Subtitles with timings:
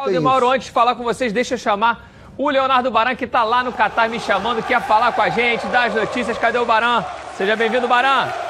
[0.00, 3.44] Claudio Mauro, antes de falar com vocês, deixa eu chamar o Leonardo Baran, que está
[3.44, 6.38] lá no Catar me chamando, quer falar com a gente, dar as notícias.
[6.38, 7.04] Cadê o Baran?
[7.36, 8.49] Seja bem-vindo, Baran.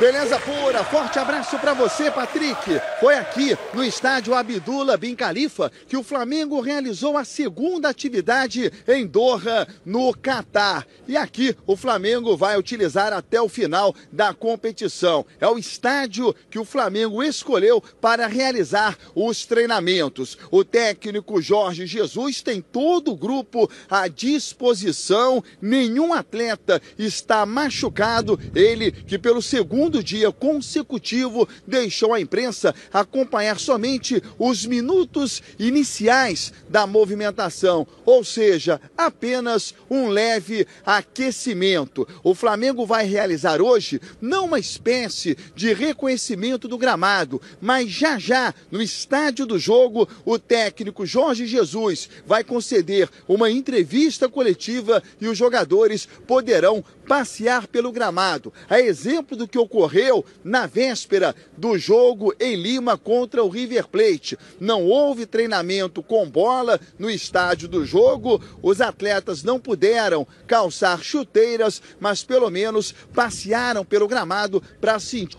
[0.00, 2.80] Beleza pura, forte abraço para você, Patrick.
[3.00, 9.06] Foi aqui no estádio Abdullah Bin Khalifa que o Flamengo realizou a segunda atividade em
[9.06, 10.86] Doha, no Catar.
[11.06, 15.26] E aqui o Flamengo vai utilizar até o final da competição.
[15.38, 20.38] É o estádio que o Flamengo escolheu para realizar os treinamentos.
[20.50, 25.44] O técnico Jorge Jesus tem todo o grupo à disposição.
[25.60, 28.40] Nenhum atleta está machucado.
[28.54, 36.52] Ele que pelo segundo segundo dia consecutivo deixou a imprensa acompanhar somente os minutos iniciais
[36.68, 42.06] da movimentação, ou seja, apenas um leve aquecimento.
[42.22, 48.54] O Flamengo vai realizar hoje não uma espécie de reconhecimento do gramado, mas já já,
[48.70, 55.36] no estádio do jogo, o técnico Jorge Jesus vai conceder uma entrevista coletiva e os
[55.36, 58.52] jogadores poderão passear pelo gramado.
[58.68, 64.38] A exemplo do que ocorreu na véspera do jogo em Lima contra o River Plate.
[64.60, 71.82] Não houve treinamento com bola no estádio do jogo, os atletas não puderam calçar chuteiras,
[71.98, 75.36] mas pelo menos passearam pelo gramado para sentir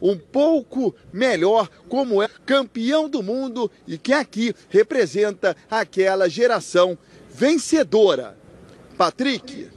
[0.00, 6.98] um pouco melhor como é campeão do mundo e que aqui representa aquela geração
[7.32, 8.36] vencedora.
[8.98, 9.71] Patrick.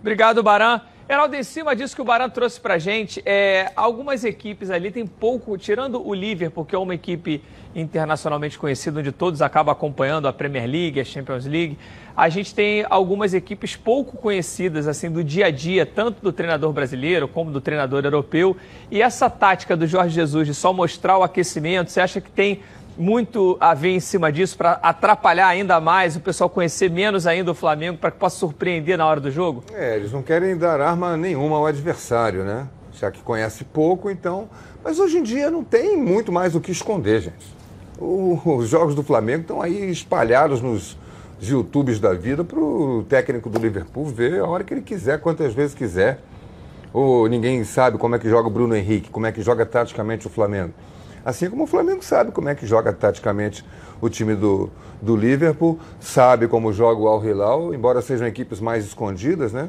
[0.00, 0.80] Obrigado, Baran.
[1.08, 5.06] Heraldo, em cima disso que o Baran trouxe pra gente, é, algumas equipes ali tem
[5.06, 7.42] pouco, tirando o Liverpool, que é uma equipe
[7.74, 11.78] internacionalmente conhecida, onde todos acabam acompanhando a Premier League, a Champions League,
[12.14, 16.72] a gente tem algumas equipes pouco conhecidas, assim, do dia a dia, tanto do treinador
[16.72, 18.56] brasileiro como do treinador europeu.
[18.90, 22.60] E essa tática do Jorge Jesus de só mostrar o aquecimento, você acha que tem
[22.98, 27.52] muito a ver em cima disso para atrapalhar ainda mais, o pessoal conhecer menos ainda
[27.52, 29.62] o Flamengo para que possa surpreender na hora do jogo?
[29.72, 32.66] É, eles não querem dar arma nenhuma ao adversário, né?
[32.92, 34.48] Já que conhece pouco, então.
[34.82, 37.56] Mas hoje em dia não tem muito mais o que esconder, gente.
[37.98, 40.96] O, os jogos do Flamengo estão aí espalhados nos
[41.40, 45.54] YouTubes da vida para o técnico do Liverpool ver a hora que ele quiser, quantas
[45.54, 46.20] vezes quiser.
[46.92, 50.26] Ou ninguém sabe como é que joga o Bruno Henrique, como é que joga taticamente
[50.26, 50.72] o Flamengo.
[51.28, 53.62] Assim como o Flamengo sabe como é que joga taticamente
[54.00, 54.70] o time do,
[55.02, 59.68] do Liverpool, sabe como joga o Al Hilal, embora sejam equipes mais escondidas, né?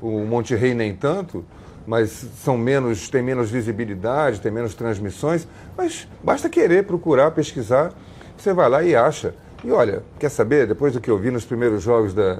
[0.00, 1.44] O Monterrey nem tanto,
[1.86, 5.46] mas são menos, tem menos visibilidade, tem menos transmissões,
[5.76, 7.92] mas basta querer procurar, pesquisar,
[8.34, 9.34] você vai lá e acha.
[9.62, 12.38] E olha, quer saber, depois do que eu vi nos primeiros jogos da,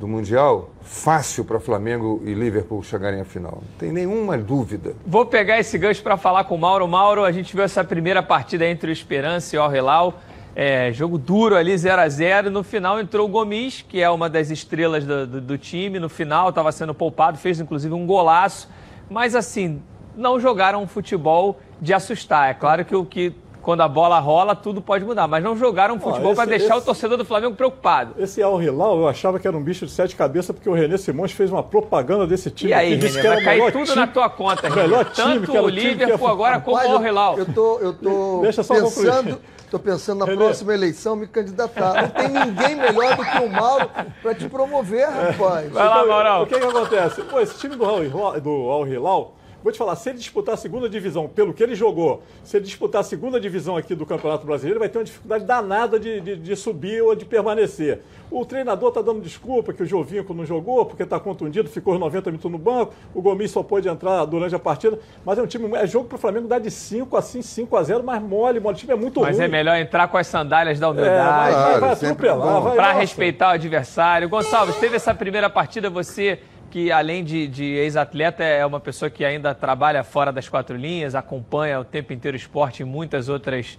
[0.00, 3.58] do Mundial, fácil para Flamengo e Liverpool chegarem à final.
[3.60, 4.94] Não tem nenhuma dúvida.
[5.06, 6.88] Vou pegar esse gancho para falar com o Mauro.
[6.88, 10.18] Mauro, a gente viu essa primeira partida entre o Esperança e o Al-Hilal.
[10.56, 14.30] É, jogo duro ali, 0 a 0 No final entrou o Gomes, que é uma
[14.30, 15.98] das estrelas do, do, do time.
[15.98, 18.70] No final estava sendo poupado, fez inclusive um golaço.
[19.10, 19.82] Mas assim,
[20.16, 22.48] não jogaram um futebol de assustar.
[22.48, 25.26] É claro que o que quando a bola rola, tudo pode mudar.
[25.28, 28.14] Mas não jogaram futebol para deixar esse, o torcedor do Flamengo preocupado.
[28.18, 30.96] Esse Al Hilal, eu achava que era um bicho de sete cabeças, porque o René
[30.96, 32.70] Simões fez uma propaganda desse time.
[32.70, 34.82] E aí, René, vai cair tudo time, na tua conta, René.
[34.82, 37.38] Melhor time, Tanto o Liverpool agora como o Al Hilal.
[37.38, 39.40] Eu tô, eu tô Deixa só pensando...
[39.70, 40.36] Estou pensando na René.
[40.36, 42.02] próxima eleição me candidatar.
[42.02, 43.88] Não tem ninguém melhor do que o Mauro
[44.20, 45.70] para te promover, rapaz.
[45.70, 46.42] Vai lá, Mauro.
[46.42, 47.22] O que, que acontece?
[47.22, 51.28] Pô, esse time do Al Hilal Vou te falar, se ele disputar a segunda divisão,
[51.28, 54.88] pelo que ele jogou, se ele disputar a segunda divisão aqui do Campeonato Brasileiro, vai
[54.88, 58.00] ter uma dificuldade danada de, de, de subir ou de permanecer.
[58.30, 62.00] O treinador está dando desculpa que o Jovinco não jogou, porque está contundido, ficou os
[62.00, 65.46] 90 minutos no banco, o Gomes só pôde entrar durante a partida, mas é um
[65.46, 68.60] time, é jogo para o Flamengo dar de 5 assim, 5 a 0 mas mole,
[68.60, 68.74] mole.
[68.74, 69.38] O time é muito mas ruim.
[69.38, 71.54] Mas é melhor entrar com as sandálias da humildade.
[71.54, 72.74] É, vai, vai atropelar.
[72.74, 74.28] Para respeitar o adversário.
[74.28, 76.38] Gonçalves, teve essa primeira partida, você
[76.70, 81.14] que além de, de ex-atleta é uma pessoa que ainda trabalha fora das quatro linhas,
[81.14, 83.78] acompanha o tempo inteiro o esporte em muitas outras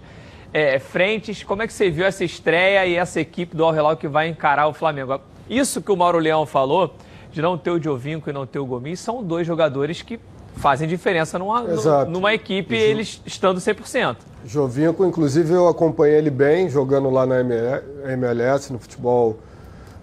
[0.53, 1.41] é, frentes.
[1.41, 4.27] Como é que você viu essa estreia e essa equipe do Al Hilal que vai
[4.27, 5.21] encarar o Flamengo?
[5.49, 6.93] Isso que o Mauro Leão falou,
[7.31, 10.19] de não ter o Diovinco e não ter o Gomes, são dois jogadores que
[10.57, 11.61] fazem diferença numa,
[12.05, 14.17] numa equipe, eles estando 100%.
[14.45, 19.39] Jovinco, inclusive, eu acompanhei ele bem, jogando lá na MLS, no futebol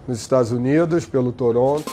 [0.07, 1.91] nos Estados Unidos, pelo Toronto.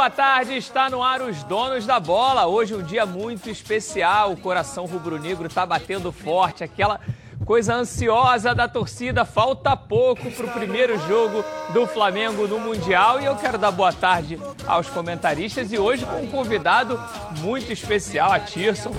[0.00, 0.56] Boa tarde.
[0.56, 2.46] Está no ar os donos da bola.
[2.46, 4.32] Hoje um dia muito especial.
[4.32, 6.64] O coração rubro-negro está batendo forte.
[6.64, 6.98] Aquela
[7.44, 9.26] coisa ansiosa da torcida.
[9.26, 11.44] Falta pouco para o primeiro jogo
[11.74, 13.20] do Flamengo no Mundial.
[13.20, 15.70] E eu quero dar boa tarde aos comentaristas.
[15.70, 16.98] E hoje com um convidado
[17.42, 18.92] muito especial, a Tirson.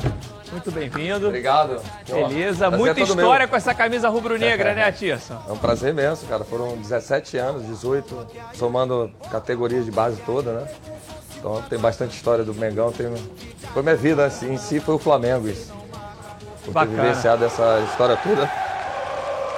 [0.52, 1.28] Muito bem-vindo.
[1.28, 1.82] Obrigado.
[2.06, 2.70] Beleza.
[2.70, 3.48] Muita história meu.
[3.48, 5.42] com essa camisa rubro-negra, é, né, Tirson?
[5.48, 6.44] É um prazer imenso, cara.
[6.44, 10.68] Foram 17 anos, 18, somando categorias de base toda, né?
[11.38, 12.92] Então tem bastante história do Mengão.
[12.92, 13.08] Tem...
[13.74, 15.74] Foi minha vida, assim, em si foi o Flamengo isso.
[16.66, 18.52] Por ter vivenciado essa história toda.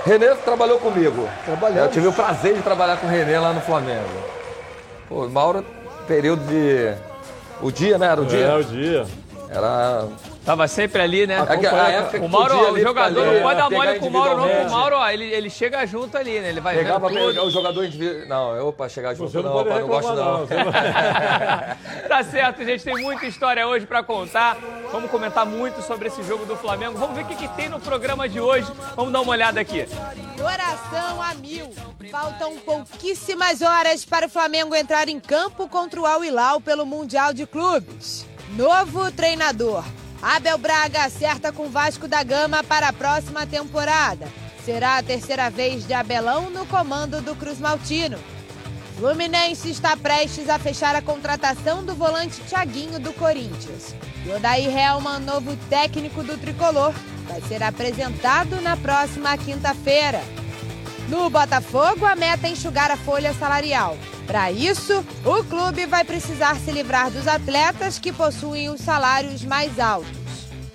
[0.05, 1.27] Renê trabalhou comigo.
[1.75, 4.09] Eu tive o prazer de trabalhar com o Renê lá no Flamengo.
[5.09, 5.65] Pô, Mauro,
[6.07, 6.93] período de.
[7.61, 8.07] O dia, né?
[8.07, 8.45] Era o dia?
[8.45, 9.05] É, o dia.
[9.49, 10.07] Era
[10.45, 11.37] Tava sempre ali, né?
[11.37, 14.49] A, a o Mauro, o jogador ali, não pode dar mole com o Mauro, não.
[14.49, 16.49] Com o Mauro, ó, ele, ele chega junto ali, né?
[16.49, 18.27] Ele vai Pegava o jogador individual.
[18.27, 20.39] Não, eu para chegar junto, não, não, não gosto não.
[20.39, 20.47] não.
[22.09, 22.83] tá certo, gente.
[22.83, 24.57] Tem muita história hoje para contar.
[24.91, 26.97] Vamos comentar muito sobre esse jogo do Flamengo.
[26.97, 28.69] Vamos ver o que, que tem no programa de hoje.
[28.97, 29.87] Vamos dar uma olhada aqui.
[30.37, 31.69] Coração a mil.
[32.11, 37.33] Faltam pouquíssimas horas para o Flamengo entrar em campo contra o Al Hilal pelo Mundial
[37.33, 38.27] de Clubes.
[38.57, 39.85] Novo treinador.
[40.23, 44.25] Abel Braga acerta com Vasco da Gama para a próxima temporada.
[44.63, 48.17] Será a terceira vez de Abelão no comando do Cruz Maltino.
[48.97, 53.93] Fluminense está prestes a fechar a contratação do volante Thiaguinho do Corinthians.
[54.25, 56.93] E Odair Helman, novo técnico do tricolor,
[57.27, 60.21] vai ser apresentado na próxima quinta-feira.
[61.09, 63.97] No Botafogo, a meta é enxugar a folha salarial.
[64.25, 69.79] Para isso, o clube vai precisar se livrar dos atletas que possuem os salários mais
[69.79, 70.11] altos.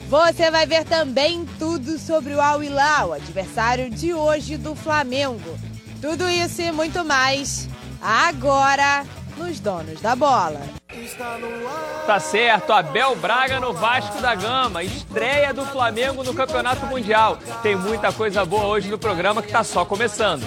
[0.09, 5.59] Você vai ver também tudo sobre o Al Hilal, adversário de hoje do Flamengo.
[6.01, 7.69] Tudo isso e muito mais
[8.01, 9.05] agora
[9.37, 10.61] nos Donos da Bola.
[12.07, 17.39] Tá certo, Abel Braga no Vasco da Gama, estreia do Flamengo no Campeonato Mundial.
[17.63, 20.47] Tem muita coisa boa hoje no programa que tá só começando.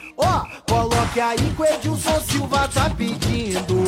[0.23, 3.83] Ó, oh, coloque aí que o Edilson Silva tá pedindo.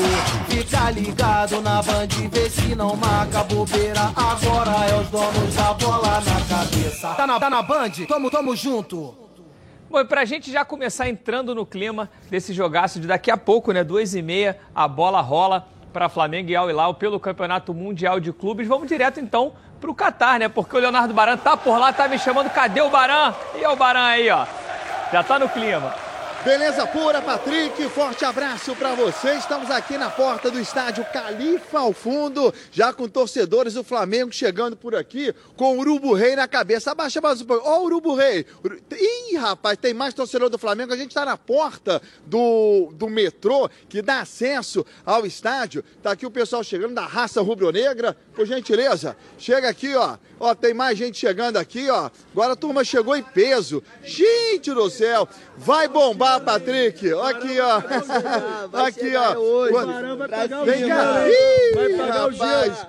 [0.50, 4.02] Fica ligado na band, vê se não marca bobeira.
[4.16, 7.14] Agora é os donos da bola na cabeça.
[7.14, 7.92] Tá na, tá na band?
[8.08, 9.16] Tamo, tamo junto.
[9.90, 13.72] Bom, e pra gente já começar entrando no clima desse jogaço de daqui a pouco,
[13.72, 13.84] né?
[13.84, 18.34] Duas e meia, a bola rola para Flamengo e Al Hilal pelo Campeonato Mundial de
[18.34, 18.68] Clubes.
[18.68, 20.50] Vamos direto então pro Catar, né?
[20.50, 22.50] Porque o Leonardo Baran tá por lá, tá me chamando.
[22.50, 23.36] Cadê o Baran?
[23.56, 24.48] E o Baran aí, ó.
[25.12, 25.94] Já tá no clima.
[26.44, 27.82] Beleza pura, Patrick.
[27.88, 29.36] Forte abraço para você.
[29.36, 34.76] Estamos aqui na porta do estádio Califa ao fundo, já com torcedores do Flamengo chegando
[34.76, 36.92] por aqui com o Urubu Rei na cabeça.
[36.92, 37.66] Abaixa mais um pouco.
[37.66, 38.46] Ó, o Urubu Rei.
[38.92, 40.92] Ih, rapaz, tem mais torcedor do Flamengo.
[40.92, 45.82] A gente está na porta do, do metrô que dá acesso ao estádio.
[46.02, 48.18] Tá aqui o pessoal chegando da raça rubro-negra.
[48.36, 50.18] Por gentileza, chega aqui, ó.
[50.44, 52.10] Ó, tem mais gente chegando aqui, ó.
[52.34, 53.82] Agora a turma chegou em peso.
[54.04, 57.14] Gente do céu, vai bombar, Patrick.
[57.14, 57.78] Ó aqui, ó.
[58.86, 60.66] Aqui, ó.
[60.66, 61.30] Vem cá.
[61.30, 62.88] Ih, rapaz.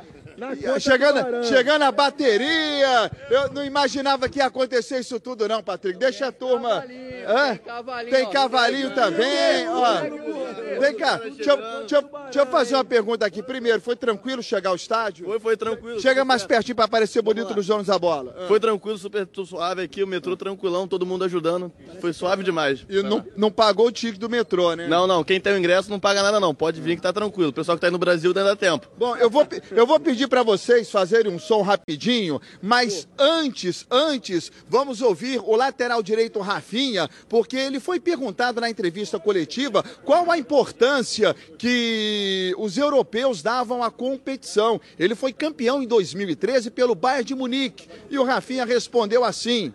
[0.81, 3.11] Chegando, chegando a bateria.
[3.31, 5.99] Eu não imaginava que ia acontecer isso tudo, não, Patrick.
[5.99, 6.83] Deixa a turma.
[6.83, 9.69] Tem cavalinho, Tem cavalinho também.
[9.69, 10.81] Ó.
[10.81, 13.43] Vem cá, deixa eu, deixa, eu, deixa eu, fazer uma pergunta aqui.
[13.43, 15.27] Primeiro, foi tranquilo chegar ao estádio?
[15.27, 16.01] Foi, foi tranquilo.
[16.01, 18.35] Chega mais pertinho para aparecer bonito nos donos da bola.
[18.49, 21.73] Foi tranquilo, super suave aqui, o metrô tranquilão, todo mundo ajudando.
[22.01, 22.85] Foi suave demais.
[22.89, 24.87] E não, não pagou o ticket do metrô, né?
[24.87, 25.23] Não, não.
[25.25, 26.55] Quem tem o ingresso não paga nada, não.
[26.55, 27.51] Pode vir que tá tranquilo.
[27.51, 28.89] O pessoal que tá aí no Brasil ainda dá tempo.
[28.97, 34.51] Bom, eu vou, eu vou pedir para vocês fazerem um som rapidinho, mas antes, antes,
[34.69, 40.39] vamos ouvir o lateral direito Rafinha, porque ele foi perguntado na entrevista coletiva qual a
[40.39, 44.81] importância que os europeus davam à competição.
[44.99, 49.73] Ele foi campeão em 2013 pelo Bayern de Munique e o Rafinha respondeu assim: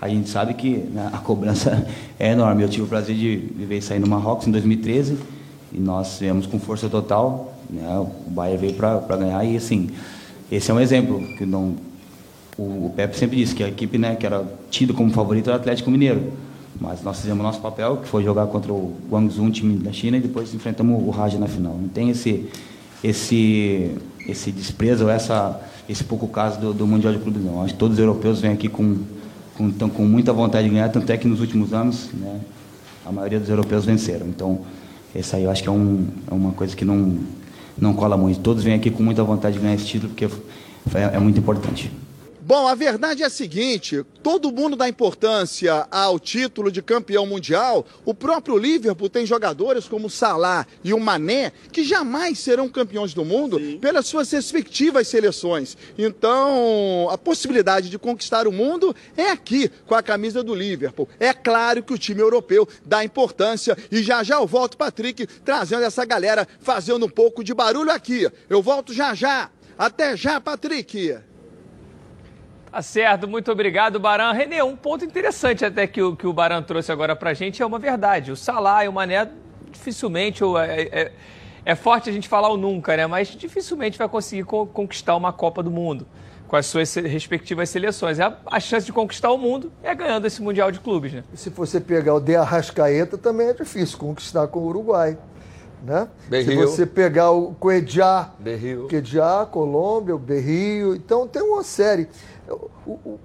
[0.00, 1.86] A gente sabe que né, a cobrança
[2.18, 2.62] é enorme.
[2.62, 5.18] Eu tive o prazer de viver e sair no Marrocos em 2013
[5.72, 7.53] e nós viemos com força total.
[7.74, 7.98] Né?
[7.98, 9.90] O Bayern veio para ganhar e assim,
[10.50, 11.74] esse é um exemplo que não
[12.56, 15.60] o, Pepe sempre disse que a equipe né, que era tida como favorito era o
[15.60, 16.32] Atlético Mineiro.
[16.80, 20.20] Mas nós fizemos nosso papel, que foi jogar contra o Guangzhou, time da China, e
[20.20, 21.76] depois enfrentamos o Raja na final.
[21.80, 22.48] Não tem esse,
[23.02, 23.92] esse,
[24.28, 27.62] esse desprezo, essa, esse pouco caso do, do Mundial de Clubes, não.
[27.62, 28.98] Acho que todos os europeus vêm aqui com,
[29.56, 32.40] com, tão, com muita vontade de ganhar, tanto é que nos últimos anos né,
[33.06, 34.26] a maioria dos europeus venceram.
[34.26, 34.60] Então,
[35.14, 37.18] essa aí eu acho que é, um, é uma coisa que não,
[37.78, 38.40] não cola muito.
[38.40, 41.90] Todos vêm aqui com muita vontade de ganhar esse título, porque é, é muito importante.
[42.46, 47.86] Bom, a verdade é a seguinte: todo mundo dá importância ao título de campeão mundial.
[48.04, 53.14] O próprio Liverpool tem jogadores como o Salah e o Mané que jamais serão campeões
[53.14, 53.78] do mundo Sim.
[53.78, 55.74] pelas suas respectivas seleções.
[55.96, 61.08] Então, a possibilidade de conquistar o mundo é aqui com a camisa do Liverpool.
[61.18, 65.84] É claro que o time europeu dá importância e já já eu volto, Patrick, trazendo
[65.84, 68.30] essa galera fazendo um pouco de barulho aqui.
[68.50, 69.50] Eu volto já já.
[69.78, 71.16] Até já, Patrick.
[72.74, 74.32] Tá certo, muito obrigado, Baran.
[74.32, 77.64] Renê, um ponto interessante até que o, que o Baran trouxe agora pra gente é
[77.64, 78.32] uma verdade.
[78.32, 79.30] O Salah e o Mané
[79.70, 81.12] dificilmente, ou é, é,
[81.64, 83.06] é, forte a gente falar o nunca, né?
[83.06, 86.04] Mas dificilmente vai conseguir co conquistar uma Copa do Mundo
[86.48, 88.18] com as suas respectivas seleções.
[88.18, 91.22] A, a, chance de conquistar o mundo é ganhando esse Mundial de Clubes, né?
[91.32, 95.16] E se você pegar o De Arrascaeta, também é difícil conquistar com o Uruguai.
[95.84, 96.08] Né?
[96.42, 98.30] Se você pegar o Coedjá,
[98.88, 102.08] Coedjá, Colômbia, o Berrio, então tem uma série.
[102.48, 103.20] O, o,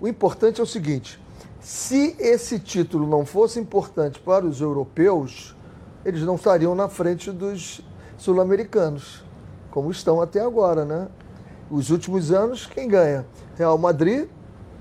[0.00, 1.20] o importante é o seguinte:
[1.60, 5.56] se esse título não fosse importante para os europeus,
[6.04, 7.80] eles não estariam na frente dos
[8.16, 9.24] sul-americanos,
[9.70, 11.08] como estão até agora, né?
[11.70, 13.24] Os últimos anos, quem ganha?
[13.56, 14.28] Real Madrid,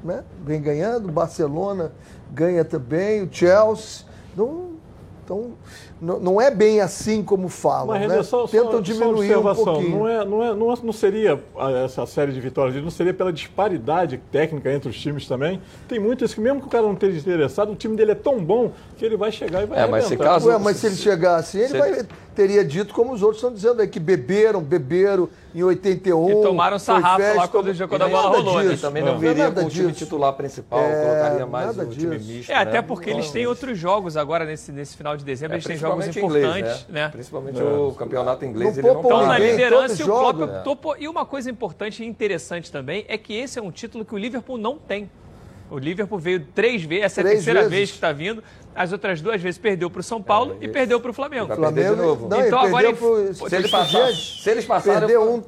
[0.03, 0.23] né?
[0.43, 1.91] Vem ganhando, Barcelona
[2.31, 4.05] ganha também, o Chelsea.
[4.35, 4.70] Não,
[5.31, 5.53] então,
[6.19, 8.23] não, é bem assim como falam, Mas, né?
[8.23, 9.99] Só, Tentam só, diminuir só um pouquinho.
[9.99, 11.39] Não, é, não, é, não, não seria
[11.85, 15.61] essa série de vitórias, não seria pela disparidade técnica entre os times também?
[15.87, 18.15] Tem muito isso que mesmo que o cara não esteja interessado, o time dele é
[18.15, 20.87] tão bom que ele vai chegar e vai é, mas se, caso, Ué, mas se
[20.87, 23.99] ele chegar assim, ele se vai, teria dito como os outros estão dizendo aí, que
[23.99, 26.29] beberam, beberam em 81.
[26.29, 28.63] E tomaram sarrafo lá quando, quando a bola rolou.
[28.63, 28.77] Né?
[28.77, 32.51] Também não, não viria com o time titular principal, é, colocaria mais o time misto.
[32.51, 32.81] É, até né?
[32.81, 36.07] porque eles têm outros jogos agora nesse, nesse final de dezembro, é, eles têm jogos
[36.07, 36.57] importantes.
[36.57, 37.01] Inglês, né?
[37.03, 37.09] né?
[37.09, 37.63] Principalmente é.
[37.63, 40.59] o campeonato inglês, ele não Estão na liderança e o próprio é.
[40.61, 40.95] topo.
[40.97, 44.17] E uma coisa importante e interessante também é que esse é um título que o
[44.17, 45.09] Liverpool não tem.
[45.71, 47.73] O Liverpool veio três vezes, essa é a terceira vezes.
[47.73, 48.43] vez que está vindo.
[48.75, 51.53] As outras duas vezes perdeu para o São Paulo é, e perdeu para o Flamengo.
[51.53, 52.29] Flamengo de novo.
[52.29, 55.43] Não, então agora pro, se, eles passar, se eles passarem, perdeu um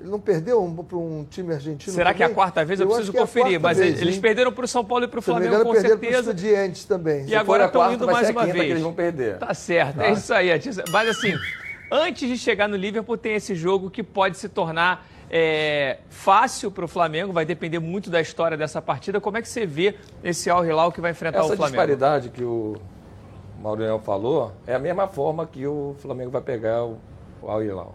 [0.00, 1.92] ele não perdeu um, para um time argentino?
[1.92, 2.16] Será também?
[2.18, 2.78] que é a quarta vez?
[2.78, 3.60] Eu, eu preciso é conferir.
[3.60, 4.20] mas vez, eles hein?
[4.20, 6.30] perderam para o São Paulo e para o Flamengo, engano, com certeza.
[6.30, 7.24] Estudiantes também.
[7.24, 8.56] E Se agora estão indo mais uma vez.
[8.56, 9.38] Que eles vão perder.
[9.38, 10.50] Tá certo, é isso aí.
[10.92, 11.34] Mas assim,
[11.90, 16.84] antes de chegar no Liverpool, tem esse jogo que pode se tornar é, fácil para
[16.84, 19.20] o Flamengo, vai depender muito da história dessa partida.
[19.20, 21.76] Como é que você vê esse Al Hilal que vai enfrentar Essa o Flamengo?
[21.76, 22.76] Essa disparidade que o
[23.62, 26.98] Maurinho falou é a mesma forma que o Flamengo vai pegar o,
[27.42, 27.94] o Al Hilal.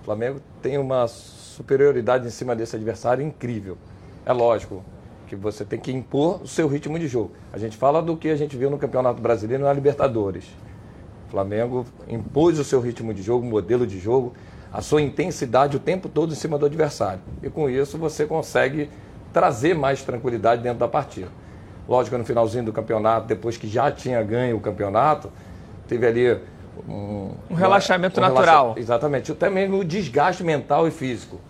[0.00, 3.76] O Flamengo tem uma superioridade em cima desse adversário incrível.
[4.24, 4.82] É lógico
[5.26, 7.32] que você tem que impor o seu ritmo de jogo.
[7.52, 10.44] A gente fala do que a gente viu no Campeonato Brasileiro e na Libertadores.
[11.28, 14.32] O Flamengo impôs o seu ritmo de jogo, modelo de jogo,
[14.72, 17.20] a sua intensidade o tempo todo em cima do adversário.
[17.42, 18.88] E com isso você consegue
[19.32, 21.28] trazer mais tranquilidade dentro da partida.
[21.88, 25.30] Lógico, no finalzinho do campeonato, depois que já tinha ganho o campeonato,
[25.88, 26.38] teve ali
[26.88, 28.62] um, um relaxamento um natural.
[28.68, 28.80] Relaxa...
[28.80, 29.32] Exatamente.
[29.32, 31.40] Até mesmo o desgaste mental e físico.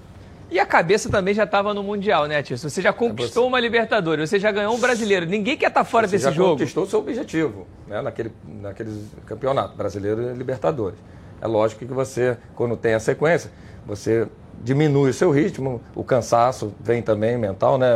[0.50, 2.58] E a cabeça também já estava no Mundial, né, Tio?
[2.58, 5.24] Você já conquistou uma Libertadores, você já ganhou um brasileiro.
[5.24, 6.52] Ninguém quer estar tá fora você desse já jogo.
[6.52, 10.98] conquistou o seu objetivo, né, naquele, naquele campeonato, brasileiro e Libertadores.
[11.40, 13.50] É lógico que você, quando tem a sequência,
[13.86, 14.26] você
[14.62, 17.88] diminui o seu ritmo, o cansaço vem também mental, né?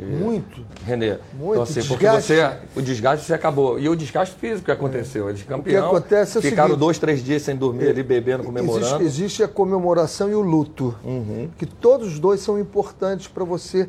[0.00, 0.64] Muito.
[0.84, 1.18] Renê.
[1.34, 1.52] Muito.
[1.52, 3.78] Então, assim, porque você, o desgaste você acabou.
[3.78, 5.28] E o desgaste físico que aconteceu.
[5.28, 5.86] Eles campeão.
[5.86, 8.86] O que acontece é o ficaram seguinte, dois, três dias sem dormir ali, bebendo, comemorando.
[8.86, 10.94] Existe, existe a comemoração e o luto.
[11.04, 11.48] Uhum.
[11.56, 13.88] Que todos os dois são importantes para você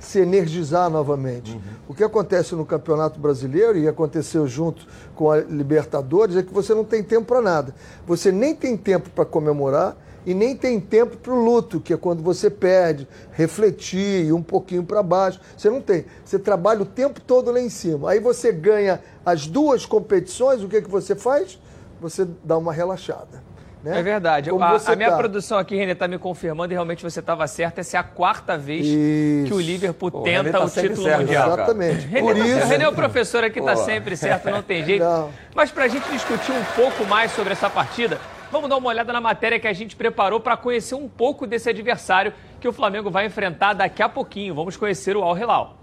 [0.00, 1.52] se energizar novamente.
[1.52, 1.60] Uhum.
[1.88, 6.74] O que acontece no Campeonato Brasileiro e aconteceu junto com a Libertadores é que você
[6.74, 7.74] não tem tempo para nada.
[8.06, 11.96] Você nem tem tempo para comemorar e nem tem tempo para o luto, que é
[11.96, 15.40] quando você perde, refletir, ir um pouquinho para baixo.
[15.56, 16.06] Você não tem.
[16.24, 18.10] Você trabalha o tempo todo lá em cima.
[18.10, 21.58] Aí você ganha as duas competições, o que, que você faz?
[22.00, 23.49] Você dá uma relaxada.
[23.82, 23.98] Né?
[23.98, 24.50] É verdade.
[24.50, 25.16] A, a, minha tá.
[25.16, 27.78] produção aqui, Renê, está me confirmando e realmente você estava certo.
[27.78, 29.46] Essa é a quarta vez Isso.
[29.46, 31.54] que o Liverpool Pô, tenta tá o título certo, mundial.
[31.54, 32.06] Exatamente.
[32.06, 32.66] Renê, Por isso...
[32.66, 35.02] Renê é o professor aqui, está sempre certo, não tem jeito.
[35.02, 35.30] Não.
[35.54, 38.18] Mas para a gente discutir um pouco mais sobre essa partida,
[38.50, 41.70] Vamos dar uma olhada na matéria que a gente preparou para conhecer um pouco desse
[41.70, 44.56] adversário que o Flamengo vai enfrentar daqui a pouquinho.
[44.56, 45.76] Vamos conhecer o Al Hilal.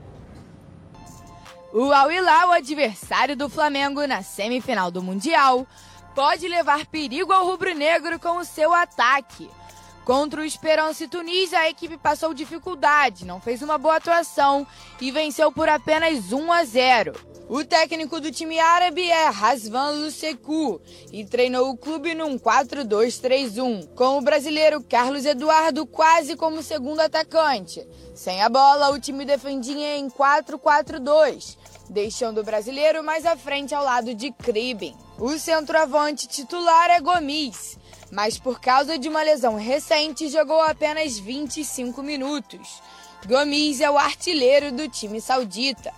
[1.73, 5.65] O Al Hilal, adversário do Flamengo na semifinal do Mundial,
[6.17, 9.47] pode levar perigo ao rubro-negro com o seu ataque.
[10.03, 14.65] Contra o Esperance Tunis, a equipe passou dificuldade, não fez uma boa atuação
[14.99, 17.13] e venceu por apenas 1 a 0.
[17.47, 20.81] O técnico do time árabe é Hasvan Luseku
[21.13, 27.87] e treinou o clube num 4-2-3-1, com o brasileiro Carlos Eduardo quase como segundo atacante.
[28.15, 31.57] Sem a bola, o time defendia em 4-4-2,
[31.89, 34.95] deixando o brasileiro mais à frente ao lado de Kriben.
[35.17, 37.77] O centroavante titular é Gomes,
[38.11, 42.81] mas por causa de uma lesão recente jogou apenas 25 minutos.
[43.25, 45.91] Gomes é o artilheiro do time saudita.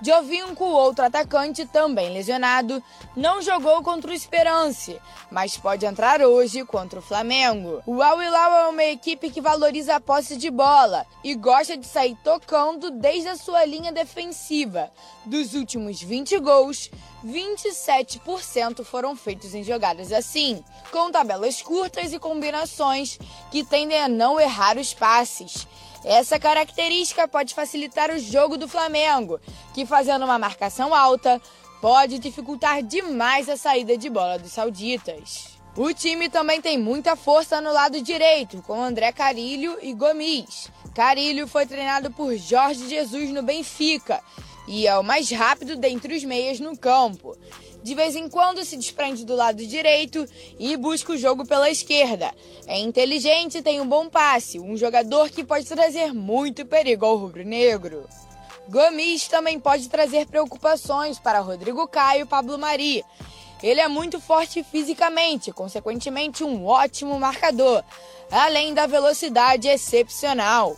[0.00, 2.80] Jovinco, outro atacante também lesionado,
[3.16, 4.96] não jogou contra o Esperance,
[5.28, 7.82] mas pode entrar hoje contra o Flamengo.
[7.84, 11.84] O Al Hilal é uma equipe que valoriza a posse de bola e gosta de
[11.84, 14.88] sair tocando desde a sua linha defensiva.
[15.26, 16.90] Dos últimos 20 gols,
[17.26, 20.62] 27% foram feitos em jogadas assim,
[20.92, 23.18] com tabelas curtas e combinações
[23.50, 25.66] que tendem a não errar os passes.
[26.08, 29.38] Essa característica pode facilitar o jogo do Flamengo,
[29.74, 31.38] que fazendo uma marcação alta
[31.82, 35.48] pode dificultar demais a saída de bola dos sauditas.
[35.76, 40.70] O time também tem muita força no lado direito, com André Carilho e Gomes.
[40.94, 44.22] Carilho foi treinado por Jorge Jesus no Benfica
[44.66, 47.36] e é o mais rápido dentre os meias no campo.
[47.82, 50.26] De vez em quando se desprende do lado direito
[50.58, 52.34] e busca o jogo pela esquerda.
[52.66, 58.08] É inteligente tem um bom passe, um jogador que pode trazer muito perigo ao rubro-negro.
[58.68, 63.04] Gomes também pode trazer preocupações para Rodrigo Caio e Pablo Mari.
[63.62, 67.82] Ele é muito forte fisicamente, consequentemente um ótimo marcador,
[68.30, 70.76] além da velocidade excepcional.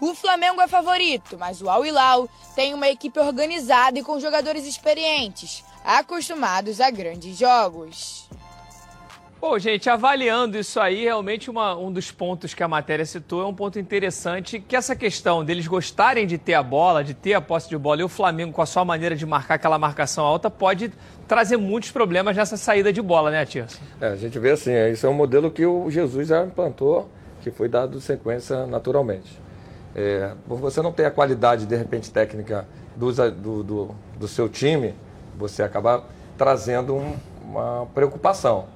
[0.00, 4.66] O Flamengo é favorito, mas o Al Hilal tem uma equipe organizada e com jogadores
[4.66, 8.28] experientes acostumados a grandes jogos.
[9.42, 13.44] Bom, gente, avaliando isso aí, realmente uma, um dos pontos que a matéria citou é
[13.44, 17.40] um ponto interessante, que essa questão deles gostarem de ter a bola, de ter a
[17.40, 20.48] posse de bola, e o Flamengo, com a sua maneira de marcar aquela marcação alta,
[20.48, 20.92] pode
[21.26, 23.80] trazer muitos problemas nessa saída de bola, né, Tirso?
[24.00, 27.50] É, a gente vê assim, isso é um modelo que o Jesus já implantou, que
[27.50, 29.40] foi dado sequência naturalmente.
[29.92, 34.48] É, por você não ter a qualidade, de repente, técnica do, do, do, do seu
[34.48, 34.94] time,
[35.42, 36.04] você acaba
[36.38, 38.66] trazendo um, uma preocupação.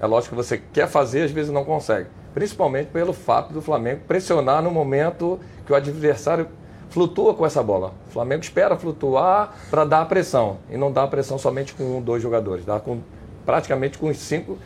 [0.00, 2.08] É lógico que você quer fazer, às vezes não consegue.
[2.34, 6.48] Principalmente pelo fato do Flamengo pressionar no momento que o adversário
[6.90, 7.92] flutua com essa bola.
[8.08, 10.58] O Flamengo espera flutuar para dar a pressão.
[10.70, 12.64] E não dá a pressão somente com um, dois jogadores.
[12.64, 13.00] Dá com,
[13.44, 14.58] praticamente com os cinco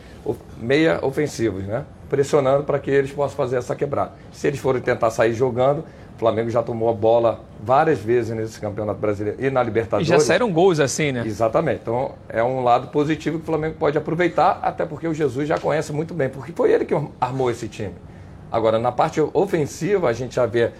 [0.57, 1.85] meia ofensivos, né?
[2.09, 4.13] Pressionando para que eles possam fazer essa quebrada.
[4.31, 5.83] Se eles forem tentar sair jogando,
[6.17, 10.07] o Flamengo já tomou a bola várias vezes nesse Campeonato Brasileiro e na Libertadores.
[10.07, 11.21] E já saíram gols assim, né?
[11.23, 11.81] Exatamente.
[11.83, 15.59] Então é um lado positivo que o Flamengo pode aproveitar, até porque o Jesus já
[15.59, 17.93] conhece muito bem, porque foi ele que armou esse time.
[18.51, 20.71] Agora, na parte ofensiva, a gente já vê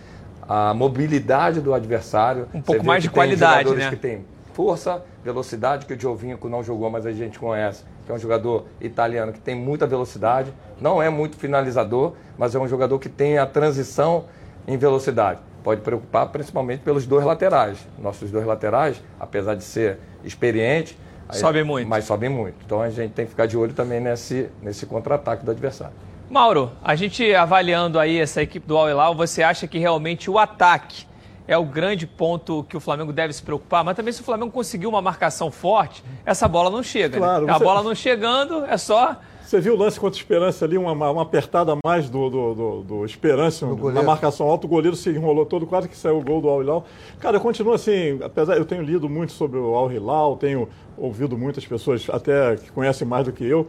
[0.49, 2.47] a mobilidade do adversário.
[2.51, 3.91] Um pouco mais de qualidade, né?
[3.91, 8.15] que tem força, velocidade, que o Giovinco não jogou, mas a gente conhece, que é
[8.15, 12.97] um jogador italiano que tem muita velocidade, não é muito finalizador, mas é um jogador
[12.97, 14.25] que tem a transição
[14.67, 15.39] em velocidade.
[15.63, 17.77] Pode preocupar principalmente pelos dois laterais.
[17.97, 20.95] Nossos dois laterais, apesar de ser experientes,
[21.31, 21.87] sobem muito.
[21.87, 22.55] Mas sobem muito.
[22.65, 25.95] Então a gente tem que ficar de olho também nesse, nesse contra-ataque do adversário.
[26.29, 30.37] Mauro, a gente avaliando aí essa equipe do Al Hilal, você acha que realmente o
[30.37, 31.05] ataque
[31.47, 34.51] é o grande ponto que o Flamengo deve se preocupar, mas também se o Flamengo
[34.51, 37.17] conseguir uma marcação forte, essa bola não chega.
[37.17, 37.53] Claro, né?
[37.53, 39.15] A bola não chegando, é só
[39.47, 42.53] você viu o lance contra o Esperança ali, uma, uma apertada a mais do, do,
[42.53, 46.21] do, do Esperança na marcação alta, o goleiro se enrolou todo, quase que saiu o
[46.21, 46.85] gol do Al Hilal.
[47.17, 51.37] Cara, eu continuo assim, apesar, eu tenho lido muito sobre o Al Hilal, tenho ouvido
[51.37, 53.67] muitas pessoas até que conhecem mais do que eu,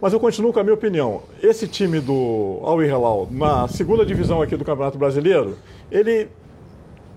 [0.00, 1.22] mas eu continuo com a minha opinião.
[1.40, 5.56] Esse time do Al Hilal, na segunda divisão aqui do Campeonato Brasileiro,
[5.88, 6.26] ele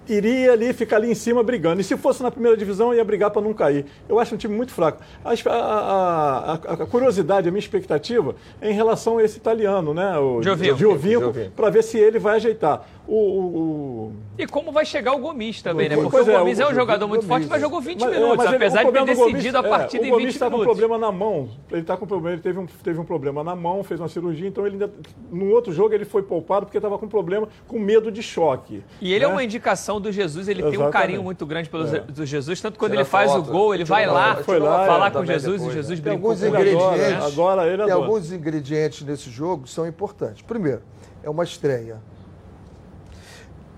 [0.07, 1.81] iria ali ficar ali em cima brigando.
[1.81, 3.85] E se fosse na primeira divisão, ia brigar para não cair.
[4.07, 5.01] Eu acho um time muito fraco.
[5.23, 10.17] A, a, a, a, curiosidade, a minha expectativa é em relação a esse italiano, né?
[10.17, 10.41] O
[10.77, 12.87] Giovinco, para ver se ele vai ajeitar.
[13.07, 15.95] O, o, o, E como vai chegar o Gomes também, né?
[15.95, 18.45] Porque o Gomes é, é um jogador muito Gomes, forte, mas jogou 20 mas, minutos,
[18.45, 20.17] é, apesar de ter decidido Gomes, a partida é, em 20 minutos.
[20.17, 21.49] O Gomes está com problema na mão.
[21.71, 24.47] Ele está com problema, ele teve um, teve um problema na mão, fez uma cirurgia,
[24.47, 24.91] então ele ainda,
[25.31, 28.83] no outro jogo ele foi poupado porque estava com problema, com medo de choque.
[28.99, 29.33] E ele é né?
[29.33, 30.79] é uma indicação do Jesus, ele Exatamente.
[30.79, 31.99] tem um carinho muito grande pelo é.
[31.99, 35.11] do Jesus, tanto quando ele faz foto, o gol, ele vai lá, foi lá falar
[35.11, 39.69] com Jesus e Jesus tem alguns ingredientes, agora, ele Tem alguns ingredientes nesse jogo que
[39.69, 40.41] são importantes.
[40.41, 40.81] Primeiro,
[41.23, 41.97] é uma estreia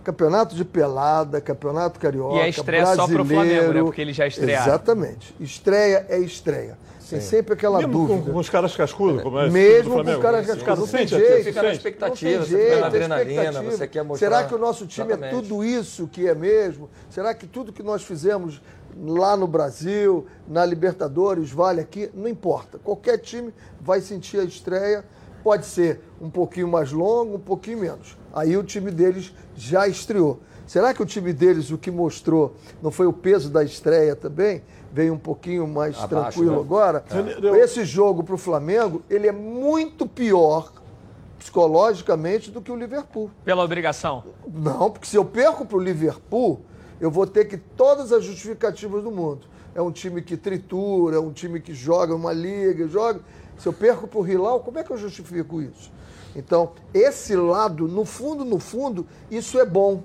[0.08, 3.84] campeonato de pelada, campeonato carioca, E a estreia brasileiro, só pro Flamengo, né?
[3.84, 4.65] Porque ele já estrearam.
[4.65, 5.36] Exatamente.
[5.38, 6.78] Estreia é estreia.
[7.10, 8.22] Tem sempre aquela Mesmo dúvida.
[8.22, 10.80] Com, com os caras cascudos, como é Mesmo com os caras cascudos.
[10.80, 11.34] Não tem jeito.
[11.34, 14.30] aqui, Fica na expectativa, Não você tem fica na jeito, adrenalina, você quer mostrar.
[14.30, 15.41] Será que o nosso time é Exatamente.
[15.41, 16.89] tudo isso que é mesmo?
[17.10, 18.62] Será que tudo que nós fizemos
[19.06, 22.10] lá no Brasil, na Libertadores, vale aqui?
[22.13, 22.78] Não importa.
[22.80, 25.04] Qualquer time vai sentir a estreia.
[25.43, 28.17] Pode ser um pouquinho mais longo, um pouquinho menos.
[28.38, 30.39] Aí o time deles já estreou.
[30.67, 34.62] Será que o time deles, o que mostrou, não foi o peso da estreia também?
[34.93, 36.62] Veio um pouquinho mais Abaixo, tranquilo né?
[36.62, 37.04] agora?
[37.10, 37.58] É.
[37.58, 40.71] Esse jogo para o Flamengo, ele é muito pior
[41.39, 43.32] psicologicamente do que o Liverpool.
[43.43, 44.23] Pela obrigação.
[44.47, 46.62] Não, porque se eu perco para o Liverpool,
[47.02, 49.47] eu vou ter que todas as justificativas do mundo.
[49.73, 53.19] É um time que tritura, é um time que joga uma liga, joga.
[53.58, 55.91] Se eu perco para o Hilal, como é que eu justifico isso?
[56.36, 60.04] Então, esse lado, no fundo, no fundo, isso é bom.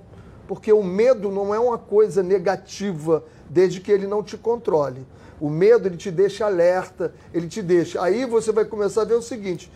[0.48, 5.06] Porque o medo não é uma coisa negativa, desde que ele não te controle.
[5.40, 8.02] O medo, ele te deixa alerta, ele te deixa.
[8.02, 9.70] Aí você vai começar a ver o seguinte: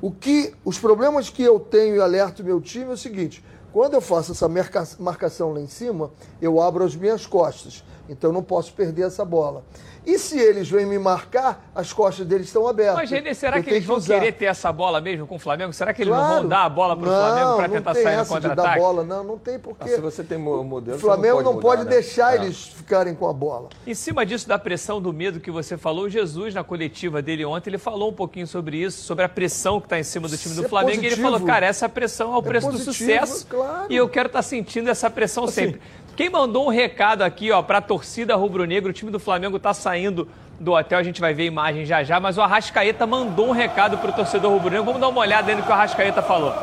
[0.00, 3.94] o que, os problemas que eu tenho e alerto meu time é o seguinte: quando
[3.94, 7.82] eu faço essa marca- marcação lá em cima, eu abro as minhas costas.
[8.08, 9.64] Então eu não posso perder essa bola.
[10.06, 12.96] E se eles vêm me marcar, as costas deles estão abertas.
[12.96, 14.14] Mas, Renê, será que eles vão usar.
[14.20, 15.72] querer ter essa bola mesmo com o Flamengo?
[15.72, 16.40] Será que eles não Claro.
[16.40, 18.78] vão dar a bola pro Não, Flamengo para não tentar sair no contra-ataque?
[18.78, 19.84] bola, não, não tem porque.
[19.84, 21.90] Mas se você tem mo- modelo, o você não Flamengo pode não mudar, pode né?
[21.90, 22.44] deixar É.
[22.44, 23.70] eles ficarem com a bola.
[23.86, 27.42] Em cima disso, da pressão do medo que você falou, o Jesus, na coletiva dele
[27.46, 30.36] ontem, ele falou um pouquinho sobre isso, sobre a pressão que está em cima do
[30.36, 31.02] time Isso do é Flamengo.
[31.02, 33.46] E ele falou, cara, essa pressão é o preço do positivo, sucesso.
[33.48, 33.63] claro.
[33.88, 35.80] E eu quero estar sentindo essa pressão Assim, sempre.
[36.16, 40.28] Quem mandou um recado aqui, ó, pra torcida rubro-negra, o time do Flamengo tá saindo
[40.60, 43.98] do hotel, a gente vai ver imagem já já, mas o Arrascaeta mandou um recado
[43.98, 44.84] pro torcedor rubro-negro.
[44.84, 46.54] Vamos dar uma olhada aí no que o Arrascaeta falou.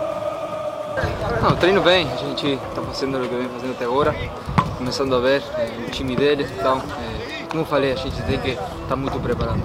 [1.41, 4.15] Não, treino bem, a gente está fazendo o que vem fazendo até agora,
[4.77, 8.39] começando a ver eh, o time dele, então, eh, como eu falei, a gente tem
[8.39, 9.61] que estar muito preparado.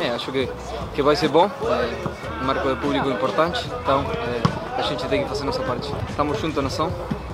[0.00, 0.48] É, acho que,
[0.94, 4.04] que vai ser bom, eh, um marco de público importante, então
[4.78, 5.92] a gente tem que fazer nossa parte.
[6.08, 6.92] Estamos juntos, nação,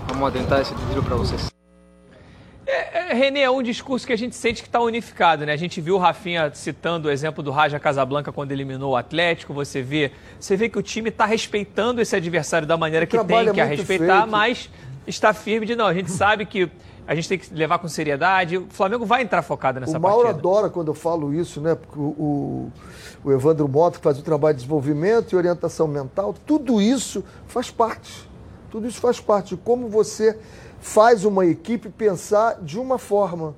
[0.09, 1.53] vamos tentar esse título para vocês.
[2.67, 5.53] É, Renê, é um discurso que a gente sente que está unificado, né?
[5.53, 9.53] A gente viu o Rafinha citando o exemplo do Raja Casablanca quando eliminou o Atlético.
[9.53, 13.49] Você vê, você vê que o time está respeitando esse adversário da maneira que tem
[13.49, 14.31] é que a muito respeitar, feito.
[14.31, 14.71] mas
[15.07, 15.87] está firme de não.
[15.87, 16.71] A gente sabe que
[17.07, 18.57] a gente tem que levar com seriedade.
[18.57, 20.39] O Flamengo vai entrar focado nessa o Mauro partida.
[20.39, 21.75] adora quando eu falo isso, né?
[21.75, 22.73] Porque o, o,
[23.25, 27.71] o Evandro Mota que faz o trabalho de desenvolvimento e orientação mental, tudo isso faz
[27.71, 28.29] parte.
[28.71, 30.39] Tudo isso faz parte de como você
[30.81, 33.55] faz uma equipe pensar de uma forma.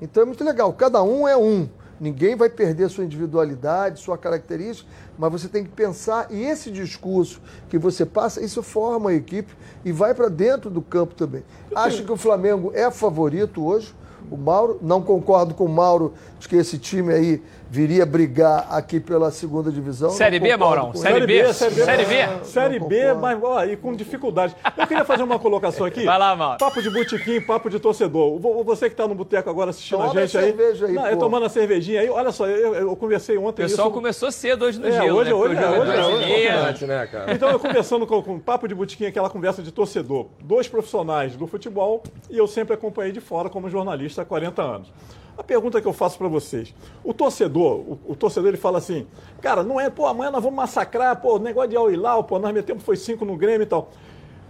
[0.00, 0.72] Então é muito legal.
[0.72, 1.68] Cada um é um.
[1.98, 7.40] Ninguém vai perder sua individualidade, sua característica, mas você tem que pensar e esse discurso
[7.68, 11.42] que você passa, isso forma a equipe e vai para dentro do campo também.
[11.74, 13.94] Acho que o Flamengo é favorito hoje.
[14.30, 17.42] O Mauro, não concordo com o Mauro de que esse time aí
[17.74, 20.10] viria brigar aqui pela segunda divisão.
[20.10, 20.94] Série B, Maurão?
[20.94, 21.26] Série.
[21.26, 21.52] B?
[21.52, 21.82] Série B.
[21.84, 22.44] Série B?
[22.44, 24.54] Série B, mas ó, e com dificuldade.
[24.76, 26.04] Eu queria fazer uma colocação aqui.
[26.04, 26.58] Vai lá, Mauro.
[26.58, 28.38] Papo de botequim, papo de torcedor.
[28.38, 30.46] Vo- Você que está no boteco agora assistindo Toma a gente a aí.
[30.46, 31.08] cerveja aí, Não, pô.
[31.08, 32.08] eu tomando a cervejinha aí.
[32.08, 33.94] Olha só, eu, eu conversei O ontem pessoal isso.
[33.96, 35.34] começou cedo hoje no É, gelo, hoje- né?
[35.36, 36.44] Hoje o é, jogo hoje é, hoje é.
[36.54, 37.32] Importante, né, cara?
[37.34, 41.46] Então, eu conversando com, com Papo de Botequim, aquela conversa de torcedor, dois profissionais do
[41.48, 44.92] futebol, e eu sempre acompanhei de fora como jornalista há 40 anos.
[45.36, 49.06] A pergunta que eu faço para vocês: o torcedor, o, o torcedor ele fala assim,
[49.40, 52.52] cara, não é, pô, amanhã nós vamos massacrar, pô, negócio de Al Hilal, pô, nós
[52.52, 53.90] metemos foi cinco no Grêmio e tal.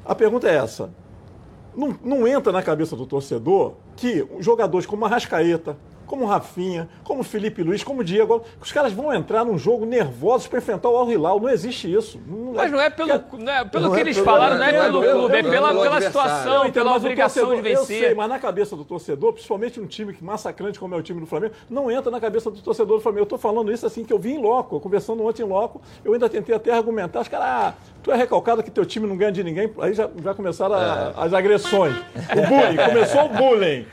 [0.05, 0.91] A pergunta é essa:
[1.75, 7.63] não, não entra na cabeça do torcedor que jogadores como Arrascaeta, como Rafinha, como Felipe
[7.63, 11.41] Luiz, como Diego, os caras vão entrar num jogo nervosos para enfrentar o Al Hilal.
[11.41, 12.19] Não existe isso.
[12.55, 14.73] Mas não é pelo, não é pelo Não que é eles pelo- falaram, não é
[14.73, 17.51] não é pelo clube, é não é pela, pela situação, entendo, pela mas obrigação de
[17.57, 18.17] torcedor- Eu sei, vencer.
[18.17, 21.27] mas na cabeça do torcedor, principalmente um time que massacrante como é o time do
[21.27, 23.21] Flamengo, não entra na cabeça do torcedor do Flamengo.
[23.21, 26.13] Eu estou falando isso assim que eu vi em loco, conversando ontem em loco, eu
[26.13, 29.33] ainda tentei até argumentar, os caras, ah, tu é recalcado que teu time não ganha
[29.33, 31.95] de ninguém, aí já, já começaram a- as agressões.
[31.97, 33.87] O bullying, começou o bullying.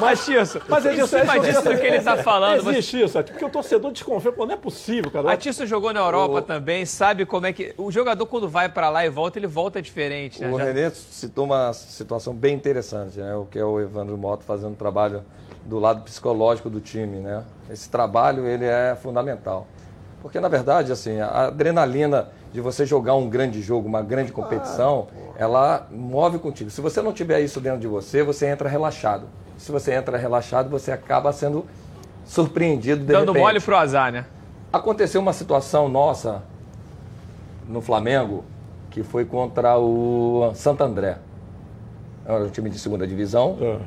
[0.00, 3.18] Mas, Tirso, Mas é disso, é disso do que ele está falando, você- Existe isso,
[3.18, 5.32] é porque o torcedor desconfia, pô, não é possível, cara.
[5.32, 7.74] A Tissa jogou na Europa também, sabe como é que.
[7.76, 10.50] O jogador, quando vai pra lá e volta, ele volta diferente, né?
[10.50, 13.34] O Já- Renê citou uma situação bem interessante, né?
[13.34, 15.22] O que é o Evandro Mota fazendo trabalho
[15.66, 17.42] do lado psicológico do time, né?
[17.70, 19.66] Esse trabalho ele é fundamental.
[20.20, 25.08] Porque na verdade, assim, a adrenalina de você jogar um grande jogo, uma grande competição,
[25.36, 26.70] ela move contigo.
[26.70, 29.26] Se você não tiver isso dentro de você, você entra relaxado.
[29.56, 31.66] Se você entra relaxado, você acaba sendo
[32.24, 33.42] surpreendido de Dando repente.
[33.42, 34.26] mole pro azar, né?
[34.72, 36.42] Aconteceu uma situação nossa
[37.68, 38.44] no Flamengo
[38.90, 41.16] que foi contra o Santo André.
[42.26, 43.56] era um time de segunda divisão.
[43.60, 43.78] É.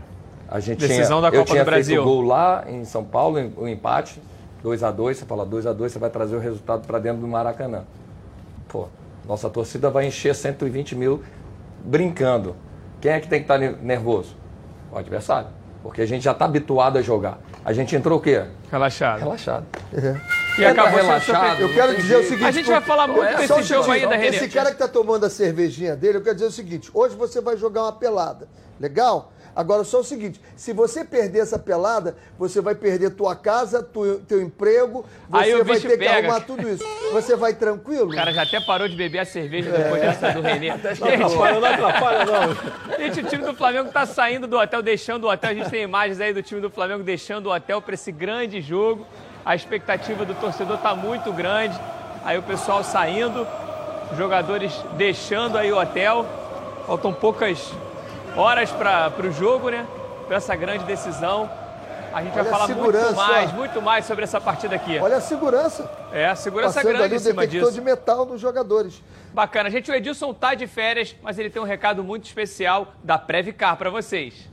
[0.48, 1.96] A gente Decisão tinha, da Copa eu tinha do Brasil.
[1.96, 4.22] feito gol lá em São Paulo, o um empate,
[4.62, 7.22] 2 a 2 Você fala 2 a 2 você vai trazer o resultado para dentro
[7.22, 7.84] do Maracanã.
[8.68, 8.88] Pô,
[9.28, 11.24] nossa torcida vai encher 120 mil
[11.84, 12.56] brincando.
[13.00, 14.36] Quem é que tem que estar nervoso?
[14.96, 15.50] O adversário.
[15.84, 17.38] Porque a gente já está habituado a jogar.
[17.66, 18.46] A gente entrou o quê?
[18.72, 19.20] Relaxado.
[19.20, 19.66] Relaxado.
[19.94, 20.16] É.
[20.58, 21.62] E acabou sendo relaxado.
[21.62, 22.46] Eu quero dizer o seguinte.
[22.46, 24.38] A gente vai falar muito Só desse jogo ainda, Renê.
[24.38, 27.42] Esse cara que tá tomando a cervejinha dele, eu quero dizer o seguinte: hoje você
[27.42, 28.48] vai jogar uma pelada.
[28.80, 29.34] Legal?
[29.56, 34.20] Agora, só o seguinte: se você perder essa pelada, você vai perder tua casa, tu,
[34.28, 36.18] teu emprego, você vai ter que pega.
[36.18, 36.84] arrumar tudo isso.
[37.14, 38.12] Você vai tranquilo?
[38.12, 40.70] O cara já até parou de beber a cerveja depois dessa do Renê.
[40.70, 42.98] Não atrapalha, não atrapalha, não.
[42.98, 45.52] Gente, o time do Flamengo tá saindo do hotel, deixando o hotel.
[45.52, 48.60] A gente tem imagens aí do time do Flamengo deixando o hotel para esse grande
[48.60, 49.08] jogo.
[49.46, 51.80] A expectativa do torcedor tá muito grande.
[52.26, 53.48] Aí o pessoal saindo,
[54.12, 56.26] os jogadores deixando aí o hotel.
[56.88, 57.72] Faltam poucas
[58.36, 59.86] horas para o jogo, né?
[60.28, 61.50] Para essa grande decisão.
[62.14, 63.56] A gente Olha vai falar muito mais, ó.
[63.56, 64.98] muito mais sobre essa partida aqui.
[65.00, 65.90] Olha a segurança.
[66.14, 67.82] É, a segurança Passando grande ali em o cima detector disso.
[67.82, 69.04] de metal nos jogadores.
[69.34, 69.70] Bacana.
[69.70, 73.76] Gente, o Edilson tá de férias, mas ele tem um recado muito especial da Previcar
[73.76, 74.50] para vocês.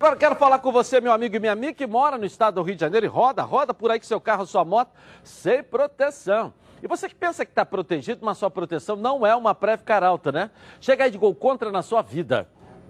[0.00, 2.62] Agora quero falar com você, meu amigo e minha amiga, que mora no estado do
[2.62, 4.90] Rio de Janeiro e roda, roda por aí com seu carro, sua moto,
[5.22, 6.52] sem proteção.
[6.82, 10.32] E você que pensa que está protegido, mas sua proteção não é uma Previcar Alta,
[10.32, 10.50] né?
[10.80, 12.48] Chega aí de gol contra na sua vida.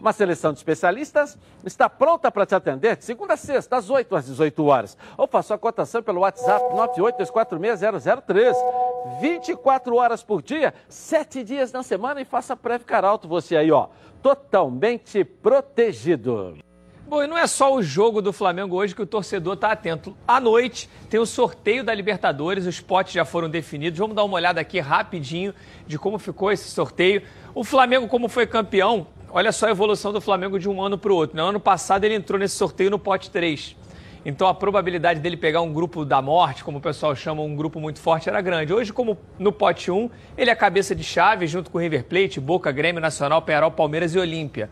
[0.00, 4.14] Uma seleção de especialistas está pronta para te atender de segunda a sexta, às 8
[4.14, 4.96] às 18 horas.
[5.16, 8.54] Ou faça a cotação pelo WhatsApp 982460013.
[9.20, 13.88] 24 horas por dia, 7 dias na semana e faça Previcar Alto você aí, ó.
[14.22, 16.58] Totalmente protegido.
[17.08, 20.16] Bom, e não é só o jogo do Flamengo hoje que o torcedor está atento.
[20.26, 24.00] À noite tem o sorteio da Libertadores, os potes já foram definidos.
[24.00, 25.54] Vamos dar uma olhada aqui rapidinho
[25.86, 27.22] de como ficou esse sorteio.
[27.54, 29.06] O Flamengo, como foi campeão,
[29.36, 31.36] olha só a evolução do Flamengo de um ano para o outro.
[31.36, 33.76] No ano passado ele entrou nesse sorteio no pote 3.
[34.24, 37.78] Então a probabilidade dele pegar um grupo da morte, como o pessoal chama, um grupo
[37.78, 38.72] muito forte, era grande.
[38.72, 42.72] Hoje, como no pote 1, ele é cabeça de chave junto com River Plate, Boca,
[42.72, 44.70] Grêmio, Nacional, Penharol, Palmeiras e Olímpia.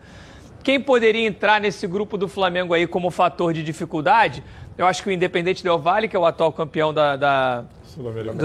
[0.63, 4.43] Quem poderia entrar nesse grupo do Flamengo aí como fator de dificuldade?
[4.77, 7.63] Eu acho que o Independente Del Valle, que é o atual campeão da, da,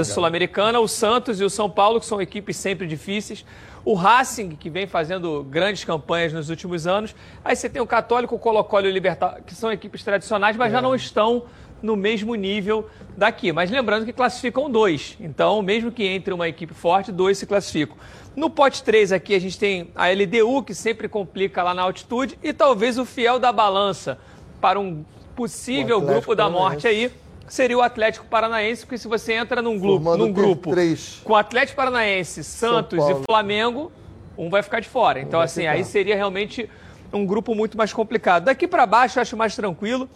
[0.05, 3.45] Sul-Americana, o Santos e o São Paulo, que são equipes sempre difíceis.
[3.85, 7.17] O Racing, que vem fazendo grandes campanhas nos últimos anos.
[7.45, 10.71] Aí você tem o Católico, o Colo-Colo e o Libertar, que são equipes tradicionais, mas
[10.71, 11.45] já não estão
[11.83, 13.53] no mesmo nível daqui.
[13.53, 15.17] Mas lembrando que classificam dois.
[15.19, 17.97] Então, mesmo que entre uma equipe forte, dois se classificam.
[18.37, 22.39] No pote 3 aqui a gente tem a LDU, que sempre complica lá na altitude,
[22.41, 24.19] e talvez o fiel da balança
[24.61, 25.05] para um
[25.41, 27.11] possível grupo da morte aí
[27.49, 31.21] seria o Atlético Paranaense, porque se você entra num grupo, Formando num grupo três.
[31.25, 33.91] com Atlético Paranaense, Santos e Flamengo,
[34.37, 35.19] um vai ficar de fora.
[35.19, 35.73] Então, assim, ficar.
[35.73, 36.69] aí seria realmente
[37.11, 38.45] um grupo muito mais complicado.
[38.45, 40.09] Daqui para baixo eu acho mais tranquilo.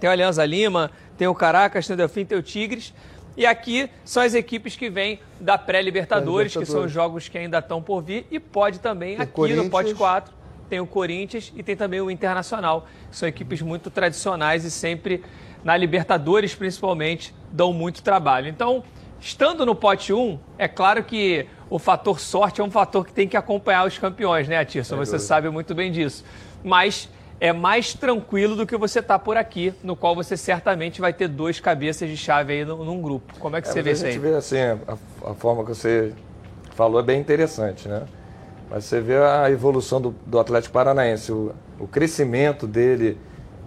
[0.00, 2.92] Tem o Alianza Lima, tem o Caracas, tem o Delfim, tem o Tigres.
[3.36, 7.58] E aqui são as equipes que vêm da pré-Libertadores, que são os jogos que ainda
[7.60, 8.26] estão por vir.
[8.32, 10.34] E pode também, Tem aqui no pote 4,
[10.66, 15.22] tem o Corinthians e tem também o Internacional, que são equipes muito tradicionais e sempre,
[15.64, 18.48] na Libertadores principalmente, dão muito trabalho.
[18.48, 18.82] Então,
[19.20, 23.26] estando no pote 1, é claro que o fator sorte é um fator que tem
[23.26, 24.96] que acompanhar os campeões, né, Atirson?
[24.96, 26.24] Você sabe muito bem disso.
[26.62, 27.08] Mas
[27.40, 31.28] é mais tranquilo do que você tá por aqui, no qual você certamente vai ter
[31.28, 33.34] dois cabeças de chave aí num, grupo.
[33.38, 34.12] Como é que É, você vê a isso aí?
[34.12, 36.12] gente vê assim, a, a forma que você
[36.74, 38.04] falou é bem interessante, né?
[38.70, 43.18] Mas você vê a evolução do, do Atlético Paranaense, o, o crescimento dele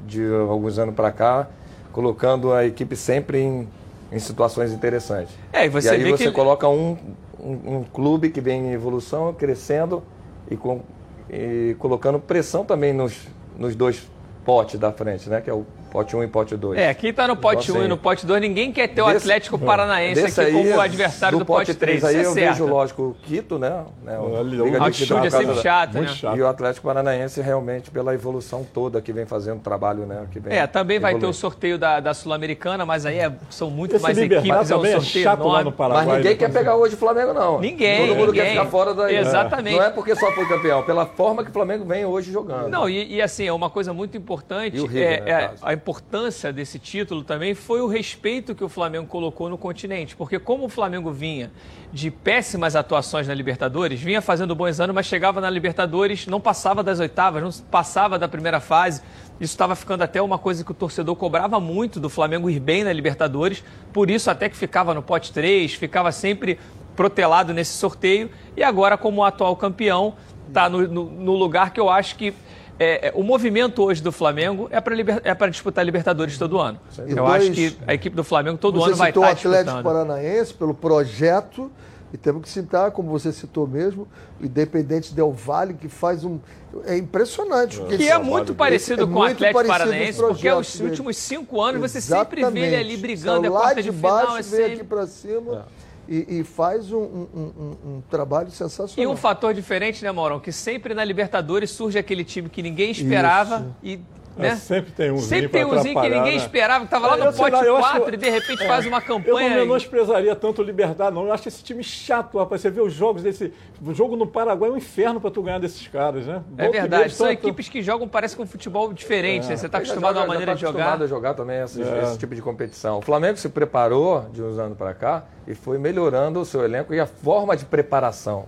[0.05, 1.47] de alguns anos para cá,
[1.91, 3.67] colocando a equipe sempre em,
[4.11, 5.33] em situações interessantes.
[5.53, 6.97] É, e você aí vê você coloca um,
[7.39, 10.03] um, um clube que vem em evolução, crescendo
[10.49, 10.81] e, com,
[11.29, 14.09] e colocando pressão também nos, nos dois
[14.43, 15.41] potes da frente, né?
[15.41, 16.79] Que é o Pote 1 e pote 2.
[16.79, 19.05] É, quem tá no pote 1 um e no pote 2, ninguém quer ter o
[19.05, 22.03] desse, Atlético Paranaense aqui aí, como adversário do, do pote 3.
[22.03, 22.51] Aí é eu certo.
[22.51, 23.83] vejo, lógico, o Quito, né?
[24.03, 26.07] né o Liga a altitude é sempre chato, né?
[26.07, 26.37] Chato.
[26.37, 30.25] E o Atlético Paranaense realmente pela evolução toda que vem fazendo trabalho, né?
[30.31, 33.69] Que vem é, também vai ter o sorteio da, da Sul-Americana, mas aí é, são
[33.69, 35.71] muito Esse mais equipes, é um sorteio é enorme.
[35.71, 37.59] Paraguai, mas ninguém quer pegar hoje o Flamengo, não.
[37.59, 38.07] Ninguém.
[38.07, 38.43] Todo mundo ninguém.
[38.43, 39.17] quer ficar fora daí.
[39.17, 39.77] Exatamente.
[39.77, 42.69] Não é porque só foi campeão, pela forma que o Flamengo vem hoje jogando.
[42.69, 46.77] Não, e, e assim, é uma coisa muito importante, River, é, né, é importância desse
[46.77, 50.15] título também foi o respeito que o Flamengo colocou no continente.
[50.15, 51.51] Porque como o Flamengo vinha
[51.91, 56.83] de péssimas atuações na Libertadores, vinha fazendo bons anos, mas chegava na Libertadores, não passava
[56.83, 59.01] das oitavas, não passava da primeira fase.
[59.39, 62.83] Isso estava ficando até uma coisa que o torcedor cobrava muito do Flamengo ir bem
[62.83, 63.63] na Libertadores,
[63.93, 66.59] por isso até que ficava no pote 3, ficava sempre
[66.95, 68.29] protelado nesse sorteio.
[68.57, 70.15] E agora, como atual campeão,
[70.49, 72.33] está no, no, no lugar que eu acho que
[72.79, 76.79] é, é, o movimento hoje do Flamengo é para é disputar Libertadores todo ano.
[77.05, 79.53] E Eu dois, acho que a equipe do Flamengo todo ano vai estar tá disputando.
[79.53, 81.69] o Atlético Paranaense pelo projeto
[82.13, 84.07] e temos que citar, como você citou mesmo,
[84.41, 86.39] o Independente Del Vale, que faz um.
[86.85, 87.81] É impressionante.
[87.81, 87.97] É.
[87.97, 90.89] Que é muito parecido é com o Atlético Paranaense, porque os dele.
[90.89, 94.37] últimos cinco anos você sempre vê ele ali brigando, é lá de, de baixo, final,
[94.37, 94.73] é sempre...
[94.73, 95.67] aqui para cima.
[95.85, 99.11] É e, e faz um, um, um, um, trabalho sensacional.
[99.11, 100.39] E um fator diferente, né, Maurão?
[100.39, 103.99] Que sempre na Libertadores surge aquele time que ninguém esperava Isso.
[104.01, 104.49] e né?
[104.49, 106.43] É, sempre tem umzinho Sempre tem umzinho que ninguém né?
[106.43, 109.01] esperava, que estava lá no pote lá, 4 acho, e de repente é, faz uma
[109.01, 109.47] campanha.
[109.47, 111.25] Eu não menosprezaria tanto o Liberdade, não.
[111.25, 112.61] Eu acho esse time chato, rapaz.
[112.61, 113.53] Você vê os jogos desse.
[113.85, 116.41] O jogo no Paraguai é um inferno para tu ganhar desses caras, né?
[116.57, 117.13] É verdade.
[117.13, 117.39] São tanto...
[117.39, 119.45] equipes que jogam, parece com um futebol diferente.
[119.45, 119.49] É.
[119.49, 119.57] Né?
[119.57, 120.79] Você está acostumado a uma maneira tá de jogar.
[120.79, 122.03] acostumado a jogar também esse, é.
[122.03, 122.99] esse tipo de competição.
[122.99, 126.93] O Flamengo se preparou de uns anos para cá e foi melhorando o seu elenco
[126.93, 128.45] e a forma de preparação.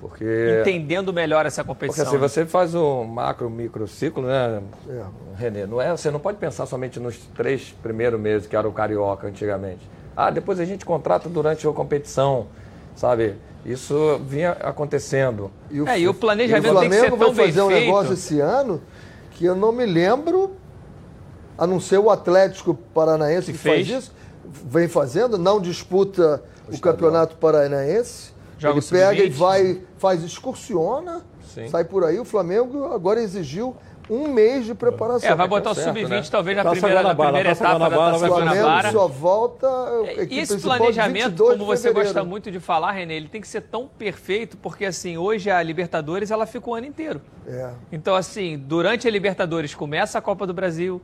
[0.00, 2.04] Porque, Entendendo melhor essa competição.
[2.04, 5.02] Porque se assim, você faz o macro, micro ciclo, né, é.
[5.36, 5.66] Renê?
[5.66, 9.26] Não é, você não pode pensar somente nos três primeiros meses, que era o Carioca
[9.26, 9.88] antigamente.
[10.14, 12.46] Ah, depois a gente contrata durante a competição,
[12.94, 13.36] sabe?
[13.64, 15.50] Isso vinha acontecendo.
[15.70, 17.68] E o, é, e o planejamento e o tem que ser tão vai fazer um
[17.68, 17.84] feito.
[17.84, 18.80] negócio esse ano
[19.32, 20.52] que eu não me lembro,
[21.58, 24.12] a não ser o Atlético Paranaense que, que faz isso,
[24.44, 31.22] vem fazendo, não disputa o, o Campeonato Paranaense Joga ele pega e vai, faz excursiona,
[31.42, 31.68] Sim.
[31.68, 32.18] sai por aí.
[32.18, 33.76] O Flamengo agora exigiu
[34.08, 35.30] um mês de preparação.
[35.30, 36.22] É, vai botar tá o sub-20 né?
[36.30, 38.92] talvez na Taça primeira, na primeira etapa da Taça Guanabara.
[38.92, 39.66] só volta...
[40.30, 43.86] E esse planejamento, como você gosta muito de falar, René, ele tem que ser tão
[43.86, 47.20] perfeito, porque assim, hoje a Libertadores ela fica o ano inteiro.
[47.46, 47.70] É.
[47.90, 51.02] Então assim, durante a Libertadores começa a Copa do Brasil,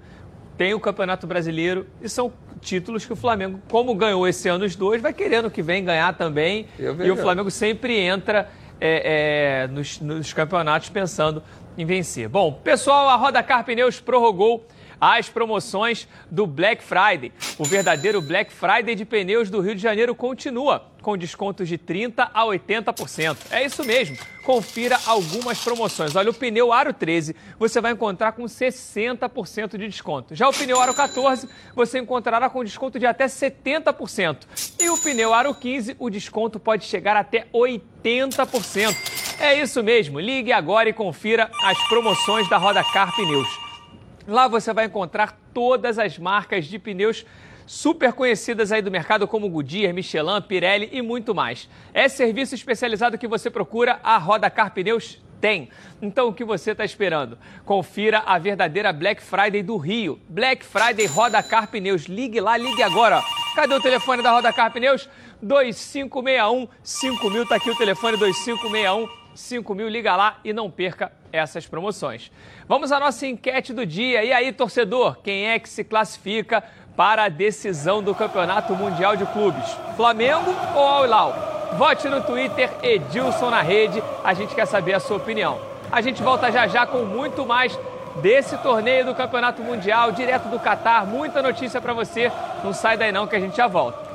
[0.63, 4.77] tem o Campeonato Brasileiro e são títulos que o Flamengo, como ganhou esse ano os
[4.77, 6.69] dois, vai querendo que vem ganhar também.
[6.79, 8.49] E o Flamengo sempre entra
[8.81, 11.43] é, é, nos, nos campeonatos pensando
[11.77, 12.29] em vencer.
[12.29, 14.65] Bom, pessoal, a Roda Car Pneus prorrogou
[15.03, 17.33] as promoções do Black Friday.
[17.59, 22.31] O verdadeiro Black Friday de pneus do Rio de Janeiro continua, com descontos de 30%
[22.33, 23.37] a 80%.
[23.51, 24.17] É isso mesmo.
[24.45, 26.15] Confira algumas promoções.
[26.15, 30.37] Olha, o pneu Aro 13 você vai encontrar com 60% de desconto.
[30.37, 34.47] Já o pneu Aro 14 você encontrará com desconto de até 70%.
[34.81, 38.95] E o pneu Aro 15, o desconto pode chegar até 80%.
[39.41, 40.21] É isso mesmo.
[40.21, 43.62] Ligue agora e confira as promoções da Roda Car Pneus.
[44.27, 47.25] Lá você vai encontrar todas as marcas de pneus
[47.67, 51.69] super conhecidas aí do mercado como Goodyear, Michelin, Pirelli e muito mais.
[51.93, 55.69] É serviço especializado que você procura, a Roda Car Pneus tem.
[56.01, 57.37] Então o que você está esperando?
[57.65, 60.21] Confira a verdadeira Black Friday do Rio.
[60.29, 62.05] Black Friday Roda Car Pneus.
[62.05, 63.21] Ligue lá, ligue agora.
[63.55, 65.09] Cadê o telefone da Roda Car Pneus?
[65.43, 72.31] 2561 5000, tá aqui o telefone 2561 5000, liga lá e não perca essas promoções.
[72.73, 74.25] Vamos à nossa enquete do dia.
[74.25, 76.65] E aí, torcedor, quem é que se classifica
[76.97, 79.77] para a decisão do Campeonato Mundial de Clubes?
[79.95, 81.75] Flamengo ou Al Hilal?
[81.77, 84.03] Vote no Twitter Edilson na rede.
[84.25, 85.61] A gente quer saber a sua opinião.
[85.91, 87.79] A gente volta já já com muito mais
[88.23, 91.07] desse torneio do Campeonato Mundial, direto do Catar.
[91.07, 92.33] Muita notícia para você.
[92.65, 94.13] Não sai daí não que a gente já volta.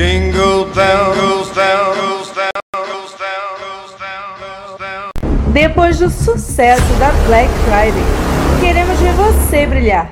[0.00, 1.89] Jingle bells, bells,
[5.60, 8.02] Depois do sucesso da Black Friday,
[8.62, 10.10] queremos ver você brilhar.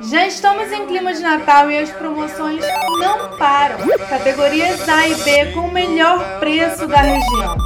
[0.00, 2.64] Já estamos em clima de Natal e as promoções
[3.00, 3.78] não param.
[4.08, 7.56] Categorias A e B com o melhor preço da região.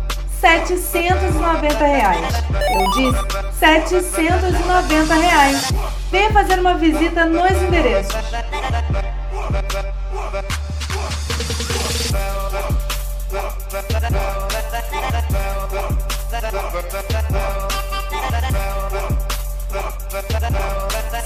[0.40, 2.26] 790 reais.
[2.72, 5.72] Eu disse 790 reais.
[6.10, 8.16] Venha fazer uma visita nos endereços.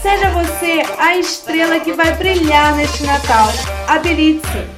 [0.00, 3.48] Seja você a estrela que vai brilhar neste Natal.
[3.88, 4.68] Habilite-se!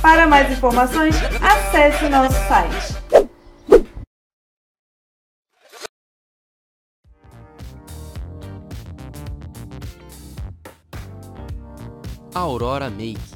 [0.00, 2.96] Para mais informações, acesse o nosso site.
[12.34, 13.35] Aurora Make.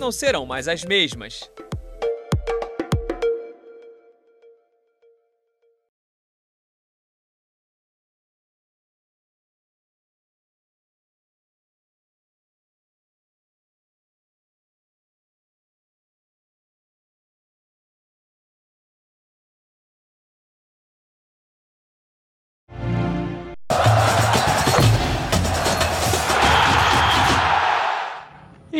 [0.00, 1.48] não serão mais as mesmas.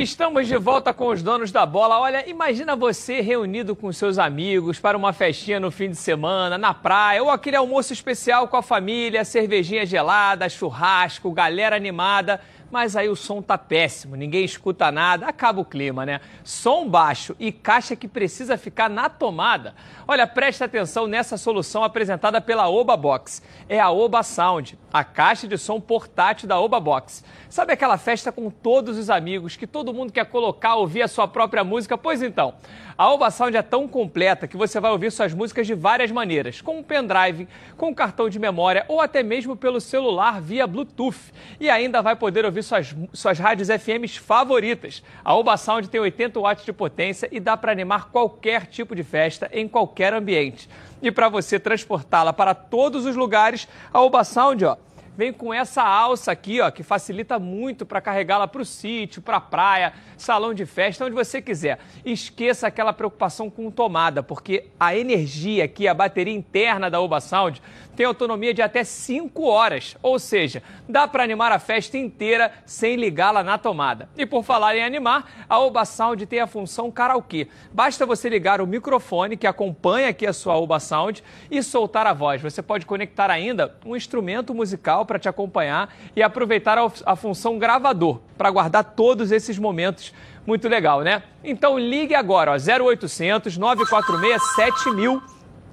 [0.03, 1.99] Estamos de volta com os donos da bola.
[1.99, 6.73] Olha, imagina você reunido com seus amigos para uma festinha no fim de semana, na
[6.73, 12.41] praia, ou aquele almoço especial com a família, cervejinha gelada, churrasco, galera animada
[12.71, 16.21] mas aí o som tá péssimo, ninguém escuta nada, acaba o clima, né?
[16.45, 19.75] Som baixo e caixa que precisa ficar na tomada.
[20.07, 23.43] Olha, presta atenção nessa solução apresentada pela Oba Box.
[23.69, 27.25] É a Oba Sound, a caixa de som portátil da Oba Box.
[27.49, 31.27] Sabe aquela festa com todos os amigos que todo mundo quer colocar, ouvir a sua
[31.27, 31.99] própria música?
[31.99, 32.55] Pois então,
[32.97, 36.61] a Oba Sound é tão completa que você vai ouvir suas músicas de várias maneiras,
[36.61, 41.33] com um pendrive, com um cartão de memória ou até mesmo pelo celular via Bluetooth.
[41.59, 45.03] E ainda vai poder ouvir suas, suas rádios FMs favoritas.
[45.25, 49.03] A Oba Sound tem 80 watts de potência e dá para animar qualquer tipo de
[49.03, 50.69] festa em qualquer ambiente.
[51.03, 54.77] E para você transportá-la para todos os lugares, a Oba Sound, ó,
[55.17, 59.37] vem com essa alça aqui, ó, que facilita muito para carregá-la para o sítio, para
[59.37, 61.79] a praia, salão de festa, onde você quiser.
[62.05, 67.61] Esqueça aquela preocupação com tomada, porque a energia aqui, a bateria interna da Oba Sound,
[68.01, 72.97] tem autonomia de até 5 horas, ou seja, dá para animar a festa inteira sem
[72.97, 74.09] ligá-la na tomada.
[74.17, 77.49] E por falar em animar, a Oba Sound tem a função karaokê.
[77.71, 82.15] Basta você ligar o microfone que acompanha aqui a sua Oba Sound e soltar a
[82.15, 82.41] voz.
[82.41, 87.59] Você pode conectar ainda um instrumento musical para te acompanhar e aproveitar a, a função
[87.59, 90.15] gravador para guardar todos esses momentos
[90.47, 91.23] muito legal, né?
[91.45, 95.23] Então ligue agora, ó, 0800 946 7000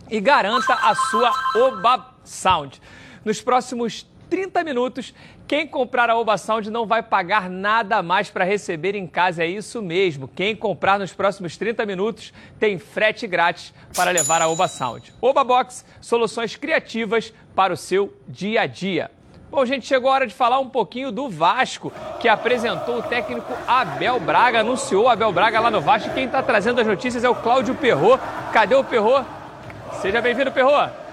[0.09, 2.81] e garanta a sua Oba Sound.
[3.25, 5.13] Nos próximos 30 minutos,
[5.47, 9.47] quem comprar a Oba Sound não vai pagar nada mais para receber em casa, é
[9.47, 10.27] isso mesmo.
[10.27, 15.13] Quem comprar nos próximos 30 minutos tem frete grátis para levar a Oba Sound.
[15.21, 19.09] Oba Box, soluções criativas para o seu dia a dia.
[19.49, 23.53] Bom, gente, chegou a hora de falar um pouquinho do Vasco, que apresentou o técnico
[23.65, 26.13] Abel Braga, anunciou Abel Braga lá no Vasco.
[26.13, 28.21] Quem está trazendo as notícias é o Cláudio Perrot.
[28.51, 29.25] Cadê o Perrot?
[30.01, 31.06] Seja bem-vindo, Perrot.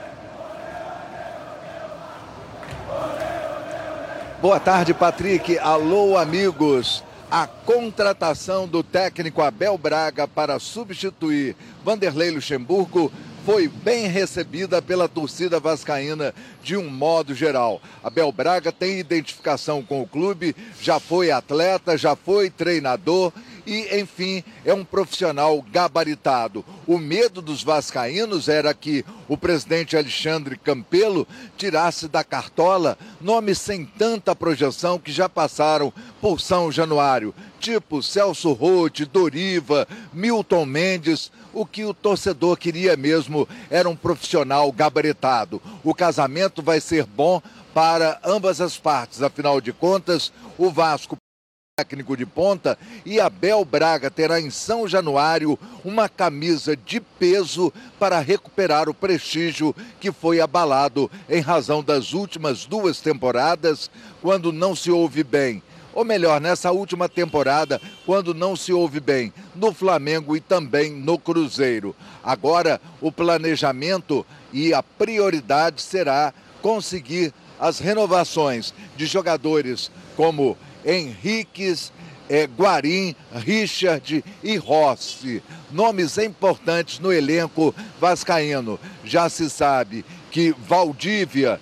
[4.45, 5.59] Boa tarde, Patrick.
[5.59, 7.03] Alô, amigos.
[7.31, 13.11] A contratação do técnico Abel Braga para substituir Vanderlei Luxemburgo
[13.47, 17.81] foi bem recebida pela torcida vascaína de um modo geral.
[18.03, 23.33] Abel Braga tem identificação com o clube, já foi atleta, já foi treinador
[23.67, 26.65] e, enfim, é um profissional gabaritado.
[26.87, 33.85] O medo dos vascaínos era que o presidente Alexandre Campelo tirasse da cartola nomes sem
[33.85, 41.33] tanta projeção que já passaram por São Januário, tipo Celso Roth, Doriva, Milton Mendes.
[41.53, 45.63] O que o torcedor queria mesmo era um profissional gabaritado.
[45.83, 47.41] O casamento vai ser bom
[47.73, 51.17] para ambas as partes, afinal de contas, o Vasco
[51.77, 58.21] técnico de ponta e Abel Braga terá em São Januário uma camisa de peso para
[58.21, 63.91] recuperar o prestígio que foi abalado em razão das últimas duas temporadas,
[64.23, 65.61] quando não se ouve bem.
[65.93, 71.19] Ou melhor, nessa última temporada, quando não se ouve bem no Flamengo e também no
[71.19, 71.93] Cruzeiro.
[72.23, 81.93] Agora, o planejamento e a prioridade será conseguir as renovações de jogadores como Henriques,
[82.29, 85.43] é, Guarim, Richard e Rossi.
[85.71, 88.79] Nomes importantes no elenco vascaíno.
[89.05, 91.61] Já se sabe que Valdívia,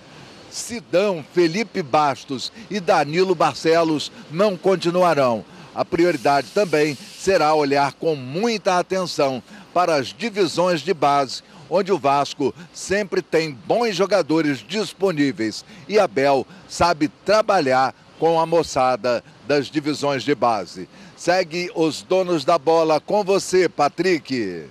[0.51, 5.45] Sidão, Felipe Bastos e Danilo Barcelos não continuarão.
[5.75, 9.43] A prioridade também será olhar com muita atenção
[9.73, 16.47] para as divisões de base, onde o Vasco sempre tem bons jogadores disponíveis e Abel
[16.69, 20.89] sabe trabalhar com a moçada das divisões de base.
[21.17, 24.69] Segue os donos da bola com você, Patrick.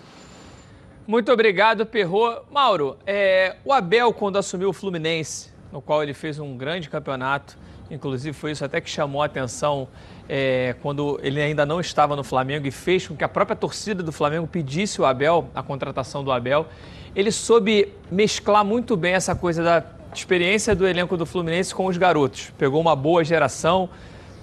[1.05, 2.43] Muito obrigado, Perro.
[2.49, 7.57] Mauro, é, o Abel, quando assumiu o Fluminense, no qual ele fez um grande campeonato,
[7.89, 9.89] inclusive foi isso até que chamou a atenção
[10.29, 14.01] é, quando ele ainda não estava no Flamengo e fez com que a própria torcida
[14.01, 16.67] do Flamengo pedisse o Abel, a contratação do Abel.
[17.13, 19.83] Ele soube mesclar muito bem essa coisa da
[20.19, 22.51] experiência do elenco do Fluminense com os garotos.
[22.57, 23.89] Pegou uma boa geração,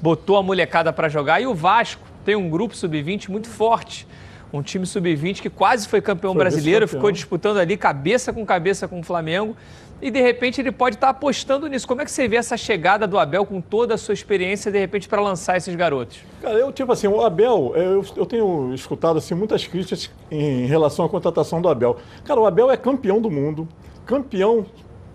[0.00, 4.06] botou a molecada para jogar e o Vasco tem um grupo sub-20 muito forte.
[4.52, 8.88] Um time sub-20 que quase foi campeão foi brasileiro, ficou disputando ali cabeça com cabeça
[8.88, 9.54] com o Flamengo.
[10.00, 11.86] E de repente ele pode estar tá apostando nisso.
[11.86, 14.78] Como é que você vê essa chegada do Abel com toda a sua experiência, de
[14.78, 16.20] repente, para lançar esses garotos?
[16.40, 21.04] Cara, eu, tipo assim, o Abel, eu, eu tenho escutado assim, muitas críticas em relação
[21.04, 21.96] à contratação do Abel.
[22.24, 23.66] Cara, o Abel é campeão do mundo,
[24.06, 24.66] campeão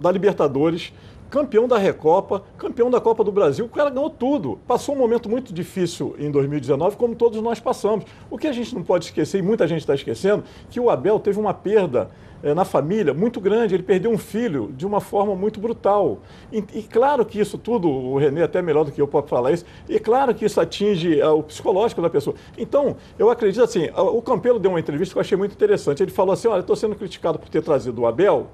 [0.04, 0.92] da Libertadores,
[1.30, 4.60] campeão da Recopa, campeão da Copa do Brasil, o cara ganhou tudo.
[4.68, 8.06] Passou um momento muito difícil em 2019, como todos nós passamos.
[8.30, 11.18] O que a gente não pode esquecer, e muita gente está esquecendo, que o Abel
[11.20, 12.12] teve uma perda
[12.44, 13.74] é, na família muito grande.
[13.74, 16.20] Ele perdeu um filho de uma forma muito brutal.
[16.52, 19.54] E, e, claro que isso tudo, o Renê até melhor do que eu pode falar
[19.54, 22.36] isso, e claro que isso atinge uh, o psicológico da pessoa.
[22.58, 26.04] Então, eu acredito assim, o Campelo deu uma entrevista que eu achei muito interessante.
[26.04, 28.50] Ele falou assim, olha, estou sendo criticado por ter trazido o Abel,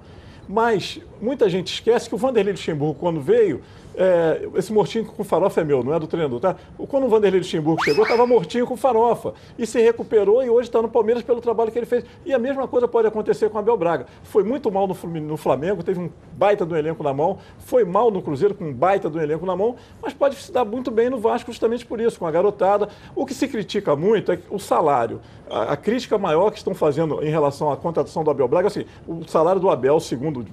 [0.49, 3.61] mas muita gente esquece que o Vanderlei Luxemburgo, quando veio,
[3.95, 6.55] é, esse mortinho com farofa é meu, não é do treinador, tá?
[6.87, 9.33] Quando o Vanderlei Luxemburgo chegou, estava mortinho com farofa.
[9.57, 12.05] E se recuperou e hoje está no Palmeiras pelo trabalho que ele fez.
[12.25, 14.05] E a mesma coisa pode acontecer com Abel Braga.
[14.23, 17.39] Foi muito mal no Flamengo, teve um baita do elenco na mão.
[17.59, 19.75] Foi mal no Cruzeiro, com um baita do elenco na mão.
[20.01, 22.89] Mas pode se dar muito bem no Vasco justamente por isso, com a garotada.
[23.15, 25.19] O que se critica muito é o salário.
[25.49, 28.85] A, a crítica maior que estão fazendo em relação à contratação do Abel Braga, assim,
[29.07, 30.45] o salário do Abel, segundo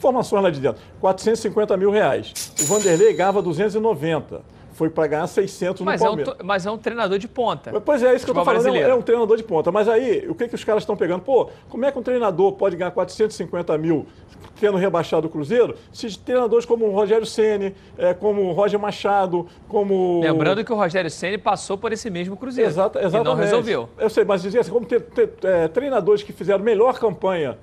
[0.00, 2.52] informações lá de dentro, 450 mil reais.
[2.58, 4.40] O Vanderlei ganhava 290.
[4.72, 6.34] foi para ganhar 600 mas no Palmeiras.
[6.38, 7.78] É um, mas é um treinador de ponta.
[7.82, 9.70] Pois é, isso que eu tô falando, é um treinador de ponta.
[9.70, 11.20] Mas aí, o que, que os caras estão pegando?
[11.20, 14.06] Pô, como é que um treinador pode ganhar 450 mil
[14.58, 19.46] tendo rebaixado o Cruzeiro, se treinadores como o Rogério Ceni, é, como o Roger Machado,
[19.68, 20.20] como...
[20.22, 23.26] Lembrando que o Rogério Ceni passou por esse mesmo Cruzeiro Exato, exatamente.
[23.26, 23.88] e não resolveu.
[23.98, 27.56] Eu sei, mas dizia assim, como ter, ter é, treinadores que fizeram melhor campanha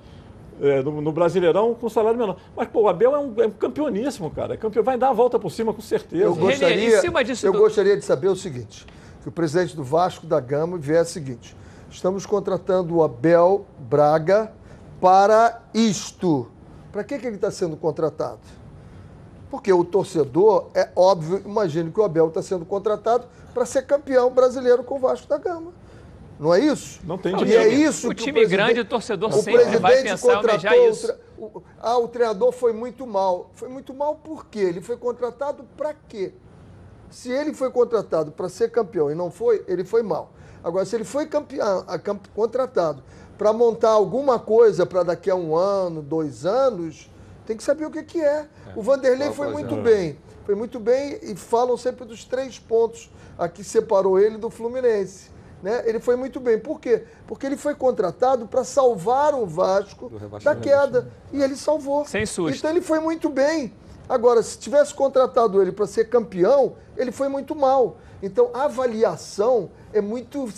[0.60, 2.36] é, no, no, Brasileirão com salário menor.
[2.56, 4.54] Mas, pô, o Abel é um, é um campeoníssimo, cara.
[4.54, 6.24] É campeão, vai dar a volta por cima, com certeza.
[6.24, 7.00] Eu gostaria,
[7.42, 7.58] eu do...
[7.58, 8.86] gostaria de saber o seguinte,
[9.22, 11.56] que o presidente do Vasco da Gama viesse o seguinte,
[11.90, 14.52] estamos contratando o Abel Braga
[15.00, 16.48] para isto.
[16.90, 18.40] Para que, que ele está sendo contratado?
[19.50, 24.30] Porque o torcedor, é óbvio, imagine que o Abel está sendo contratado para ser campeão
[24.30, 25.72] brasileiro com o Vasco da Gama.
[26.38, 27.00] Não é isso?
[27.04, 27.62] Não tem dinheiro.
[27.62, 31.12] E é isso o time o grande, o torcedor o sempre vai pensar almejar isso.
[31.36, 33.50] O, ah, o treinador foi muito mal.
[33.54, 34.60] Foi muito mal por quê?
[34.60, 36.32] Ele foi contratado para quê?
[37.10, 40.32] Se ele foi contratado para ser campeão e não foi, ele foi mal.
[40.62, 41.98] Agora, se ele foi campeão, a,
[42.34, 43.02] contratado
[43.36, 47.10] para montar alguma coisa para daqui a um ano, dois anos,
[47.46, 48.40] tem que saber o que, que é.
[48.40, 48.48] é.
[48.76, 49.80] O Vanderlei foi muito é.
[49.80, 50.18] bem.
[50.44, 55.30] Foi muito bem e falam sempre dos três pontos a que separou ele do Fluminense.
[55.62, 55.82] Né?
[55.86, 56.58] Ele foi muito bem.
[56.58, 57.04] Por quê?
[57.26, 60.10] Porque ele foi contratado para salvar o Vasco
[60.42, 61.10] da queda.
[61.32, 62.04] E ele salvou.
[62.04, 62.56] Sem susto.
[62.56, 63.72] Então ele foi muito bem.
[64.08, 67.98] Agora, se tivesse contratado ele para ser campeão, ele foi muito mal.
[68.22, 70.48] Então a avaliação é muito,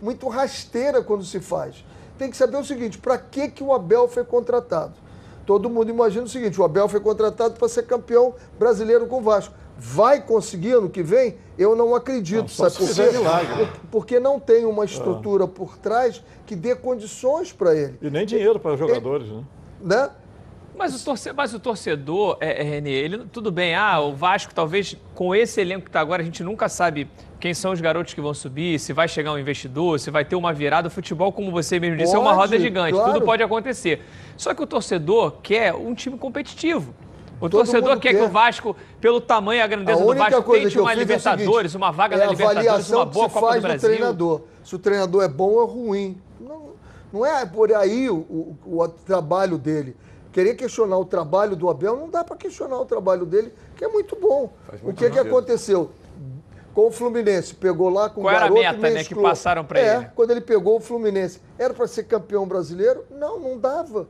[0.00, 1.84] muito rasteira quando se faz.
[2.16, 4.94] Tem que saber o seguinte: para que, que o Abel foi contratado?
[5.44, 9.22] Todo mundo imagina o seguinte: o Abel foi contratado para ser campeão brasileiro com o
[9.22, 11.36] Vasco vai conseguir ano que vem?
[11.56, 13.16] Eu não acredito, não, sabe por quê?
[13.16, 13.68] Milagre.
[13.90, 17.96] Porque não tem uma estrutura por trás que dê condições para ele.
[18.02, 19.44] E nem dinheiro para os jogadores, ele, né?
[19.80, 20.10] né?
[20.76, 24.54] Mas o torcedor, mas o torcedor é, é, Renê, ele, tudo bem, ah, o Vasco
[24.54, 27.08] talvez com esse elenco que está agora, a gente nunca sabe
[27.38, 30.36] quem são os garotos que vão subir, se vai chegar um investidor, se vai ter
[30.36, 30.88] uma virada.
[30.88, 33.12] O futebol, como você mesmo disse, pode, é uma roda gigante, claro.
[33.12, 34.02] tudo pode acontecer.
[34.36, 36.94] Só que o torcedor quer um time competitivo.
[37.40, 40.14] O Todo torcedor quer, quer, que o Vasco, pelo tamanho e a grandeza a do
[40.14, 43.88] Vasco, tente uma Libertadores, é uma vaga é na Libertadores, uma boa Copa do Brasil.
[43.88, 44.42] treinador.
[44.62, 46.20] Se o treinador é bom ou ruim.
[46.38, 46.72] Não,
[47.10, 49.96] não é por aí o, o, o, trabalho dele.
[50.32, 53.88] Querer questionar o trabalho do Abel, não dá para questionar o trabalho dele, que é
[53.88, 54.52] muito bom.
[54.82, 55.90] Muito o que, que aconteceu?
[56.74, 58.52] Com o Fluminense, pegou lá com Qual o garoto...
[58.52, 60.06] Qual era a meta né, que passaram para é, ele?
[60.14, 61.40] quando ele pegou o Fluminense.
[61.58, 63.04] Era para ser campeão brasileiro?
[63.10, 64.06] Não, não dava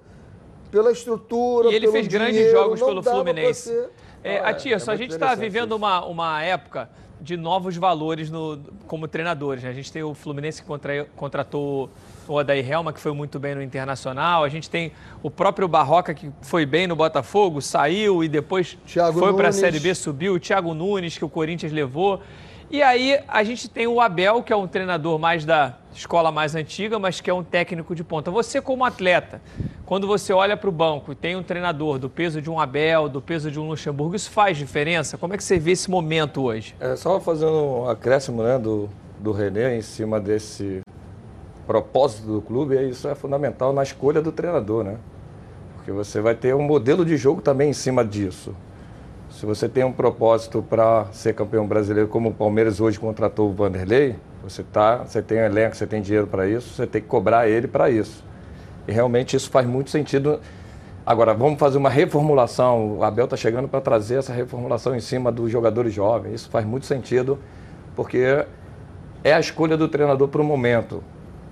[0.71, 1.71] pela estrutura.
[1.71, 3.89] E ele fez dinheiro, grandes jogos pelo Fluminense.
[4.23, 6.91] É, ah, a tia, é, só a gente está vivendo uma, uma época
[7.21, 9.63] de novos valores no, como treinadores.
[9.63, 9.71] Né?
[9.71, 11.91] A gente tem o Fluminense que contra, contratou
[12.27, 14.45] o Adair Helma, que foi muito bem no Internacional.
[14.45, 14.93] A gente tem
[15.23, 19.53] o próprio Barroca, que foi bem no Botafogo, saiu e depois Thiago foi para a
[19.53, 20.35] Série B, subiu.
[20.35, 22.23] O Thiago Nunes, que o Corinthians levou.
[22.71, 26.55] E aí a gente tem o Abel, que é um treinador mais da escola mais
[26.55, 28.31] antiga, mas que é um técnico de ponta.
[28.31, 29.43] Você como atleta,
[29.85, 33.09] quando você olha para o banco e tem um treinador do peso de um Abel,
[33.09, 35.19] do peso de um Luxemburgo, isso faz diferença?
[35.19, 36.77] Como é que você vê esse momento hoje?
[36.79, 40.81] É, só fazendo um acréscimo né, do, do René em cima desse
[41.67, 44.97] propósito do clube, isso é fundamental na escolha do treinador, né?
[45.75, 48.55] Porque você vai ter um modelo de jogo também em cima disso.
[49.31, 53.53] Se você tem um propósito para ser campeão brasileiro, como o Palmeiras hoje contratou o
[53.55, 57.07] Vanderlei, você, tá, você tem um elenco, você tem dinheiro para isso, você tem que
[57.07, 58.25] cobrar ele para isso.
[58.89, 60.41] E realmente isso faz muito sentido.
[61.07, 62.99] Agora, vamos fazer uma reformulação.
[62.99, 66.35] O Abel está chegando para trazer essa reformulação em cima dos jogadores jovens.
[66.35, 67.39] Isso faz muito sentido,
[67.95, 68.45] porque
[69.23, 71.05] é a escolha do treinador para o momento.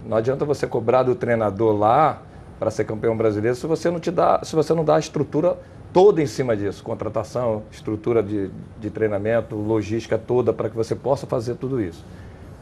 [0.04, 2.22] Não adianta você cobrar do treinador lá
[2.58, 5.56] para ser campeão brasileiro se você não te dá, se você não dá a estrutura
[5.92, 11.26] toda em cima disso, contratação, estrutura de, de treinamento, logística toda para que você possa
[11.26, 12.04] fazer tudo isso.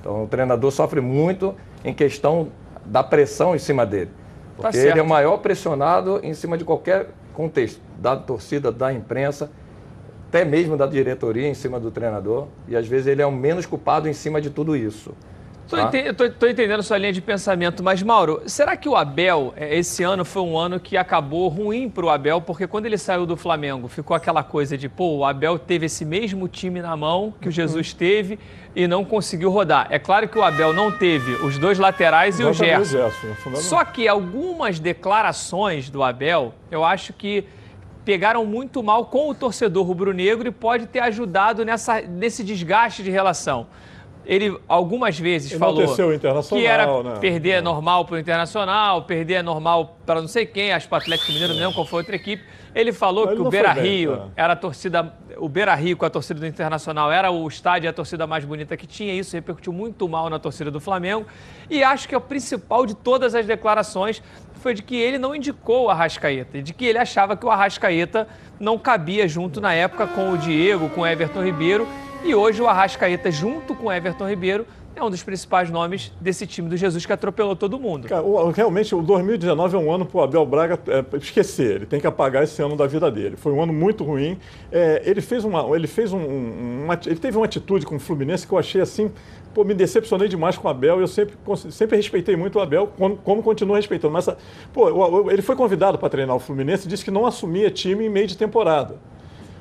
[0.01, 1.55] Então o treinador sofre muito
[1.85, 2.49] em questão
[2.85, 4.11] da pressão em cima dele.
[4.57, 8.73] Tá porque tá ele é o maior pressionado em cima de qualquer contexto, da torcida,
[8.73, 9.51] da imprensa,
[10.29, 12.47] até mesmo da diretoria em cima do treinador.
[12.69, 15.13] E às vezes ele é o menos culpado em cima de tudo isso.
[15.67, 16.49] Estou tá?
[16.49, 20.43] entendendo sua linha de pensamento, mas Mauro, será que o Abel, é, esse ano foi
[20.43, 24.17] um ano que acabou ruim para o Abel, porque quando ele saiu do Flamengo, ficou
[24.17, 27.53] aquela coisa de, pô, o Abel teve esse mesmo time na mão que o uhum.
[27.53, 28.39] Jesus teve
[28.77, 29.89] e não conseguiu rodar.
[29.91, 32.99] É claro que o Abel não teve os dois laterais e o Gerson.
[33.53, 37.45] É Só que algumas declarações do Abel, eu acho que
[38.05, 43.11] pegaram muito mal com o torcedor rubro-negro e pode ter ajudado nessa, nesse desgaste de
[43.11, 43.67] relação.
[44.27, 45.87] Ele algumas vezes falou
[46.49, 47.19] que era né?
[47.21, 50.95] perder é normal para o Internacional, perder é normal para não sei quem, acho que
[50.95, 52.43] o Atlético Mineiro não qual foi outra equipe.
[52.75, 56.11] Ele falou que o Beira Rio bem, era a torcida, o Beira Rio com a
[56.11, 59.15] torcida do Internacional era o estádio e a torcida mais bonita que tinha.
[59.15, 61.25] Isso repercutiu muito mal na torcida do Flamengo.
[61.71, 64.23] E acho que é o principal de todas as declarações
[64.61, 68.27] foi de que ele não indicou o Arrascaeta, de que ele achava que o Arrascaeta
[68.59, 71.87] não cabia junto na época com o Diego, com o Everton Ribeiro
[72.27, 74.67] e hoje o Arrascaeta, junto com Everton Ribeiro,
[74.97, 78.09] é um dos principais nomes desse time do Jesus que atropelou todo mundo.
[78.09, 81.77] Cara, realmente, o 2019 é um ano para o Abel Braga é, esquecer.
[81.77, 83.37] Ele tem que apagar esse ano da vida dele.
[83.37, 84.39] Foi um ano muito ruim.
[84.73, 88.45] É, ele fez uma, ele fez um, uma, ele teve uma atitude com o Fluminense
[88.45, 89.13] que eu achei assim,
[89.55, 90.99] pô, me decepcionei demais com o Abel.
[90.99, 91.37] Eu sempre,
[91.71, 94.13] sempre respeitei muito o Abel, como, como continuo respeitando.
[94.13, 94.29] Mas,
[94.73, 98.11] pô, ele foi convidado para treinar o Fluminense e disse que não assumia time em
[98.11, 98.97] meio de temporada.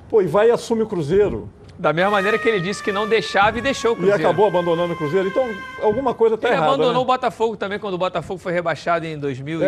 [0.09, 1.47] Pô, e vai e assume o Cruzeiro.
[1.78, 4.22] Da mesma maneira que ele disse que não deixava e deixou o Cruzeiro.
[4.22, 5.28] E acabou abandonando o Cruzeiro.
[5.28, 5.50] Então,
[5.82, 6.64] alguma coisa está errada.
[6.64, 7.00] Ele abandonou né?
[7.00, 9.62] o Botafogo também, quando o Botafogo foi rebaixado em 2002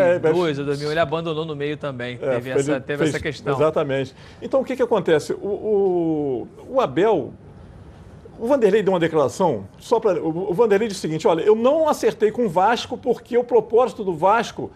[0.58, 0.91] é, ou 2000.
[0.91, 2.18] Ele abandonou no meio também.
[2.22, 3.55] É, teve, essa, teve fez, essa questão.
[3.55, 4.16] Exatamente.
[4.41, 5.34] Então, o que, que acontece?
[5.34, 7.34] O, o, o Abel
[8.39, 10.22] o Vanderlei deu uma declaração, só para.
[10.22, 14.03] O Vanderlei disse o seguinte: olha, eu não acertei com o Vasco porque o propósito
[14.03, 14.72] do Vasco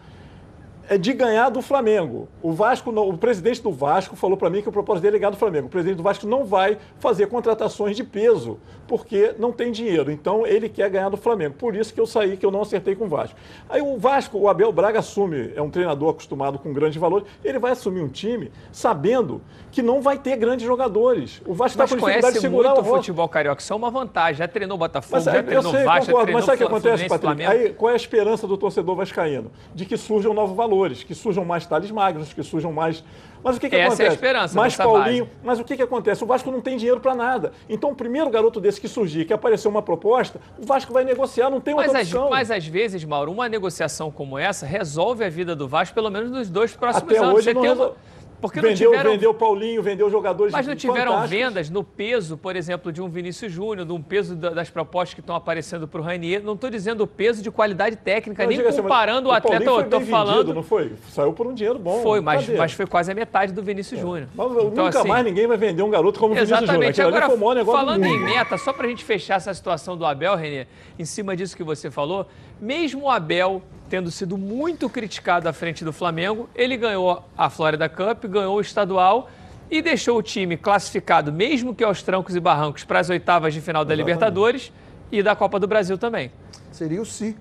[0.97, 2.27] de ganhar do Flamengo.
[2.41, 5.31] O Vasco, o presidente do Vasco falou para mim que o propósito dele é ganhar
[5.31, 5.67] do Flamengo.
[5.67, 8.59] O presidente do Vasco não vai fazer contratações de peso
[8.91, 10.11] porque não tem dinheiro.
[10.11, 11.55] Então ele quer ganhar do Flamengo.
[11.57, 13.39] Por isso que eu saí, que eu não acertei com o Vasco.
[13.69, 17.57] Aí o Vasco, o Abel Braga assume, é um treinador acostumado com grandes valores, ele
[17.57, 21.41] vai assumir um time sabendo que não vai ter grandes jogadores.
[21.45, 24.35] O Vasco está com dificuldade de segurar muito o futebol carioca, isso é uma vantagem.
[24.35, 27.07] Já treinou o Botafogo, mas, já treinou sei, Vasco, concordo, Mas sabe o que acontece,
[27.07, 27.49] Patrícia?
[27.49, 29.53] Aí qual é a esperança do torcedor vascaíno?
[29.73, 33.01] De que surjam novos valores, que surjam mais Thales Magnos, que surjam mais
[33.43, 34.03] mas o que, que Essa acontece?
[34.03, 34.55] é a esperança.
[34.55, 35.25] Mais Paulinho.
[35.25, 35.37] Base.
[35.43, 36.23] Mas o que, que acontece?
[36.23, 37.51] O Vasco não tem dinheiro para nada.
[37.69, 41.49] Então, o primeiro garoto desse que surgir, que aparecer uma proposta, o Vasco vai negociar,
[41.49, 42.25] não tem outra mas opção.
[42.25, 46.09] Às, mas às vezes, Mauro, uma negociação como essa resolve a vida do Vasco, pelo
[46.09, 47.35] menos nos dois próximos Até anos.
[47.35, 47.95] Hoje Você não tem resol...
[48.41, 49.11] porque vendeu, não tiveram...
[49.11, 53.51] vendeu Paulinho, vendeu jogadores Mas não tiveram vendas no peso, por exemplo, de um Vinícius
[53.51, 56.41] Júnior, um peso das propostas que estão aparecendo para o Rainier.
[56.43, 59.63] Não estou dizendo o peso de qualidade técnica, não, nem assim, comparando o atleta.
[59.63, 60.37] Eu estou falando.
[60.37, 60.93] Vendido, não foi?
[61.09, 62.01] Saiu por um dinheiro bom.
[62.01, 64.01] Foi, mas, mas foi quase a metade do Vinícius é.
[64.01, 64.27] Júnior.
[64.33, 66.83] Então, nunca assim, mais ninguém vai vender um garoto como o Vinícius Júnior.
[66.83, 67.01] Exatamente.
[67.01, 70.65] Agora, falando em meta, só para a gente fechar essa situação do Abel, Renê,
[70.97, 72.27] em cima disso que você falou,
[72.59, 73.61] mesmo o Abel
[73.91, 78.61] tendo sido muito criticado à frente do Flamengo, ele ganhou a Florida Cup, ganhou o
[78.61, 79.29] estadual
[79.69, 83.59] e deixou o time classificado, mesmo que aos trancos e barrancos, para as oitavas de
[83.59, 84.07] final da Exatamente.
[84.07, 84.71] Libertadores
[85.11, 86.31] e da Copa do Brasil também.
[86.71, 87.35] Seria o si.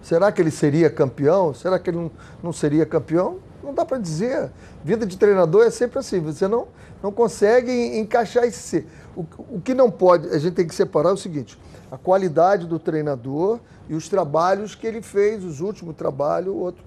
[0.00, 1.52] Será que ele seria campeão?
[1.52, 2.10] Será que ele não,
[2.44, 3.40] não seria campeão?
[3.60, 4.52] Não dá para dizer.
[4.84, 6.20] Vida de treinador é sempre assim.
[6.20, 6.68] Você não,
[7.02, 8.86] não consegue encaixar esse si.
[9.16, 9.26] O,
[9.56, 11.58] o que não pode, a gente tem que separar é o seguinte:
[11.90, 13.58] a qualidade do treinador
[13.88, 16.84] e os trabalhos que ele fez, os últimos trabalhos, o outro.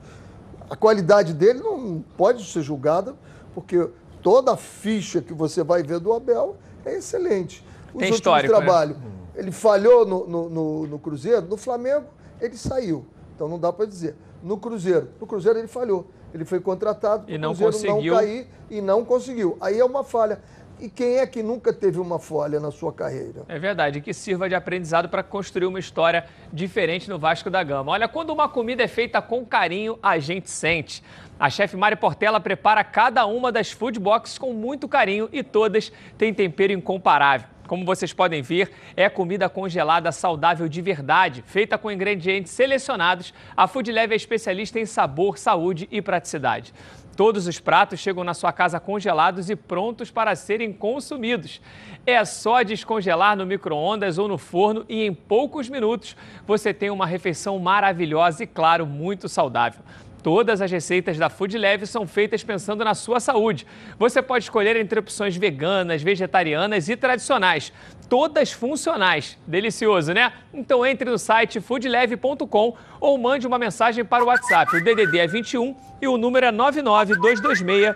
[0.69, 3.15] A qualidade dele não pode ser julgada,
[3.53, 3.89] porque
[4.21, 7.65] toda a ficha que você vai ver do Abel é excelente.
[7.93, 9.03] Os Tem últimos trabalhos, né?
[9.35, 12.05] ele falhou no, no, no, no, Cruzeiro, no Flamengo
[12.39, 13.05] ele saiu.
[13.35, 14.15] Então não dá para dizer.
[14.41, 16.07] No Cruzeiro, no Cruzeiro ele falhou.
[16.33, 18.13] Ele foi contratado para o Cruzeiro conseguiu.
[18.13, 19.57] não cair e não conseguiu.
[19.59, 20.41] Aí é uma falha.
[20.81, 23.43] E quem é que nunca teve uma folha na sua carreira?
[23.47, 27.91] É verdade, que sirva de aprendizado para construir uma história diferente no Vasco da Gama.
[27.91, 31.03] Olha, quando uma comida é feita com carinho, a gente sente.
[31.39, 35.91] A chefe Mari Portela prepara cada uma das food boxes com muito carinho e todas
[36.17, 37.47] têm tempero incomparável.
[37.67, 43.33] Como vocês podem ver, é comida congelada saudável de verdade, feita com ingredientes selecionados.
[43.55, 46.73] A Food Leve é especialista em sabor, saúde e praticidade.
[47.21, 51.61] Todos os pratos chegam na sua casa congelados e prontos para serem consumidos.
[52.03, 56.17] É só descongelar no micro-ondas ou no forno e em poucos minutos
[56.47, 59.81] você tem uma refeição maravilhosa e, claro, muito saudável.
[60.23, 63.65] Todas as receitas da Food Leve são feitas pensando na sua saúde.
[63.97, 67.73] Você pode escolher entre opções veganas, vegetarianas e tradicionais.
[68.07, 69.37] Todas funcionais.
[69.47, 70.31] Delicioso, né?
[70.53, 74.75] Então entre no site foodleve.com ou mande uma mensagem para o WhatsApp.
[74.75, 77.95] O DDD é 21 e o número é 99226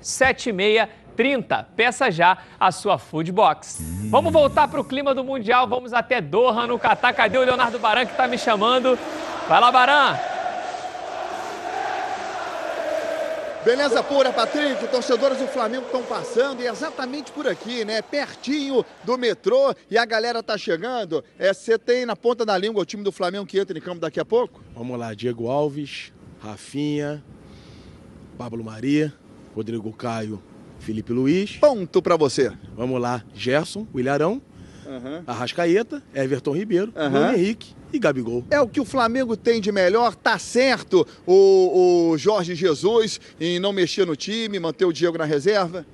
[0.00, 1.66] 7630.
[1.76, 3.82] Peça já a sua Food Box.
[4.08, 5.66] Vamos voltar para o clima do Mundial.
[5.68, 7.12] Vamos até Doha, no Catar.
[7.12, 8.98] Cadê o Leonardo Baran que está me chamando?
[9.46, 10.29] Vai lá, Baran!
[13.64, 14.88] Beleza pura, Patrick.
[14.88, 18.00] Torcedores do Flamengo estão passando e é exatamente por aqui, né?
[18.00, 21.22] Pertinho do metrô e a galera tá chegando.
[21.38, 24.00] É, você tem na ponta da língua o time do Flamengo que entra em campo
[24.00, 24.62] daqui a pouco?
[24.74, 27.22] Vamos lá, Diego Alves, Rafinha,
[28.38, 29.12] Pablo Maria,
[29.54, 30.42] Rodrigo Caio,
[30.78, 31.56] Felipe Luiz.
[31.58, 32.50] Ponto para você.
[32.74, 34.40] Vamos lá, Gerson, o Ilharão,
[34.90, 35.22] uhum.
[35.26, 37.10] Arrascaeta, Everton Ribeiro, uhum.
[37.10, 38.44] Bruno Henrique e Gabigol.
[38.50, 43.58] É o que o Flamengo tem de melhor, tá certo o, o Jorge Jesus em
[43.58, 45.86] não mexer no time, manter o Diego na reserva?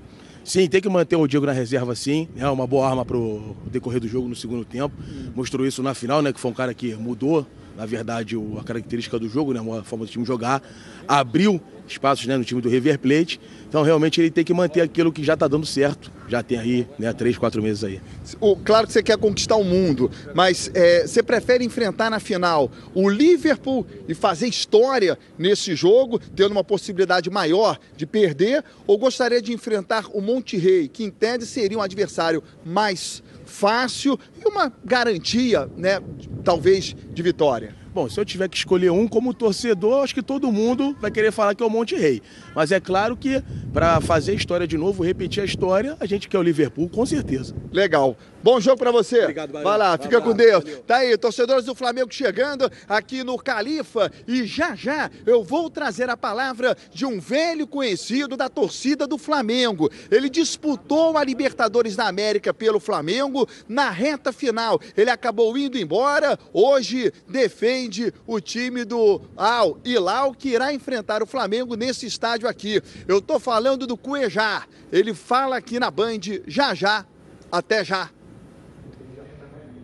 [0.46, 2.28] Sim, tem que manter o Diego na reserva sim.
[2.36, 4.94] É uma boa arma para o decorrer do jogo no segundo tempo.
[5.00, 5.32] Hum.
[5.34, 6.32] Mostrou isso na final, né?
[6.32, 7.44] Que foi um cara que mudou,
[7.76, 9.60] na verdade, a característica do jogo, né?
[9.78, 10.62] A forma do time jogar.
[11.06, 13.40] Abriu espaços né, no time do River Plate.
[13.68, 16.10] Então, realmente, ele tem que manter aquilo que já está dando certo.
[16.28, 18.00] Já tem aí, né, três, quatro meses aí.
[18.40, 22.70] O, claro que você quer conquistar o mundo, mas é, você prefere enfrentar na final
[22.94, 29.40] o Liverpool e fazer história nesse jogo, tendo uma possibilidade maior de perder, ou gostaria
[29.40, 35.70] de enfrentar o Monterrey, que em tese seria um adversário mais fácil e uma garantia,
[35.76, 36.00] né,
[36.44, 37.74] talvez, de vitória?
[37.94, 41.32] Bom, se eu tiver que escolher um como torcedor, acho que todo mundo vai querer
[41.32, 42.20] falar que é o Monte Rei.
[42.54, 43.42] Mas é claro que
[43.72, 47.06] para fazer a história de novo, repetir a história, a gente quer o Liverpool, com
[47.06, 47.54] certeza.
[47.72, 48.14] Legal.
[48.42, 49.22] Bom jogo para você.
[49.22, 49.66] Obrigado, valeu.
[49.66, 50.62] Vai lá, fica com Deus.
[50.62, 50.82] Valeu.
[50.82, 56.10] Tá aí, torcedores do Flamengo chegando aqui no Califa e já já eu vou trazer
[56.10, 59.90] a palavra de um velho conhecido da torcida do Flamengo.
[60.10, 64.78] Ele disputou a Libertadores da América pelo Flamengo na reta final.
[64.94, 71.26] Ele acabou indo embora, hoje defende o time do Al Hilal que irá enfrentar o
[71.26, 72.82] Flamengo nesse estádio aqui.
[73.06, 74.64] Eu tô falando do Cuejá.
[74.92, 77.04] Ele fala aqui na Band já já.
[77.50, 78.10] Até já.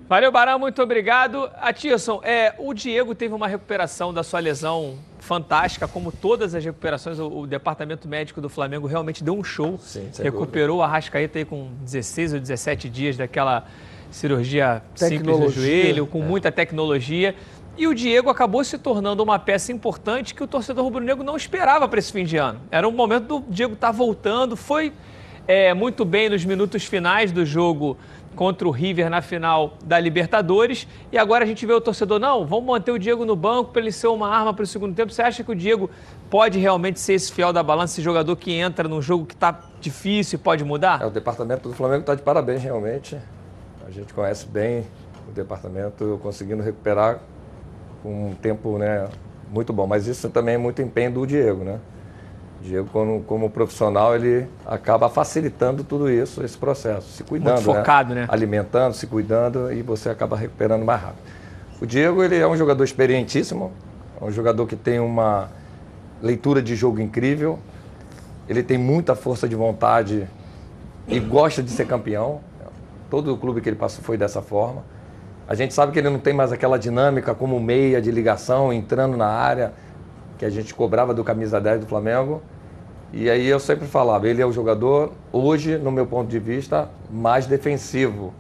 [0.09, 1.51] Valeu, Barão, muito obrigado.
[1.57, 7.19] Atirson, é, o Diego teve uma recuperação da sua lesão fantástica, como todas as recuperações,
[7.19, 9.79] o, o departamento médico do Flamengo realmente deu um show.
[9.79, 13.67] Sim, Recuperou a Rascaeta aí com 16 ou 17 dias daquela
[14.13, 16.27] cirurgia simples no joelho, com é.
[16.27, 17.35] muita tecnologia.
[17.77, 21.89] E o Diego acabou se tornando uma peça importante que o torcedor rubro-negro não esperava
[21.89, 22.61] para esse fim de ano.
[22.71, 24.93] Era um momento do Diego estar tá voltando, foi
[25.49, 27.97] é, muito bem nos minutos finais do jogo
[28.37, 30.87] contra o River na final da Libertadores.
[31.11, 33.81] E agora a gente vê o torcedor, não, vamos manter o Diego no banco para
[33.81, 35.11] ele ser uma arma para o segundo tempo.
[35.11, 35.91] Você acha que o Diego
[36.31, 39.61] pode realmente ser esse fiel da balança, esse jogador que entra num jogo que está
[39.81, 41.01] difícil e pode mudar?
[41.03, 43.17] É, o departamento do Flamengo está de parabéns, realmente.
[43.93, 44.87] A gente conhece bem
[45.29, 47.19] o departamento conseguindo recuperar
[48.03, 49.07] com um tempo né,
[49.53, 49.87] muito bom.
[49.87, 51.79] Mas isso também é muito empenho do Diego, né?
[52.63, 57.57] Diego, como, como profissional, ele acaba facilitando tudo isso, esse processo, se cuidando.
[57.57, 57.75] Muito né?
[57.81, 58.23] focado, né?
[58.23, 58.27] né?
[58.31, 61.21] Alimentando, se cuidando e você acaba recuperando mais rápido.
[61.79, 63.73] O Diego, ele é um jogador experientíssimo,
[64.19, 65.51] é um jogador que tem uma
[66.23, 67.59] leitura de jogo incrível,
[68.49, 70.27] ele tem muita força de vontade
[71.07, 72.41] e gosta de ser campeão.
[73.13, 74.83] Todo o clube que ele passou foi dessa forma.
[75.47, 79.19] A gente sabe que ele não tem mais aquela dinâmica como meia de ligação, entrando
[79.19, 79.75] na área,
[80.39, 82.41] que a gente cobrava do camisa 10 do Flamengo.
[83.13, 86.89] E aí eu sempre falava, ele é o jogador, hoje, no meu ponto de vista,
[87.11, 88.33] mais defensivo.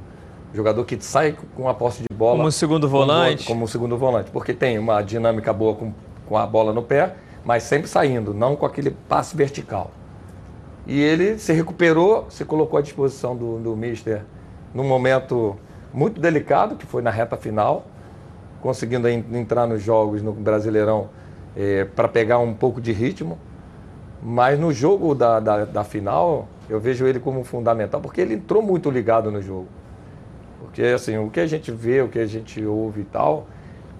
[0.55, 2.39] Jogador que sai com a posse de bola.
[2.39, 3.45] Como segundo volante.
[3.45, 5.93] Como, como segundo volante, porque tem uma dinâmica boa com,
[6.27, 7.15] com a bola no pé,
[7.45, 9.91] mas sempre saindo, não com aquele passe vertical.
[10.87, 14.23] E ele se recuperou, se colocou à disposição do, do Mister
[14.75, 15.57] num momento
[15.93, 17.85] muito delicado, que foi na reta final,
[18.61, 21.11] conseguindo entrar nos jogos no Brasileirão
[21.57, 23.39] é, para pegar um pouco de ritmo.
[24.23, 28.63] Mas no jogo da, da, da, final, eu vejo ele como fundamental, porque ele entrou
[28.63, 29.67] muito ligado no jogo.
[30.61, 33.49] Porque, assim, o que a gente vê, o que a gente ouve e tal,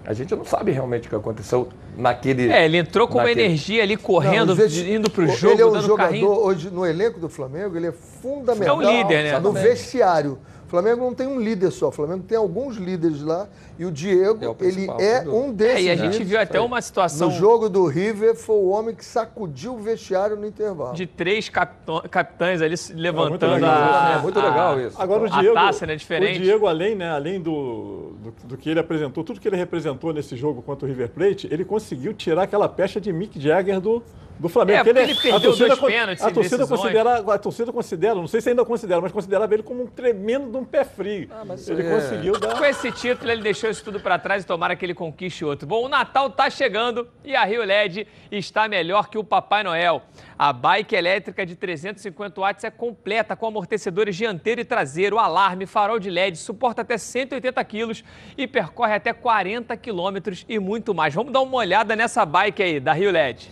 [0.05, 1.67] a gente não sabe realmente o que aconteceu
[1.97, 2.49] naquele.
[2.49, 3.41] É, ele entrou com naquele...
[3.41, 5.53] uma energia ali, correndo, não, indo para o jogo.
[5.53, 6.29] Ele é um dando jogador, carrinho.
[6.29, 8.81] hoje, no elenco do Flamengo, ele é fundamental.
[8.81, 9.39] É um líder, né?
[9.39, 10.39] No vestiário.
[10.73, 13.47] O Flamengo não tem um líder só, o Flamengo tem alguns líderes lá
[13.77, 15.77] e o Diego, é o ele é um desses.
[15.77, 17.29] É, e a gente viu até uma situação.
[17.29, 20.95] No jogo do River, foi o homem que sacudiu o vestiário no intervalo.
[20.95, 24.15] De três capitães ali levantando muito a.
[24.17, 24.99] É muito legal isso.
[24.99, 25.55] Agora o Diego.
[25.55, 25.95] A taça, né?
[25.95, 26.39] Diferente.
[26.39, 30.11] O Diego, além, né, além do, do, do, que ele apresentou, tudo que ele representou
[30.11, 34.01] nesse jogo contra o River Plate, ele conseguiu tirar aquela pecha de Mick Jagger do,
[34.39, 34.87] do Flamengo.
[34.87, 38.27] É, ele, ele perdeu a torcida, dois pênaltis a torcida considera, A torcida considera, não
[38.27, 41.29] sei se ainda considera, mas considerava ele como um tremendo de um pé frio.
[41.31, 41.89] Ah, ele é...
[41.89, 42.57] conseguiu dar...
[42.57, 45.67] Com esse título, ele deixou isso tudo para trás e tomara que ele conquiste outro.
[45.67, 50.01] Bom, o Natal tá chegando e a Rio LED está melhor que o Papai Noel.
[50.37, 55.99] A bike elétrica de 350 watts é completa com amortecedores dianteiro e traseiro, alarme, farol
[55.99, 58.03] de LED, suporta até 180 quilos
[58.37, 61.13] e percorre até 40 quilômetros e muito mais.
[61.13, 63.49] Vamos dar uma olhada nessa bike aí da Rio LED.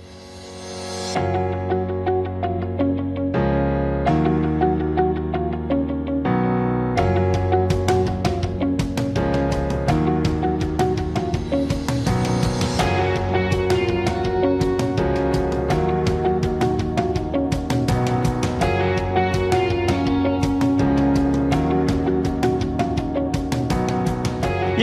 [1.15, 1.60] you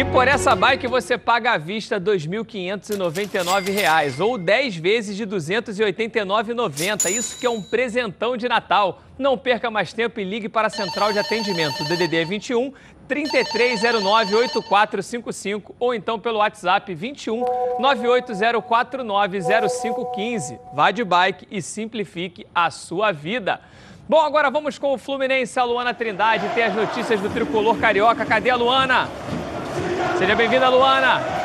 [0.04, 7.10] por essa bike você paga à vista R$ 2.599 ou 10 vezes de R$ 289,90.
[7.10, 9.02] Isso que é um presentão de Natal.
[9.18, 11.82] Não perca mais tempo e ligue para a central de atendimento.
[11.82, 12.72] DDD é 21
[13.08, 17.44] 3309 8455 ou então pelo WhatsApp 21
[17.80, 20.60] 980490515.
[20.74, 23.60] Vá de bike e simplifique a sua vida.
[24.08, 28.24] Bom, agora vamos com o Fluminense, a Luana Trindade, tem as notícias do tricolor carioca.
[28.24, 29.08] Cadê a Luana?
[30.18, 31.37] Seja bem-vinda, Luana.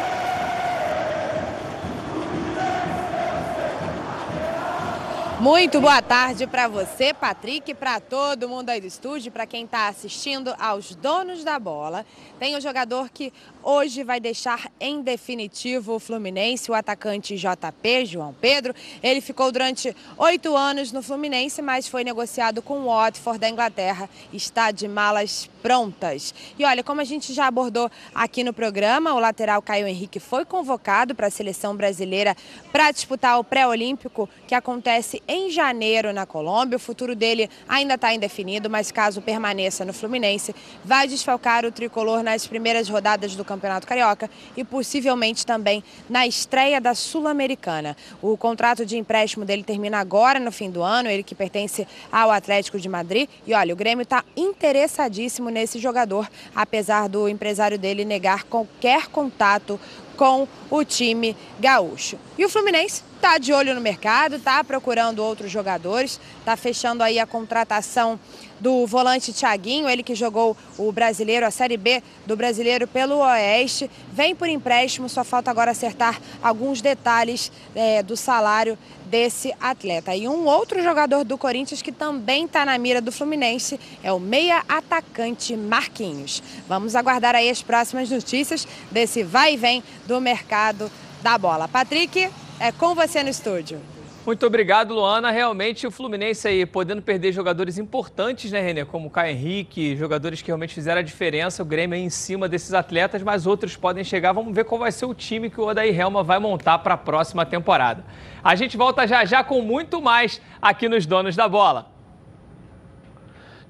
[5.43, 9.89] Muito boa tarde para você, Patrick, para todo mundo aí do estúdio, para quem está
[9.89, 12.05] assistindo aos donos da bola.
[12.39, 18.05] Tem o um jogador que hoje vai deixar em definitivo o Fluminense, o atacante JP,
[18.05, 18.73] João Pedro.
[19.03, 24.09] Ele ficou durante oito anos no Fluminense, mas foi negociado com o Watford da Inglaterra.
[24.31, 26.33] Está de malas prontas.
[26.57, 30.45] E olha, como a gente já abordou aqui no programa, o lateral Caio Henrique foi
[30.45, 32.35] convocado para a seleção brasileira
[32.71, 36.77] para disputar o pré-olímpico que acontece em janeiro na Colômbia.
[36.77, 42.23] O futuro dele ainda está indefinido, mas caso permaneça no Fluminense, vai desfalcar o tricolor
[42.23, 47.95] nas primeiras rodadas do Campeonato Carioca e possivelmente também na estreia da Sul-Americana.
[48.21, 52.31] O contrato de empréstimo dele termina agora no fim do ano, ele que pertence ao
[52.31, 53.29] Atlético de Madrid.
[53.45, 59.79] E olha, o Grêmio está interessadíssimo nesse jogador, apesar do empresário dele negar qualquer contato
[60.23, 62.17] com o time gaúcho.
[62.37, 67.19] E o Fluminense está de olho no mercado, está procurando outros jogadores, está fechando aí
[67.19, 68.17] a contratação
[68.63, 73.91] do volante Thiaguinho, ele que jogou o brasileiro, a Série B do brasileiro pelo Oeste,
[74.09, 80.15] vem por empréstimo, só falta agora acertar alguns detalhes é, do salário desse atleta.
[80.15, 84.19] E um outro jogador do Corinthians que também está na mira do Fluminense é o
[84.19, 86.41] meia atacante Marquinhos.
[86.65, 90.89] Vamos aguardar aí as próximas notícias desse vai e vem do mercado
[91.21, 91.67] da bola.
[91.67, 92.29] Patrick,
[92.61, 93.92] é com você no estúdio.
[94.25, 95.31] Muito obrigado, Luana.
[95.31, 98.85] Realmente o Fluminense aí podendo perder jogadores importantes, né, Renê?
[98.85, 101.61] Como o Caio Henrique, jogadores que realmente fizeram a diferença.
[101.61, 104.31] O Grêmio aí em cima desses atletas, mas outros podem chegar.
[104.31, 106.97] Vamos ver qual vai ser o time que o Odair Helma vai montar para a
[106.97, 108.05] próxima temporada.
[108.41, 111.92] A gente volta já já com muito mais aqui nos Donos da Bola.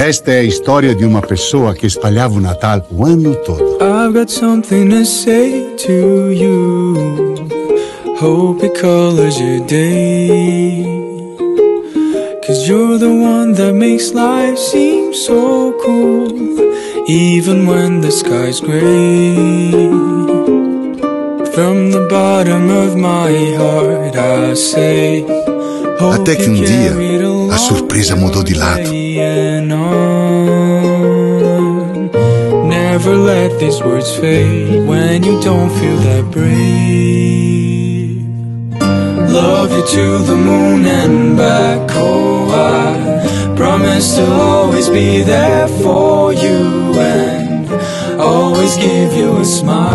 [0.00, 3.76] Esta é a história de uma pessoa que espalhava o Natal o ano todo.
[3.82, 6.94] I've got something to say to you.
[8.18, 10.86] Hope it colors your day.
[12.46, 16.32] Cause you're the one that makes life seem so cool.
[17.06, 19.74] Even when the sky's gray.
[21.52, 25.39] From the bottom of my heart I say.
[26.08, 26.92] Até que um dia
[27.52, 28.90] a surpresa mudou de lado.
[32.66, 38.24] Never let these words fade when you don't feel that brave.
[39.30, 41.90] Love you to the moon and back.
[41.96, 47.70] Oh, I promise to always be there for you and
[48.18, 49.90] always give you a smile.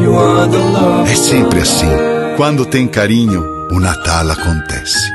[0.00, 1.10] You are the love.
[1.10, 2.13] É sempre assim.
[2.36, 5.08] Quando tem carinho, o Natal acontece.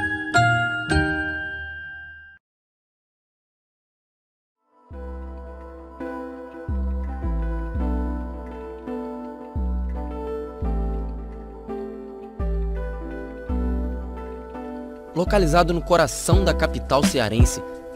[15.13, 17.61] Localizado no coração da capital cearense,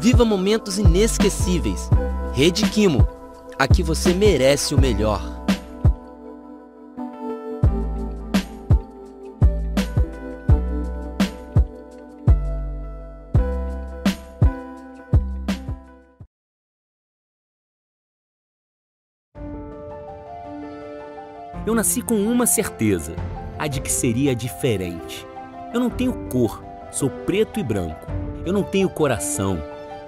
[0.00, 1.90] Viva momentos inesquecíveis.
[2.32, 3.06] Rede Quimo.
[3.58, 5.20] Aqui você merece o melhor.
[21.66, 23.14] Eu nasci com uma certeza,
[23.58, 25.26] a de que seria diferente.
[25.74, 28.06] Eu não tenho cor, sou preto e branco.
[28.46, 29.62] Eu não tenho coração,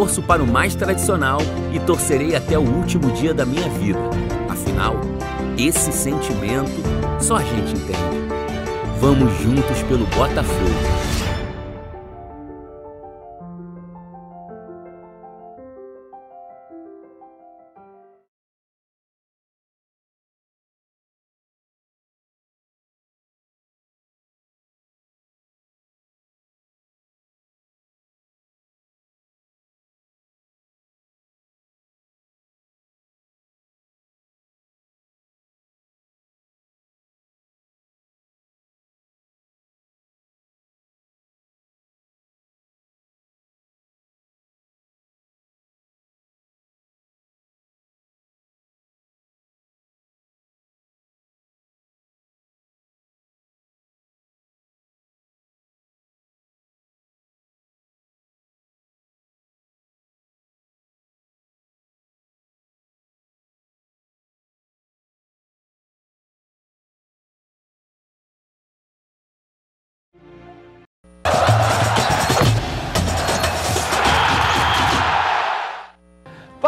[0.00, 1.40] torço para o mais tradicional
[1.74, 4.00] e torcerei até o último dia da minha vida.
[4.48, 4.96] Afinal,
[5.58, 6.72] esse sentimento
[7.20, 7.98] só a gente entende.
[8.98, 11.09] Vamos juntos pelo Botafogo.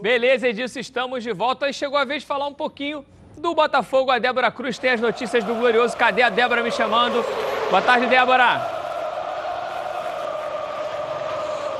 [0.00, 1.68] Beleza, Edilson, estamos de volta.
[1.68, 3.04] E chegou a vez de falar um pouquinho
[3.38, 4.10] do Botafogo.
[4.10, 5.96] A Débora Cruz tem as notícias do Glorioso.
[5.96, 7.24] Cadê a Débora me chamando?
[7.70, 8.75] Boa tarde, Débora.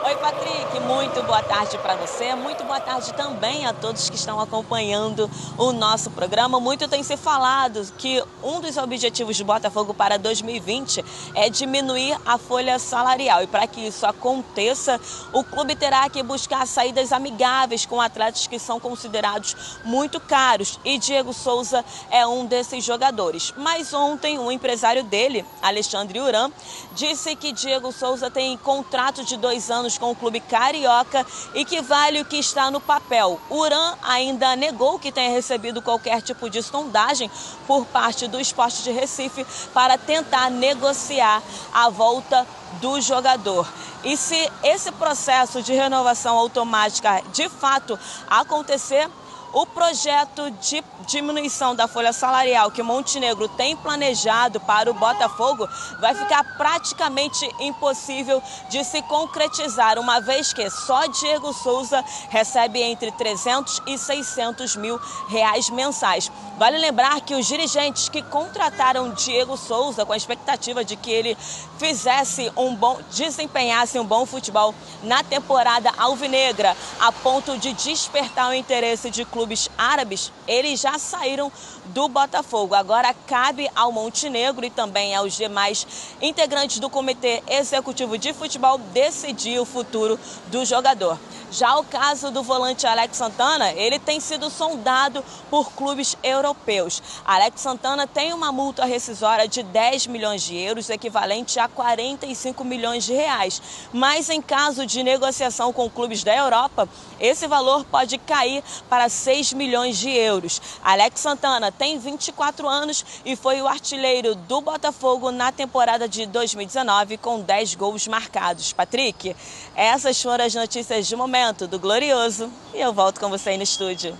[0.07, 2.33] Oi, Patrick, muito boa tarde para você.
[2.37, 5.29] Muito boa tarde também a todos que estão acompanhando
[5.59, 6.61] o nosso programa.
[6.61, 11.05] Muito tem se falado que um dos objetivos do Botafogo para 2020
[11.35, 13.43] é diminuir a folha salarial.
[13.43, 15.01] E para que isso aconteça,
[15.33, 20.79] o clube terá que buscar saídas amigáveis com atletas que são considerados muito caros.
[20.85, 23.53] E Diego Souza é um desses jogadores.
[23.57, 26.53] Mas ontem, o um empresário dele, Alexandre Uran,
[26.95, 31.81] disse que Diego Souza tem contrato de dois anos com o clube carioca e que
[31.81, 33.41] vale o que está no papel.
[33.51, 37.31] Uran ainda negou que tenha recebido qualquer tipo de sondagem
[37.67, 41.43] por parte do Esporte de Recife para tentar negociar
[41.73, 42.47] a volta
[42.81, 43.67] do jogador.
[44.05, 49.09] E se esse processo de renovação automática de fato acontecer,
[49.53, 55.69] o projeto de diminuição da folha salarial que Montenegro tem planejado para o Botafogo
[56.01, 63.11] vai ficar praticamente impossível de se concretizar, uma vez que só Diego Souza recebe entre
[63.13, 66.31] 300 e 600 mil reais mensais.
[66.59, 71.37] Vale lembrar que os dirigentes que contrataram Diego Souza com a expectativa de que ele
[71.79, 78.55] fizesse um bom, desempenhasse um bom futebol na temporada alvinegra, a ponto de despertar o
[78.55, 79.46] interesse de clubes
[79.77, 81.53] árabes, eles já saíram
[81.87, 82.75] do Botafogo.
[82.75, 85.87] Agora cabe ao Montenegro e também aos demais
[86.21, 90.19] integrantes do Comitê Executivo de Futebol decidir o futuro
[90.49, 91.19] do jogador.
[91.51, 97.01] Já o caso do volante Alex Santana, ele tem sido sondado por clubes europeus.
[97.25, 103.05] Alex Santana tem uma multa rescisória de 10 milhões de euros, equivalente a 45 milhões
[103.05, 103.63] de reais.
[103.93, 106.89] Mas em caso de negociação com clubes da Europa,
[107.21, 110.61] esse valor pode cair para 6 milhões de euros.
[110.83, 117.17] Alex Santana tem 24 anos e foi o artilheiro do Botafogo na temporada de 2019
[117.19, 118.73] com 10 gols marcados.
[118.73, 119.35] Patrick,
[119.75, 123.63] essas foram as notícias de momento do Glorioso e eu volto com você aí no
[123.63, 124.17] estúdio.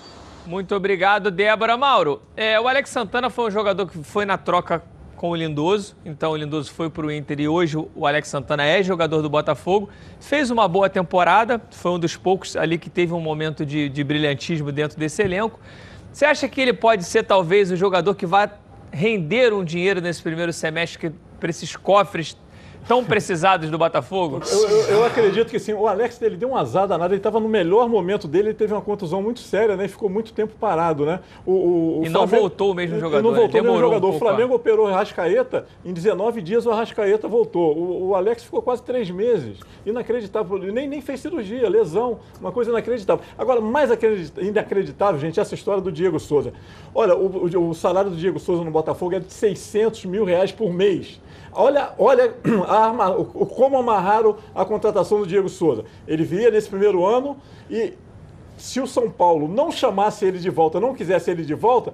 [0.47, 1.77] Muito obrigado, Débora.
[1.77, 4.83] Mauro, é, o Alex Santana foi um jogador que foi na troca
[5.17, 8.65] com o Lindoso, então o Lindoso foi para o Inter e hoje o Alex Santana
[8.65, 9.89] é jogador do Botafogo.
[10.21, 14.05] Fez uma boa temporada, foi um dos poucos ali que teve um momento de, de
[14.05, 15.59] brilhantismo dentro desse elenco.
[16.17, 18.51] Você acha que ele pode ser talvez o jogador que vai
[18.91, 22.35] render um dinheiro nesse primeiro semestre para esses cofres
[22.87, 24.41] tão precisados do Botafogo?
[24.51, 25.73] Eu, eu, eu, acredito que sim.
[25.73, 27.13] O Alex ele deu um azar danado.
[27.13, 28.49] Ele estava no melhor momento dele.
[28.49, 29.87] Ele teve uma contusão muito séria, né?
[29.87, 31.21] E ficou muito tempo parado, né?
[31.45, 33.23] O, o, o e não voltou o mesmo jogador.
[33.23, 34.07] Não voltou o mesmo jogador.
[34.07, 35.67] Um o Flamengo operou o Arrascaeta.
[35.85, 37.77] Em 19 dias o Arrascaeta voltou.
[37.77, 39.59] O, o, Alex ficou quase três meses.
[39.85, 40.59] Inacreditável.
[40.59, 42.21] Nem, nem fez cirurgia, lesão.
[42.41, 43.25] Uma coisa inacreditável.
[43.37, 43.91] Agora, mais
[44.41, 46.53] inacreditável, gente, essa história do Diego Souza.
[46.95, 50.73] Olha, o, o salário do Diego Souza no Botafogo é de 600 mil reais por
[50.73, 51.21] mês.
[51.57, 52.35] Olha, olha
[52.69, 53.15] a,
[53.47, 55.85] como amarraram a contratação do Diego Souza.
[56.07, 57.39] Ele via nesse primeiro ano
[57.71, 57.95] e
[58.59, 61.93] se o São Paulo não chamasse ele de volta, não quisesse ele de volta,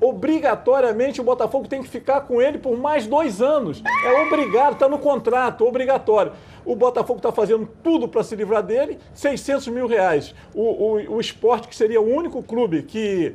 [0.00, 3.82] obrigatoriamente o Botafogo tem que ficar com ele por mais dois anos.
[4.04, 6.32] É obrigado, está no contrato, obrigatório.
[6.64, 10.34] O Botafogo está fazendo tudo para se livrar dele, 600 mil reais.
[10.54, 13.34] O, o, o esporte, que seria o único clube que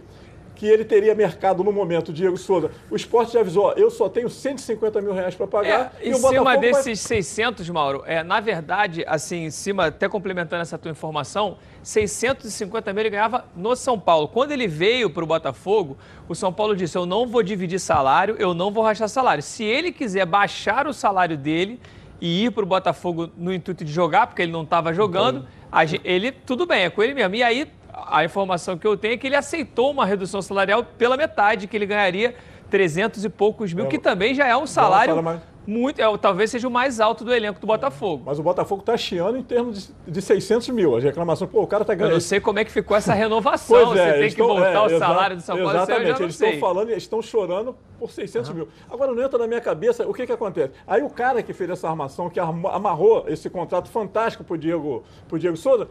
[0.57, 2.71] que ele teria mercado no momento, Diego Souza.
[2.89, 5.93] O esporte já avisou, eu só tenho 150 mil reais para pagar.
[6.01, 7.21] É, e em o cima Botafogo desses vai...
[7.21, 13.01] 600, Mauro, é, na verdade, assim, em cima, até complementando essa tua informação, 650 mil
[13.03, 14.27] ele ganhava no São Paulo.
[14.27, 15.95] Quando ele veio para o Botafogo,
[16.27, 19.43] o São Paulo disse, eu não vou dividir salário, eu não vou rachar salário.
[19.43, 21.79] Se ele quiser baixar o salário dele
[22.19, 25.45] e ir para o Botafogo no intuito de jogar, porque ele não estava jogando,
[26.03, 27.35] ele, tudo bem, é com ele mesmo.
[27.35, 31.17] E aí a informação que eu tenho é que ele aceitou uma redução salarial pela
[31.17, 32.35] metade, que ele ganharia
[32.69, 35.15] 300 e poucos mil, é, que também já é um salário
[35.67, 38.23] muito, é, talvez seja o mais alto do elenco do Botafogo.
[38.25, 40.95] Mas o Botafogo está chiando em termos de, de 600 mil.
[40.95, 42.11] As reclamações, pô, o cara está ganhando.
[42.11, 43.87] Eu não sei como é que ficou essa renovação.
[43.87, 45.71] pois é, Você tem que voltar é, o salário do São Paulo.
[45.71, 48.55] Exatamente, eles estão falando, eles estão chorando por 600 uhum.
[48.55, 48.67] mil.
[48.89, 50.71] Agora, não entra na minha cabeça o que, que acontece.
[50.87, 55.03] Aí o cara que fez essa armação, que amarrou esse contrato fantástico para o Diego,
[55.27, 55.89] pro Diego Souza,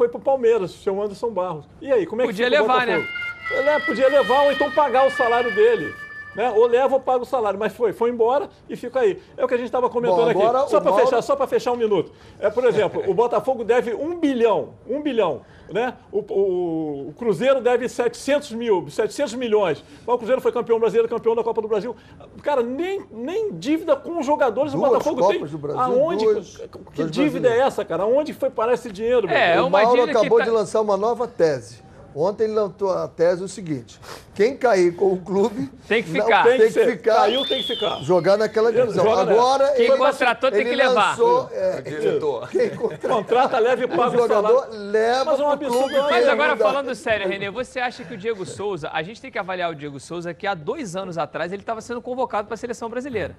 [0.00, 1.66] foi pro Palmeiras, o seu Anderson Barros.
[1.78, 3.06] E aí, como é que Podia levar, né?
[3.50, 5.94] Ele, podia levar ou então pagar o salário dele.
[6.34, 6.50] Né?
[6.50, 9.20] Ou leva ou paga o salário, mas foi, foi embora e fica aí.
[9.36, 10.70] É o que a gente estava comentando Bom, aqui.
[10.70, 11.06] Só para Mauro...
[11.06, 12.12] fechar, só para fechar um minuto.
[12.38, 15.42] É, por exemplo, o Botafogo deve um bilhão, um bilhão,
[15.72, 15.94] né?
[16.12, 19.82] O, o, o, Cruzeiro deve 700 mil, 700 milhões.
[20.06, 21.96] O Cruzeiro foi campeão brasileiro, campeão da Copa do Brasil.
[22.42, 25.46] Cara, nem, nem dívida com os jogadores Duas o Botafogo Copas tem.
[25.46, 26.24] Do Brasil, Aonde?
[26.24, 26.62] duas,
[26.92, 28.04] que dívida é essa, cara?
[28.04, 29.28] Aonde foi parar esse dinheiro?
[29.28, 30.44] É, é o Mauro acabou tá...
[30.44, 34.00] de lançar uma nova tese Ontem ele lançou a tese o seguinte:
[34.34, 35.70] quem cair com o clube.
[35.86, 36.42] Tem que ficar.
[36.44, 37.14] Tem, tem que, que ficar.
[37.14, 38.02] Caiu, tem que ficar.
[38.02, 39.04] Jogar naquela divisão.
[39.04, 39.72] Joga Agora.
[39.74, 41.10] Quem ele, contratou tem que levar.
[41.10, 41.82] Lançou, é,
[42.50, 44.68] quem contrata, contrata, leva e paga o jogador.
[44.70, 48.44] Leva Mas, é um absurdo, Mas agora, falando sério, Renê, você acha que o Diego
[48.44, 48.90] Souza.
[48.92, 51.80] A gente tem que avaliar o Diego Souza que há dois anos atrás ele estava
[51.80, 53.36] sendo convocado para a seleção brasileira.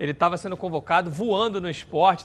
[0.00, 2.24] Ele estava sendo convocado, voando no esporte,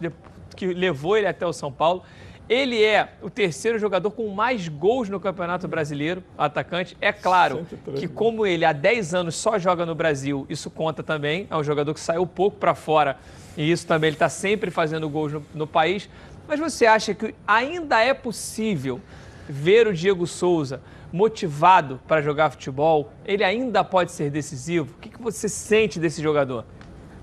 [0.56, 2.03] que levou ele até o São Paulo.
[2.48, 6.96] Ele é o terceiro jogador com mais gols no Campeonato Brasileiro, atacante.
[7.02, 7.66] É claro
[7.98, 11.48] que, como ele há 10 anos só joga no Brasil, isso conta também.
[11.50, 13.18] É um jogador que saiu pouco para fora
[13.58, 16.08] e isso também ele está sempre fazendo gols no, no país.
[16.48, 19.02] Mas você acha que ainda é possível
[19.50, 20.82] ver o Diego Souza
[21.12, 23.12] motivado para jogar futebol?
[23.26, 24.94] Ele ainda pode ser decisivo?
[24.98, 26.64] O que, que você sente desse jogador?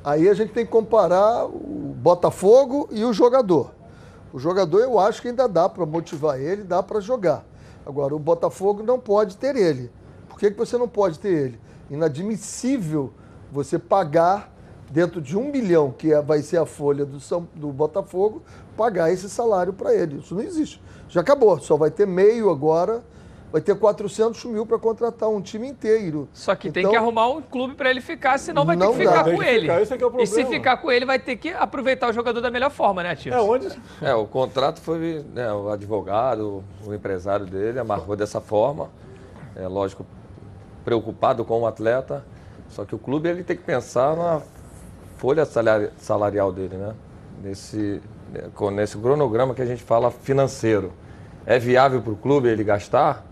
[0.02, 3.72] Aí a gente tem que comparar o Botafogo e o jogador.
[4.32, 7.44] O jogador eu acho que ainda dá para motivar ele, dá para jogar.
[7.84, 9.90] Agora, o Botafogo não pode ter ele.
[10.28, 11.60] Por que, que você não pode ter ele?
[11.90, 13.12] Inadmissível
[13.50, 14.50] você pagar
[14.90, 18.42] dentro de um bilhão, que é, vai ser a folha do, São, do Botafogo,
[18.76, 20.18] pagar esse salário para ele.
[20.18, 20.82] Isso não existe.
[21.08, 21.58] Já acabou.
[21.60, 23.02] Só vai ter meio agora
[23.52, 26.26] vai ter 400 mil para contratar um time inteiro.
[26.32, 28.94] Só que então, tem que arrumar um clube para ele ficar, senão vai ter que
[28.94, 29.34] ficar dá.
[29.34, 29.84] com ele.
[29.84, 32.70] Ficar, é e se ficar com ele, vai ter que aproveitar o jogador da melhor
[32.70, 33.34] forma, né, tio?
[33.34, 33.68] É, onde?
[34.00, 38.88] É, o contrato foi, né, o advogado, o empresário dele amarrou dessa forma.
[39.54, 40.06] É lógico,
[40.82, 42.24] preocupado com o atleta.
[42.70, 44.40] Só que o clube ele tem que pensar na
[45.18, 46.94] folha salarial dele, né?
[47.42, 48.00] Nesse,
[48.72, 50.90] nesse cronograma que a gente fala financeiro.
[51.44, 53.26] É viável para o clube ele gastar?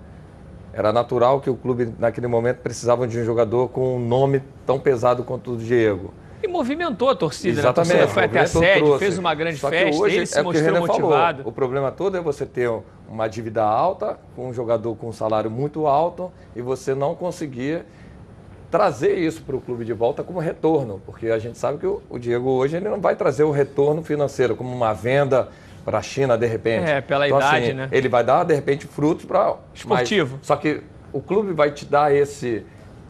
[0.72, 4.78] Era natural que o clube, naquele momento, precisava de um jogador com um nome tão
[4.78, 6.14] pesado quanto o Diego.
[6.42, 8.02] E movimentou a torcida, Exatamente, né?
[8.02, 8.98] A torcida foi até a sede, trouxe.
[8.98, 11.38] fez uma grande Só festa, hoje, ele se é mostrou motivado.
[11.38, 12.70] Falou, o problema todo é você ter
[13.08, 17.84] uma dívida alta, com um jogador com um salário muito alto, e você não conseguir
[18.70, 22.00] trazer isso para o clube de volta como retorno, porque a gente sabe que o,
[22.08, 25.48] o Diego hoje ele não vai trazer o retorno financeiro, como uma venda
[25.84, 26.90] para a China de repente.
[26.90, 27.88] É, pela então, idade, assim, né?
[27.90, 30.36] Ele vai dar de repente frutos para esportivo.
[30.38, 30.82] Mas, só que
[31.12, 32.64] o clube vai te dar esse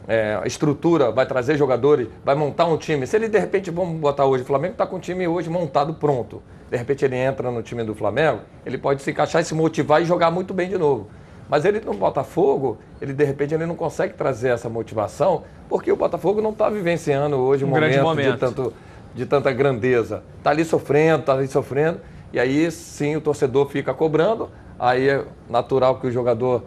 [0.07, 3.05] é, estrutura, vai trazer jogadores, vai montar um time.
[3.05, 5.93] Se ele de repente, vamos botar hoje, o Flamengo está com o time hoje montado
[5.93, 6.41] pronto.
[6.69, 10.01] De repente ele entra no time do Flamengo, ele pode se encaixar e se motivar
[10.01, 11.09] e jogar muito bem de novo.
[11.49, 15.97] Mas ele no Botafogo, ele de repente ele não consegue trazer essa motivação, porque o
[15.97, 18.73] Botafogo não está vivenciando hoje um, um momento, momento, De, tanto,
[19.13, 20.23] de tanta grandeza.
[20.37, 21.99] Está ali sofrendo, está ali sofrendo.
[22.33, 24.49] E aí sim o torcedor fica cobrando,
[24.79, 26.63] aí é natural que o jogador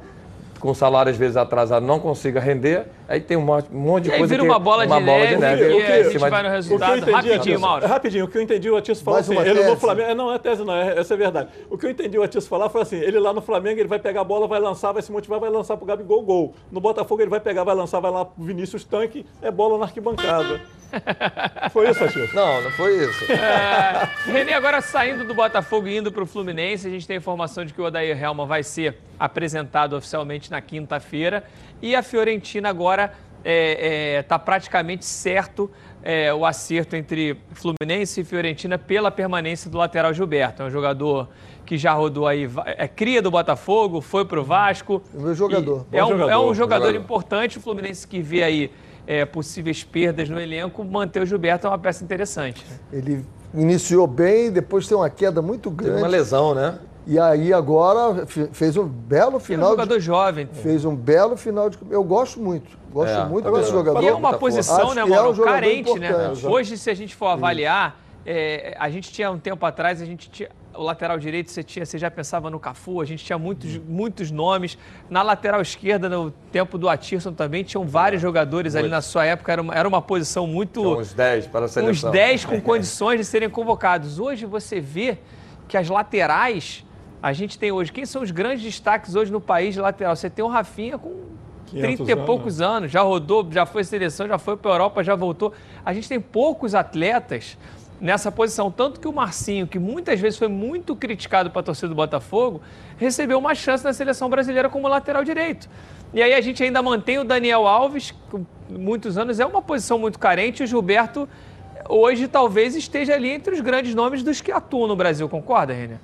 [0.61, 4.27] com salário às vezes atrasado não consiga render, aí tem um monte de e coisa
[4.27, 5.65] vira uma bola, uma de, bola neve, de neve.
[5.65, 7.87] O que, a gente vai no resultado entendi, rapidinho, Mauro.
[7.87, 9.71] Rapidinho, o que eu entendi o Atiço falar assim, ele tese.
[9.71, 11.49] no Flamengo, é, não é tese não, é, essa é verdade.
[11.71, 13.99] O que eu entendi o Atiço falar foi assim, ele lá no Flamengo, ele vai
[13.99, 16.55] pegar a bola, vai lançar, vai se motivar, vai lançar pro Gabigol, gol.
[16.71, 19.85] No Botafogo ele vai pegar, vai lançar, vai lá pro Vinícius Tanque, é bola na
[19.85, 20.61] arquibancada.
[21.73, 22.35] Foi isso, Atiço?
[22.35, 23.25] Não, não foi isso.
[23.33, 27.75] É, Renê, agora saindo do Botafogo e indo pro Fluminense, a gente tem informação de
[27.75, 31.45] que o Odair Helma vai ser apresentado oficialmente na quinta-feira
[31.83, 33.15] e a Fiorentina agora está
[33.45, 35.71] é, é, tá praticamente certo
[36.03, 40.63] é, o acerto entre Fluminense e Fiorentina pela permanência do lateral Gilberto.
[40.63, 41.29] É um jogador
[41.65, 45.03] que já rodou aí, é cria do Botafogo, foi para o Vasco.
[45.15, 45.87] É um jogador.
[45.91, 46.31] É um, jogador.
[46.31, 48.71] é um jogador importante, o Fluminense que vê aí
[49.07, 52.65] é, possíveis perdas no elenco, manter o Gilberto é uma peça interessante.
[52.93, 55.95] Ele iniciou bem, depois tem uma queda muito grande.
[55.95, 56.79] Teve uma lesão, né?
[57.07, 59.67] E aí agora fez um belo final.
[59.67, 60.47] É um jogador de, jovem.
[60.47, 61.79] Fez um belo final de.
[61.91, 62.79] Eu gosto muito.
[62.91, 63.25] Gosto é.
[63.27, 64.03] muito desse jogador.
[64.03, 65.15] E é uma posição, né, mano?
[65.15, 66.11] É um carente, né?
[66.45, 70.31] Hoje, se a gente for avaliar, é, a gente tinha um tempo atrás, a gente
[70.31, 70.49] tinha.
[70.77, 74.33] O lateral direito você, tinha, você já pensava no Cafu, a gente tinha muitos, muitos
[74.33, 74.77] nomes.
[75.09, 78.83] Na lateral esquerda, no tempo do Atirson também, tinham vários jogadores muito.
[78.83, 79.53] ali na sua época.
[79.53, 80.81] Era uma, era uma posição muito.
[80.81, 82.09] Tinha uns 10 para a seleção.
[82.09, 84.19] Uns 10 com condições de serem convocados.
[84.19, 85.19] Hoje você vê
[85.69, 86.85] que as laterais
[87.25, 90.15] a gente tem hoje, quem são os grandes destaques hoje no país de lateral?
[90.15, 91.23] Você tem o Rafinha com
[91.71, 92.77] 30 e poucos anos.
[92.77, 95.51] anos, já rodou, já foi seleção, já foi para a Europa, já voltou.
[95.83, 97.57] A gente tem poucos atletas
[97.99, 98.71] nessa posição.
[98.71, 102.61] Tanto que o Marcinho, que muitas vezes foi muito criticado para a torcida do Botafogo,
[102.99, 105.67] recebeu uma chance na seleção brasileira como lateral direito.
[106.13, 109.99] E aí a gente ainda mantém o Daniel Alves, com muitos anos, é uma posição
[109.99, 110.63] muito carente.
[110.63, 111.27] O Gilberto,
[111.89, 115.27] hoje, talvez esteja ali entre os grandes nomes dos que atuam no Brasil.
[115.27, 115.99] Concorda, Renner?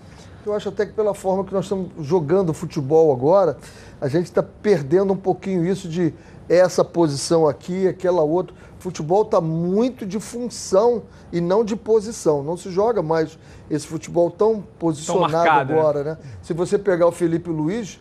[0.45, 3.59] Eu acho até que pela forma que nós estamos jogando futebol agora,
[4.01, 6.15] a gente está perdendo um pouquinho isso de
[6.49, 8.55] essa posição aqui, aquela outra.
[8.79, 12.43] Futebol está muito de função e não de posição.
[12.43, 13.39] Não se joga mais
[13.71, 15.79] esse futebol tão posicionado marcado, né?
[15.79, 16.19] agora, né?
[16.43, 18.01] Se você pegar o Felipe Luiz,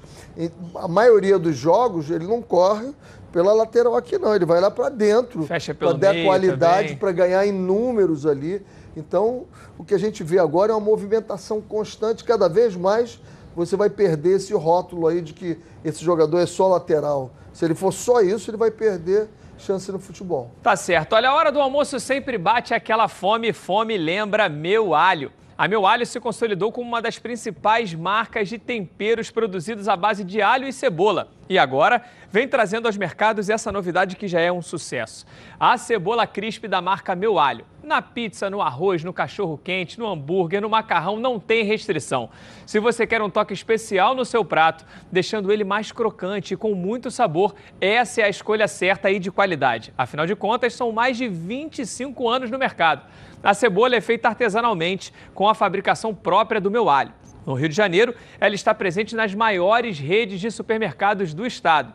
[0.75, 2.91] a maioria dos jogos ele não corre
[3.31, 5.45] pela lateral aqui não, ele vai lá para dentro
[5.77, 8.65] para dar qualidade, para ganhar em números ali.
[8.95, 9.45] Então,
[9.77, 13.19] o que a gente vê agora é uma movimentação constante, cada vez mais
[13.55, 17.31] você vai perder esse rótulo aí de que esse jogador é só lateral.
[17.53, 20.51] Se ele for só isso, ele vai perder chance no futebol.
[20.63, 21.13] Tá certo.
[21.13, 25.31] Olha, a hora do almoço sempre bate aquela fome, fome lembra meu alho.
[25.59, 30.23] A Meu Alho se consolidou como uma das principais marcas de temperos produzidos à base
[30.23, 31.27] de alho e cebola.
[31.49, 32.01] E agora
[32.31, 35.25] vem trazendo aos mercados essa novidade que já é um sucesso.
[35.59, 37.65] A cebola crisp da marca Meu Alho.
[37.89, 42.29] Na pizza, no arroz, no cachorro quente, no hambúrguer, no macarrão, não tem restrição.
[42.63, 46.75] Se você quer um toque especial no seu prato, deixando ele mais crocante e com
[46.75, 49.91] muito sabor, essa é a escolha certa e de qualidade.
[49.97, 53.07] Afinal de contas, são mais de 25 anos no mercado.
[53.41, 57.11] A cebola é feita artesanalmente com a fabricação própria do meu alho.
[57.43, 61.91] No Rio de Janeiro, ela está presente nas maiores redes de supermercados do estado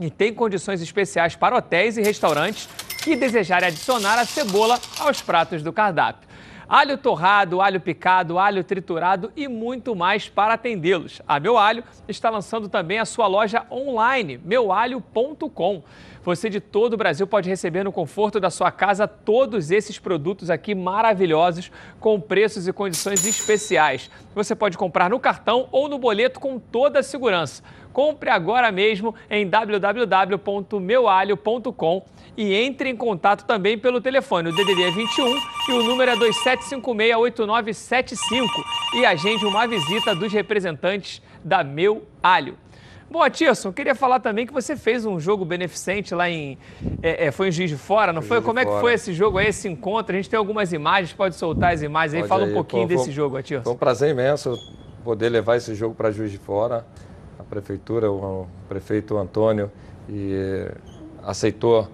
[0.00, 2.68] e tem condições especiais para hotéis e restaurantes
[3.02, 6.28] que desejarem adicionar a cebola aos pratos do cardápio
[6.68, 11.22] alho torrado, alho picado, alho triturado e muito mais para atendê-los.
[11.26, 15.82] A Meu Alho está lançando também a sua loja online, meualho.com.
[16.22, 20.50] Você de todo o Brasil pode receber no conforto da sua casa todos esses produtos
[20.50, 24.10] aqui maravilhosos com preços e condições especiais.
[24.34, 27.62] Você pode comprar no cartão ou no boleto com toda a segurança.
[27.92, 32.06] Compre agora mesmo em www.meualho.com
[32.36, 35.36] e entre em contato também pelo telefone, o DDD é 21
[35.68, 38.46] e o número é 27568975
[38.94, 42.56] e agende uma visita dos representantes da Meu Alho.
[43.10, 46.58] Bom, Atirson, queria falar também que você fez um jogo beneficente lá em.
[47.02, 48.42] É, é, foi em Juiz de Fora, não foi?
[48.42, 50.14] Como é que foi esse jogo aí, esse encontro?
[50.14, 52.20] A gente tem algumas imagens, pode soltar as imagens aí.
[52.20, 52.50] Pode Fala aí.
[52.50, 53.64] um pouquinho Pô, desse foi, jogo, Atirson.
[53.64, 54.54] Foi um prazer imenso
[55.02, 56.84] poder levar esse jogo para Juiz de Fora.
[57.48, 59.70] Prefeitura, o, prefeito Antônio,
[60.08, 60.70] e
[61.24, 61.88] aceitou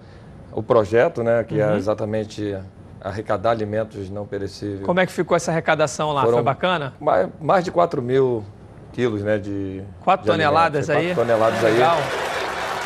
[0.51, 1.73] o projeto, né, que é uhum.
[1.73, 2.57] é exatamente
[3.01, 4.83] arrecadar alimentos não perecíveis.
[4.83, 6.21] Como é que ficou essa arrecadação lá?
[6.21, 6.93] Foram Foi bacana?
[6.99, 8.43] Mais, mais de 4 mil
[8.93, 11.13] quilos, né, de 4 toneladas aí?
[11.13, 11.73] 4 toneladas aí.
[11.73, 11.97] Legal.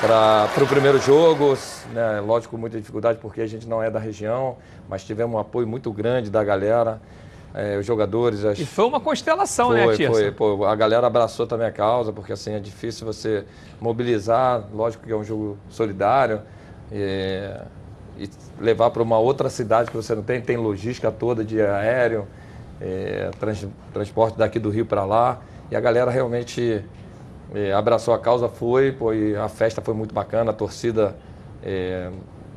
[0.02, 1.58] Para o primeiro jogo,
[1.94, 5.68] né, lógico, muita dificuldade, porque a gente não é da região, mas tivemos um apoio
[5.68, 7.02] muito grande da galera,
[7.54, 8.46] é, os jogadores.
[8.46, 8.60] As...
[8.60, 10.12] E foi uma constelação, né, foi, né, Tia?
[10.12, 13.46] Foi, pô, a galera abraçou também a causa, porque assim é difícil você
[13.80, 16.42] mobilizar, lógico que é um jogo solidário,
[16.92, 17.52] e,
[18.18, 22.28] e levar para uma outra cidade que você não tem, tem logística toda de aéreo,
[22.82, 25.40] é, trans, transporte daqui do Rio para lá.
[25.72, 26.84] E a galera realmente
[27.54, 31.16] é, abraçou a causa, foi, foi, a festa foi muito bacana, a torcida
[31.64, 32.10] é,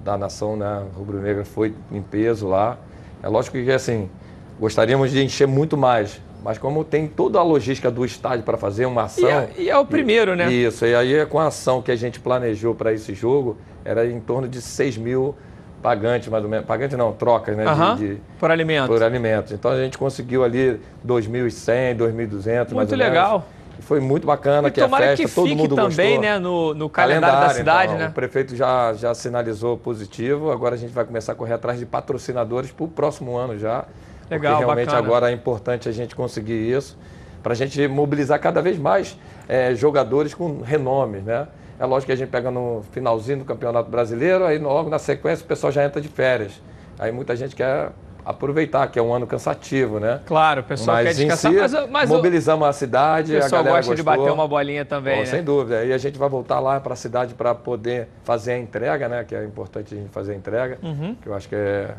[0.03, 2.79] da nação né, rubro-negra foi em peso lá.
[3.23, 4.11] É lógico que assim,
[4.59, 8.87] gostaríamos de encher muito mais, mas como tem toda a logística do estádio para fazer
[8.87, 9.29] uma ação.
[9.29, 10.53] E é, e é o primeiro, e, né?
[10.53, 14.21] Isso, e aí com a ação que a gente planejou para esse jogo, era em
[14.21, 15.35] torno de 6 mil
[15.83, 16.65] pagantes, mais ou menos.
[16.65, 17.67] Pagantes não, trocas, né?
[17.67, 18.89] Uhum, de, de, por alimentos.
[18.89, 19.53] Por alimentos.
[19.53, 23.31] Então a gente conseguiu ali 2.100, 2.200, mais ou legal.
[23.31, 23.63] menos.
[23.81, 26.21] Foi muito bacana e que a festa, que todo mundo também, gostou.
[26.21, 28.09] né, no, no calendário, calendário, da cidade, então, né?
[28.09, 31.87] O prefeito já, já sinalizou positivo, agora a gente vai começar a correr atrás de
[31.87, 33.85] patrocinadores para o próximo ano já.
[34.31, 35.07] Legal, porque realmente bacana.
[35.07, 36.99] agora é importante a gente conseguir isso,
[37.43, 39.19] para a gente mobilizar cada vez mais
[39.49, 41.49] é, jogadores com renome, né?
[41.79, 45.45] É lógico que a gente pega no finalzinho do Campeonato Brasileiro, aí logo na sequência
[45.45, 46.63] o pessoal já entra de férias.
[46.99, 47.91] Aí muita gente quer
[48.25, 50.21] aproveitar, que é um ano cansativo, né?
[50.25, 53.65] Claro, o pessoal mas quer descansar, si, mas, mas mobilizamos a cidade, o pessoal a
[53.65, 54.15] galera gosta gostou.
[54.15, 55.27] de bater uma bolinha também, Bom, né?
[55.27, 55.85] Sem dúvida.
[55.85, 59.25] E a gente vai voltar lá para a cidade para poder fazer a entrega, né?
[59.25, 61.17] Que é importante a gente fazer a entrega, uhum.
[61.21, 61.97] que eu acho que é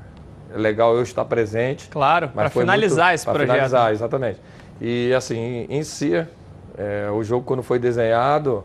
[0.56, 1.88] legal eu estar presente.
[1.90, 3.48] Claro, para finalizar muito, esse projeto.
[3.48, 4.40] Para finalizar, exatamente.
[4.82, 6.14] E assim, em si,
[6.78, 8.64] é, o jogo quando foi desenhado,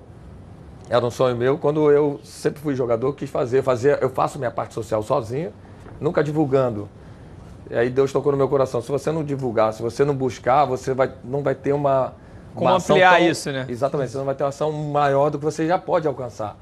[0.89, 1.59] era um sonho meu.
[1.59, 4.03] Quando eu sempre fui jogador, quis fazer, fazer.
[4.03, 5.53] Eu faço minha parte social sozinho,
[6.01, 6.89] nunca divulgando.
[7.71, 8.81] E aí Deus tocou no meu coração.
[8.81, 12.15] Se você não divulgar, se você não buscar, você vai, não vai ter uma.
[12.55, 13.67] Como ampliar tão, isso, né?
[13.69, 16.57] Exatamente, você não vai ter uma ação maior do que você já pode alcançar.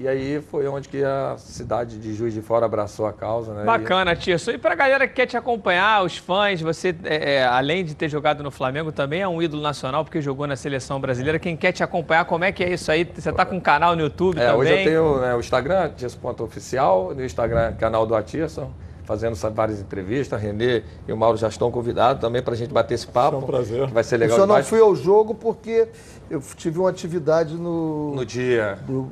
[0.00, 3.64] E aí foi onde que a cidade de Juiz de Fora abraçou a causa, né?
[3.64, 4.50] Bacana, Tirso.
[4.50, 8.08] E pra galera que quer te acompanhar, os fãs, você, é, é, além de ter
[8.08, 11.38] jogado no Flamengo, também é um ídolo nacional, porque jogou na seleção brasileira.
[11.38, 13.06] Quem quer te acompanhar, como é que é isso aí?
[13.14, 14.58] Você tá com um canal no YouTube é, também?
[14.58, 18.72] Hoje eu tenho né, o Instagram, Tirso.oficial, no Instagram, canal do Atirson
[19.04, 20.40] fazendo várias entrevistas.
[20.40, 23.36] Renê e o Mauro já estão convidados também para a gente bater esse papo.
[23.36, 23.86] É um prazer.
[23.88, 24.64] vai ser legal eu só demais.
[24.64, 25.88] não fui ao jogo porque
[26.30, 28.14] eu tive uma atividade no...
[28.14, 28.78] No dia.
[28.86, 29.10] Do,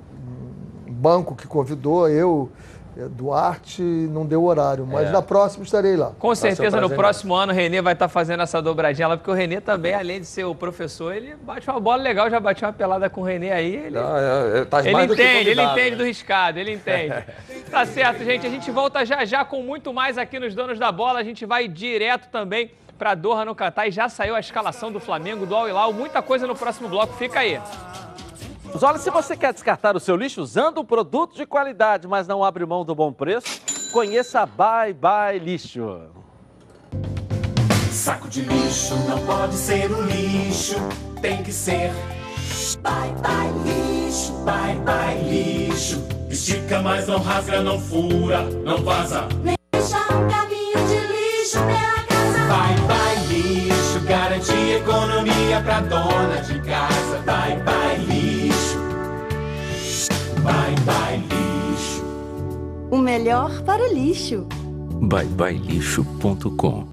[0.98, 2.50] banco que convidou, eu,
[3.10, 5.12] Duarte, não deu horário, mas é.
[5.12, 6.12] na próxima estarei lá.
[6.18, 9.34] Com certeza no próximo ano o Renê vai estar fazendo essa dobradinha lá, porque o
[9.34, 12.72] Renê também, além de ser o professor, ele bate uma bola legal, já bateu uma
[12.72, 13.76] pelada com o Renê aí.
[13.76, 15.96] Ele, é, é, tá ele entende, ele entende né?
[15.96, 17.14] do riscado, ele entende.
[17.70, 20.90] tá certo, gente, a gente volta já já com muito mais aqui nos Donos da
[20.90, 24.90] Bola, a gente vai direto também para Doha no Catar e já saiu a escalação
[24.90, 27.60] do Flamengo, do Al Hilal, muita coisa no próximo bloco, fica aí.
[28.80, 32.44] Olha, se você quer descartar o seu lixo usando um produto de qualidade, mas não
[32.44, 33.60] abre mão do bom preço,
[33.92, 36.00] conheça a Bye Bye Lixo.
[37.90, 40.76] Saco de lixo não pode ser um lixo,
[41.20, 41.92] tem que ser
[42.82, 46.06] Bye Bye Lixo, Bye Bye Lixo.
[46.30, 49.26] Estica, mas não rasga, não fura, não vaza.
[49.72, 52.38] Deixa um caminho de lixo pela casa.
[52.48, 57.18] Bye Bye Lixo, garante economia pra dona de casa.
[57.24, 57.77] Bye Bye
[62.90, 64.46] O melhor para o lixo.
[65.02, 66.88] byebyelixo.com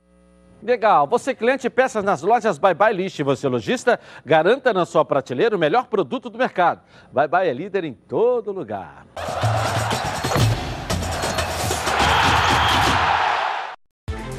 [0.62, 1.08] Legal.
[1.08, 3.22] Você cliente peças nas lojas Bye Bye List.
[3.22, 6.82] Você lojista, garanta na sua prateleira o melhor produto do mercado.
[7.14, 9.06] Bye Bye é líder em todo lugar.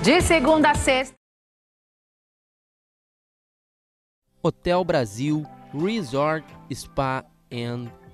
[0.02, 1.16] De segunda a sexta.
[4.42, 7.88] Hotel Brasil Resort Spa and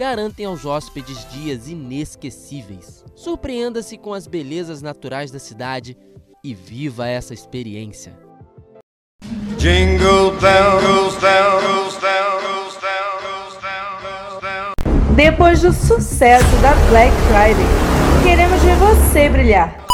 [0.00, 3.04] garantem aos hóspedes dias inesquecíveis.
[3.14, 5.94] Surpreenda-se com as belezas naturais da cidade
[6.42, 8.18] e viva essa experiência.
[9.58, 12.80] Jingle bells, bells, bells, bells,
[15.14, 17.66] Depois do sucesso da Black Friday,
[18.22, 19.84] queremos ver você brilhar.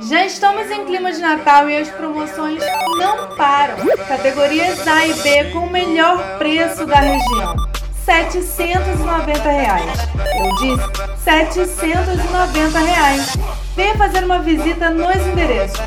[0.00, 2.60] Já estamos em clima de Natal e as promoções
[2.98, 3.76] não param.
[4.08, 7.77] Categorias A e B com o melhor preço da região.
[8.08, 10.08] 790 reais.
[10.40, 13.36] Eu disse 790 reais.
[13.76, 15.78] Venha fazer uma visita nos endereços.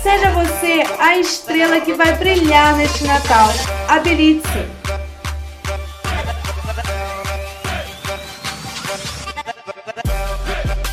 [0.00, 3.48] Seja você a estrela que vai brilhar neste Natal.
[3.88, 4.77] Habilite-se.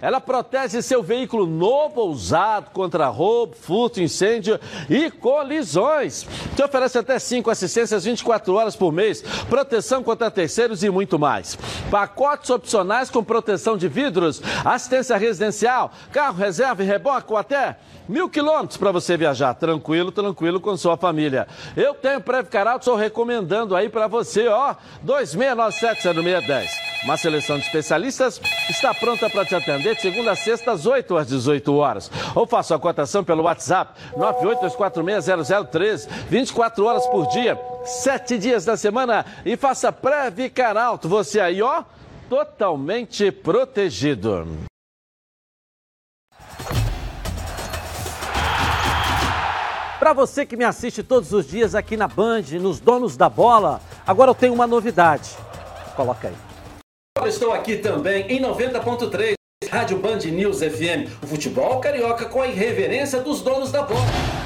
[0.00, 6.26] Ela protege seu veículo novo ou usado contra roubo, furto, incêndio e colisões.
[6.54, 11.56] Te oferece até 5 assistências 24 horas por mês, proteção contra terceiros e muito mais.
[11.90, 17.76] Pacotes opcionais com proteção de vidros, assistência residencial, carro reserva e reboque ou até
[18.08, 21.46] mil quilômetros para você viajar tranquilo, tranquilo com sua família.
[21.76, 24.74] Eu tenho Preve Caralto, estou recomendando aí para você, ó,
[25.04, 26.68] 2697-0610.
[27.04, 31.16] Uma seleção de especialistas está pronta para te atender de segunda a sexta, às 8
[31.16, 32.10] às 18 horas.
[32.34, 39.24] Ou faça a cotação pelo WhatsApp 982460013, 24 horas por dia, 7 dias da semana
[39.44, 41.08] e faça Preve Caralto.
[41.08, 41.84] Você aí, ó,
[42.28, 44.66] totalmente protegido.
[50.06, 53.80] Para você que me assiste todos os dias aqui na Band, nos Donos da Bola,
[54.06, 55.30] agora eu tenho uma novidade.
[55.96, 56.34] Coloca aí.
[57.18, 59.32] Eu estou aqui também em 90.3,
[59.68, 61.10] Rádio Band News FM.
[61.24, 64.45] O futebol carioca com a irreverência dos donos da bola.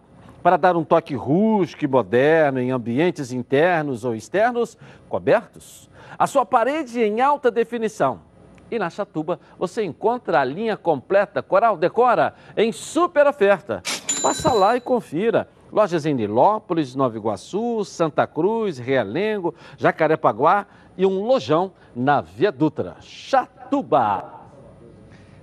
[0.43, 4.77] Para dar um toque rústico e moderno em ambientes internos ou externos
[5.07, 5.89] cobertos.
[6.17, 8.21] A sua parede em alta definição.
[8.69, 13.83] E na Chatuba você encontra a linha completa Coral Decora em super oferta.
[14.21, 15.47] Passa lá e confira.
[15.71, 20.65] Lojas em Nilópolis, Nova Iguaçu, Santa Cruz, Realengo, Jacarepaguá
[20.97, 22.97] e um lojão na Via Dutra.
[22.99, 24.41] Chatuba.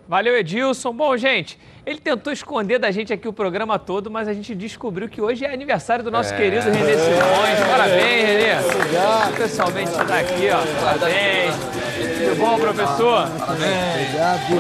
[0.06, 0.92] Valeu, Edilson.
[0.92, 1.58] Bom, gente,
[1.88, 5.46] ele tentou esconder da gente aqui o programa todo, mas a gente descobriu que hoje
[5.46, 6.36] é aniversário do nosso É.
[6.36, 7.70] querido Renê Simões.
[7.70, 8.74] Parabéns, Renê.
[8.74, 9.30] Obrigado.
[9.32, 10.84] Especialmente você tá aqui, ó.
[10.84, 11.54] Parabéns.
[11.54, 13.28] Tudo bom, professor?
[13.48, 14.52] Obrigado.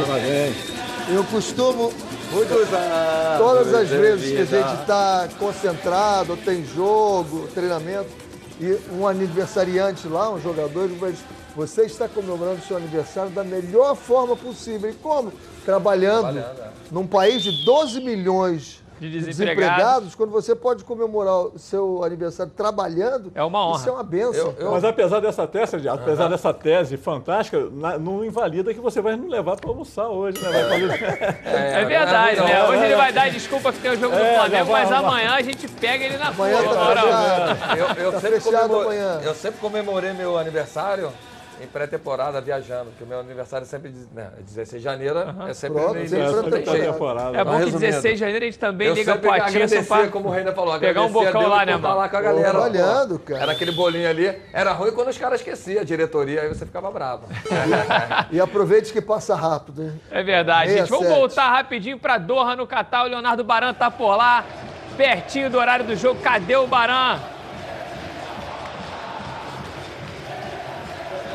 [1.10, 1.92] Eu costumo,
[3.38, 8.08] todas as vezes que a gente está concentrado, tem jogo, treinamento,
[8.60, 11.12] e um aniversariante lá, um jogador, ele vai
[11.58, 14.88] você está comemorando o seu aniversário da melhor forma possível.
[14.88, 15.32] E como?
[15.64, 16.70] Trabalhando, Trabalhando, é.
[16.92, 19.36] num país de 12 milhões de desempregados.
[19.36, 20.14] desempregados.
[20.14, 23.80] quando você pode comemorar o seu aniversário trabalhando, é uma honra.
[23.80, 24.54] Isso é uma benção.
[24.56, 24.70] Eu, eu...
[24.70, 26.30] Mas apesar dessa tese, apesar uhum.
[26.30, 27.58] dessa tese fantástica,
[28.00, 30.50] não invalida que você vai nos levar para almoçar hoje, né?
[31.44, 32.68] É, é, verdade, né?
[32.68, 35.66] Hoje ele vai dar desculpa que tem o jogo do Flamengo, mas amanhã a gente
[35.66, 41.12] pega ele na amanhã Tá eu, eu, tá sempre comemorei, eu sempre comemorei meu aniversário
[41.60, 45.48] em pré-temporada viajando, porque o meu aniversário é sempre né, 16 de janeiro, uhum.
[45.48, 47.36] é sempre Pronto, meio sempre temporada.
[47.38, 50.28] É bom que 16 de janeiro a gente também eu liga pro Atinson para como
[50.28, 51.96] o Reina falou, pegar um bocão lá, né, mano?
[51.96, 52.60] lá com a galera.
[52.60, 53.42] Olhando, cara.
[53.42, 56.90] Era aquele bolinho ali, era ruim quando os caras esqueciam a diretoria, aí você ficava
[56.90, 57.26] bravo.
[58.30, 60.00] e aproveite que passa rápido, hein?
[60.10, 60.90] É verdade, gente.
[60.90, 63.04] Vamos voltar rapidinho para Doha, no Catar.
[63.04, 64.44] O Leonardo Baran tá por lá,
[64.96, 66.20] pertinho do horário do jogo.
[66.20, 67.18] Cadê o Baran?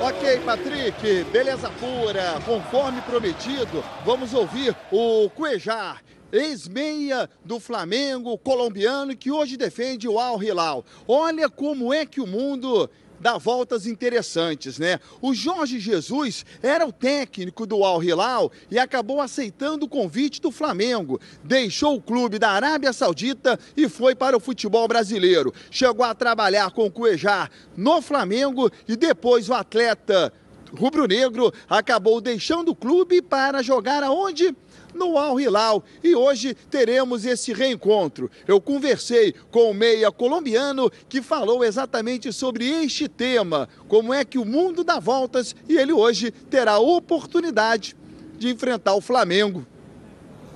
[0.06, 2.38] Ok, Patrick, beleza pura.
[2.46, 10.44] Conforme prometido, vamos ouvir o Cuejar, ex-meia do Flamengo, colombiano, que hoje defende o Al
[10.44, 10.84] Hilal.
[11.08, 15.00] Olha como é que o mundo dá voltas interessantes, né?
[15.22, 20.52] O Jorge Jesus era o técnico do Al Hilal e acabou aceitando o convite do
[20.52, 21.20] Flamengo.
[21.44, 25.54] Deixou o clube da Arábia Saudita e foi para o futebol brasileiro.
[25.72, 30.32] Chegou a trabalhar com o Cuejar no Flamengo e depois o atleta
[30.76, 34.56] rubro-negro acabou deixando o clube para jogar aonde?
[34.94, 38.30] No Al Hilal e hoje teremos esse reencontro.
[38.48, 44.38] Eu conversei com o meia colombiano que falou exatamente sobre este tema, como é que
[44.38, 47.96] o mundo dá voltas e ele hoje terá a oportunidade
[48.38, 49.66] de enfrentar o Flamengo.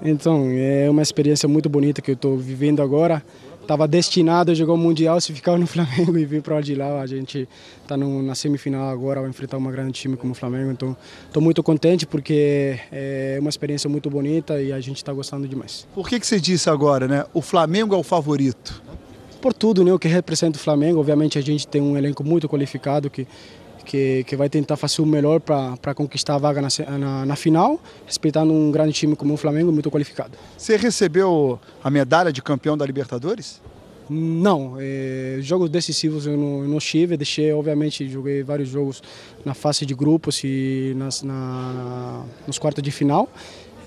[0.02, 3.24] Então, é uma experiência muito bonita que eu estou vivendo agora
[3.68, 7.02] estava destinado a jogar o Mundial se ficava no Flamengo e vir para de lá.
[7.02, 7.48] A gente
[7.84, 10.72] está na semifinal agora, vai enfrentar um grande time como o Flamengo.
[10.72, 10.96] Então,
[11.26, 15.86] estou muito contente porque é uma experiência muito bonita e a gente está gostando demais.
[15.94, 17.26] Por que, que você disse agora, né?
[17.34, 18.82] O Flamengo é o favorito?
[19.42, 19.92] Por tudo, né?
[19.94, 21.00] O que representa o Flamengo.
[21.00, 23.28] Obviamente, a gente tem um elenco muito qualificado que
[23.88, 27.80] que, que, vai tentar fazer o melhor para conquistar a vaga na, na, na, final,
[28.06, 30.38] respeitando um grande time como o Flamengo, muito qualificado.
[30.58, 33.62] Você recebeu a medalha de campeão da Libertadores?
[34.10, 39.02] Não, é, jogos decisivos eu não, eu não tive, deixei, obviamente, joguei vários jogos
[39.44, 43.30] na fase de grupos e nas, na, nos quartos de final.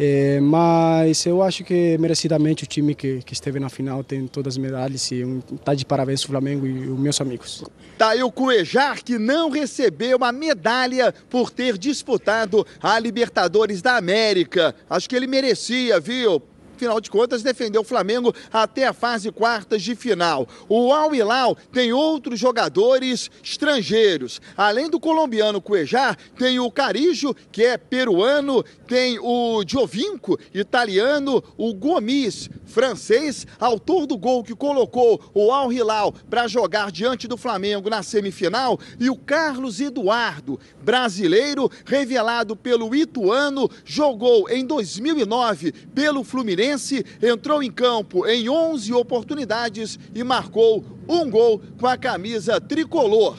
[0.02, 4.55] É, mas eu acho que merecidamente o time que, que esteve na final tem todas
[4.55, 7.62] as medalhas e um, tá de parabéns o Flamengo e os meus amigos.
[7.98, 13.98] Tá aí o Cuejar que não recebeu uma medalha por ter disputado a Libertadores da
[13.98, 14.74] América.
[14.89, 16.43] Acho que ele merecia, viu?
[16.81, 20.48] Afinal de contas, defendeu o Flamengo até a fase quartas de final.
[20.66, 24.40] O Al Hilal tem outros jogadores estrangeiros.
[24.57, 31.74] Além do colombiano Cuejar, tem o Carijo, que é peruano, tem o Giovinco, italiano, o
[31.74, 37.90] Gomes, francês, autor do gol que colocou o Al Hilal para jogar diante do Flamengo
[37.90, 47.05] na semifinal, e o Carlos Eduardo, brasileiro, revelado pelo Ituano, jogou em 2009 pelo Fluminense
[47.20, 53.36] entrou em campo em 11 oportunidades e marcou um gol com a camisa tricolor.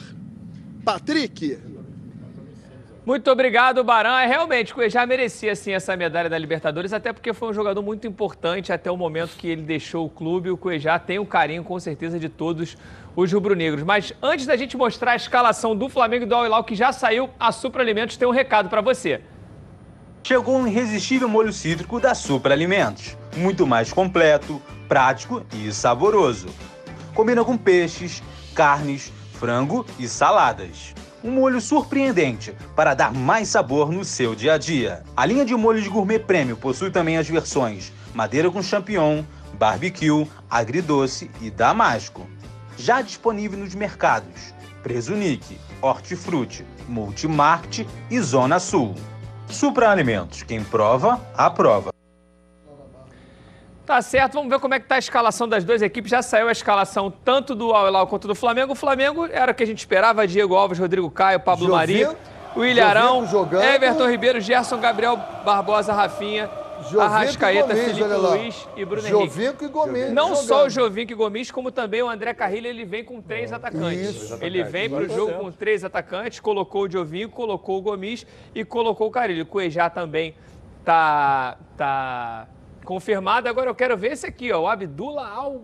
[0.84, 1.71] Patrick.
[3.04, 4.16] Muito obrigado, Barão.
[4.16, 7.82] É, realmente, o já merecia sim essa medalha da Libertadores, até porque foi um jogador
[7.82, 10.50] muito importante até o momento que ele deixou o clube.
[10.50, 12.76] O Cuejá tem o carinho, com certeza, de todos
[13.16, 13.82] os rubro-negros.
[13.82, 17.28] Mas antes da gente mostrar a escalação do Flamengo e do Al-Hilal, que já saiu,
[17.40, 19.20] a Supra Alimentos tem um recado para você.
[20.22, 26.48] Chegou um irresistível molho cítrico da Supra Alimentos muito mais completo, prático e saboroso.
[27.14, 28.22] Combina com peixes,
[28.54, 30.94] carnes, frango e saladas.
[31.24, 35.04] Um molho surpreendente para dar mais sabor no seu dia a dia.
[35.16, 39.22] A linha de molhos gourmet prêmio possui também as versões madeira com champignon,
[39.58, 42.26] barbecue, agridoce e damasco.
[42.76, 48.94] Já disponível nos mercados Presunique, Hortifruti, Multimarket e Zona Sul.
[49.46, 51.92] Supra Alimentos, quem prova, aprova.
[53.92, 56.10] Tá certo, vamos ver como é que tá a escalação das duas equipes.
[56.10, 58.72] Já saiu a escalação tanto do Al-Hilal quanto do Flamengo.
[58.72, 62.08] O Flamengo era o que a gente esperava, Diego Alves, Rodrigo Caio, Pablo Mari,
[62.56, 63.22] o Ilharão,
[63.74, 66.48] Everton Ribeiro, Gerson, Gabriel Barbosa, Rafinha,
[66.84, 69.64] Jovinco Arrascaeta, Gomes, Felipe Luiz e Bruno Jovinco Henrique.
[69.66, 70.10] e Gomes.
[70.10, 70.46] Não jogando.
[70.46, 74.22] só o Jovinco e Gomes, como também o André Carrilho, ele vem com três atacantes.
[74.22, 74.38] Isso.
[74.40, 78.64] Ele vem para o jogo com três atacantes, colocou o Jovinco, colocou o Gomes e
[78.64, 79.42] colocou o Carrilho.
[79.42, 80.34] O Cuejá também
[80.82, 82.48] tá, tá
[82.84, 85.60] Confirmado, agora eu quero ver esse aqui, ó, o Abdullah Al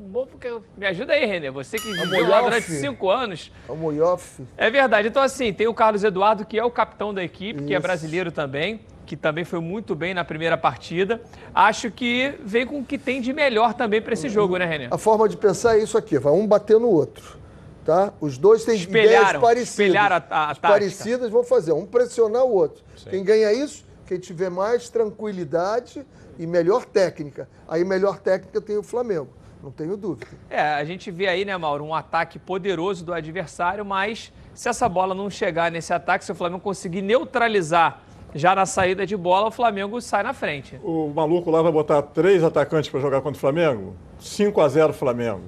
[0.76, 3.52] Me ajuda aí, Renê, você que viveu lá durante cinco anos.
[3.68, 4.42] Almoyof.
[4.56, 7.66] É verdade, então assim, tem o Carlos Eduardo, que é o capitão da equipe, Isso.
[7.66, 8.80] que é brasileiro também.
[9.04, 11.22] que também foi muito bem na primeira partida.
[11.54, 14.88] Acho que vem com o que tem de melhor também para esse jogo, né, René?
[14.90, 17.38] A forma de pensar é isso aqui, vai um bater no outro.
[17.86, 18.12] Tá?
[18.20, 19.68] Os dois têm ideias parecidas.
[19.70, 22.84] Espelharam a, a Parecidas vão fazer, um pressionar o outro.
[22.98, 23.08] Sim.
[23.08, 23.86] Quem ganha isso?
[24.06, 26.04] Quem tiver mais tranquilidade
[26.38, 27.48] e melhor técnica.
[27.66, 29.28] Aí melhor técnica tem o Flamengo,
[29.62, 30.26] não tenho dúvida.
[30.48, 34.88] É, a gente vê aí, né, Mauro, um ataque poderoso do adversário, mas se essa
[34.88, 38.02] bola não chegar nesse ataque, se o Flamengo conseguir neutralizar
[38.34, 40.78] já na saída de bola, o Flamengo sai na frente.
[40.82, 43.96] O maluco lá vai botar três atacantes para jogar contra o Flamengo?
[44.18, 45.42] 5 a 0 Flamengo.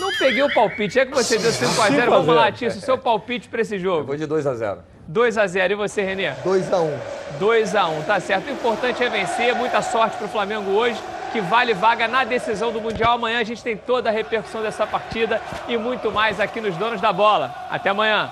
[0.00, 0.98] Não peguei o palpite.
[0.98, 2.08] É que você deu 5x0.
[2.08, 4.00] Vamos lá, Tício, seu palpite para esse jogo.
[4.00, 4.26] Eu vou de
[5.10, 5.48] 2x0.
[5.48, 5.70] 2x0.
[5.70, 6.32] E você, Renê?
[6.44, 6.98] 2x1.
[7.40, 8.48] 2x1, tá certo.
[8.48, 9.54] O importante é vencer.
[9.54, 11.00] Muita sorte para o Flamengo hoje,
[11.32, 13.14] que vale vaga na decisão do Mundial.
[13.14, 17.00] Amanhã a gente tem toda a repercussão dessa partida e muito mais aqui nos Donos
[17.00, 17.54] da Bola.
[17.70, 18.30] Até amanhã.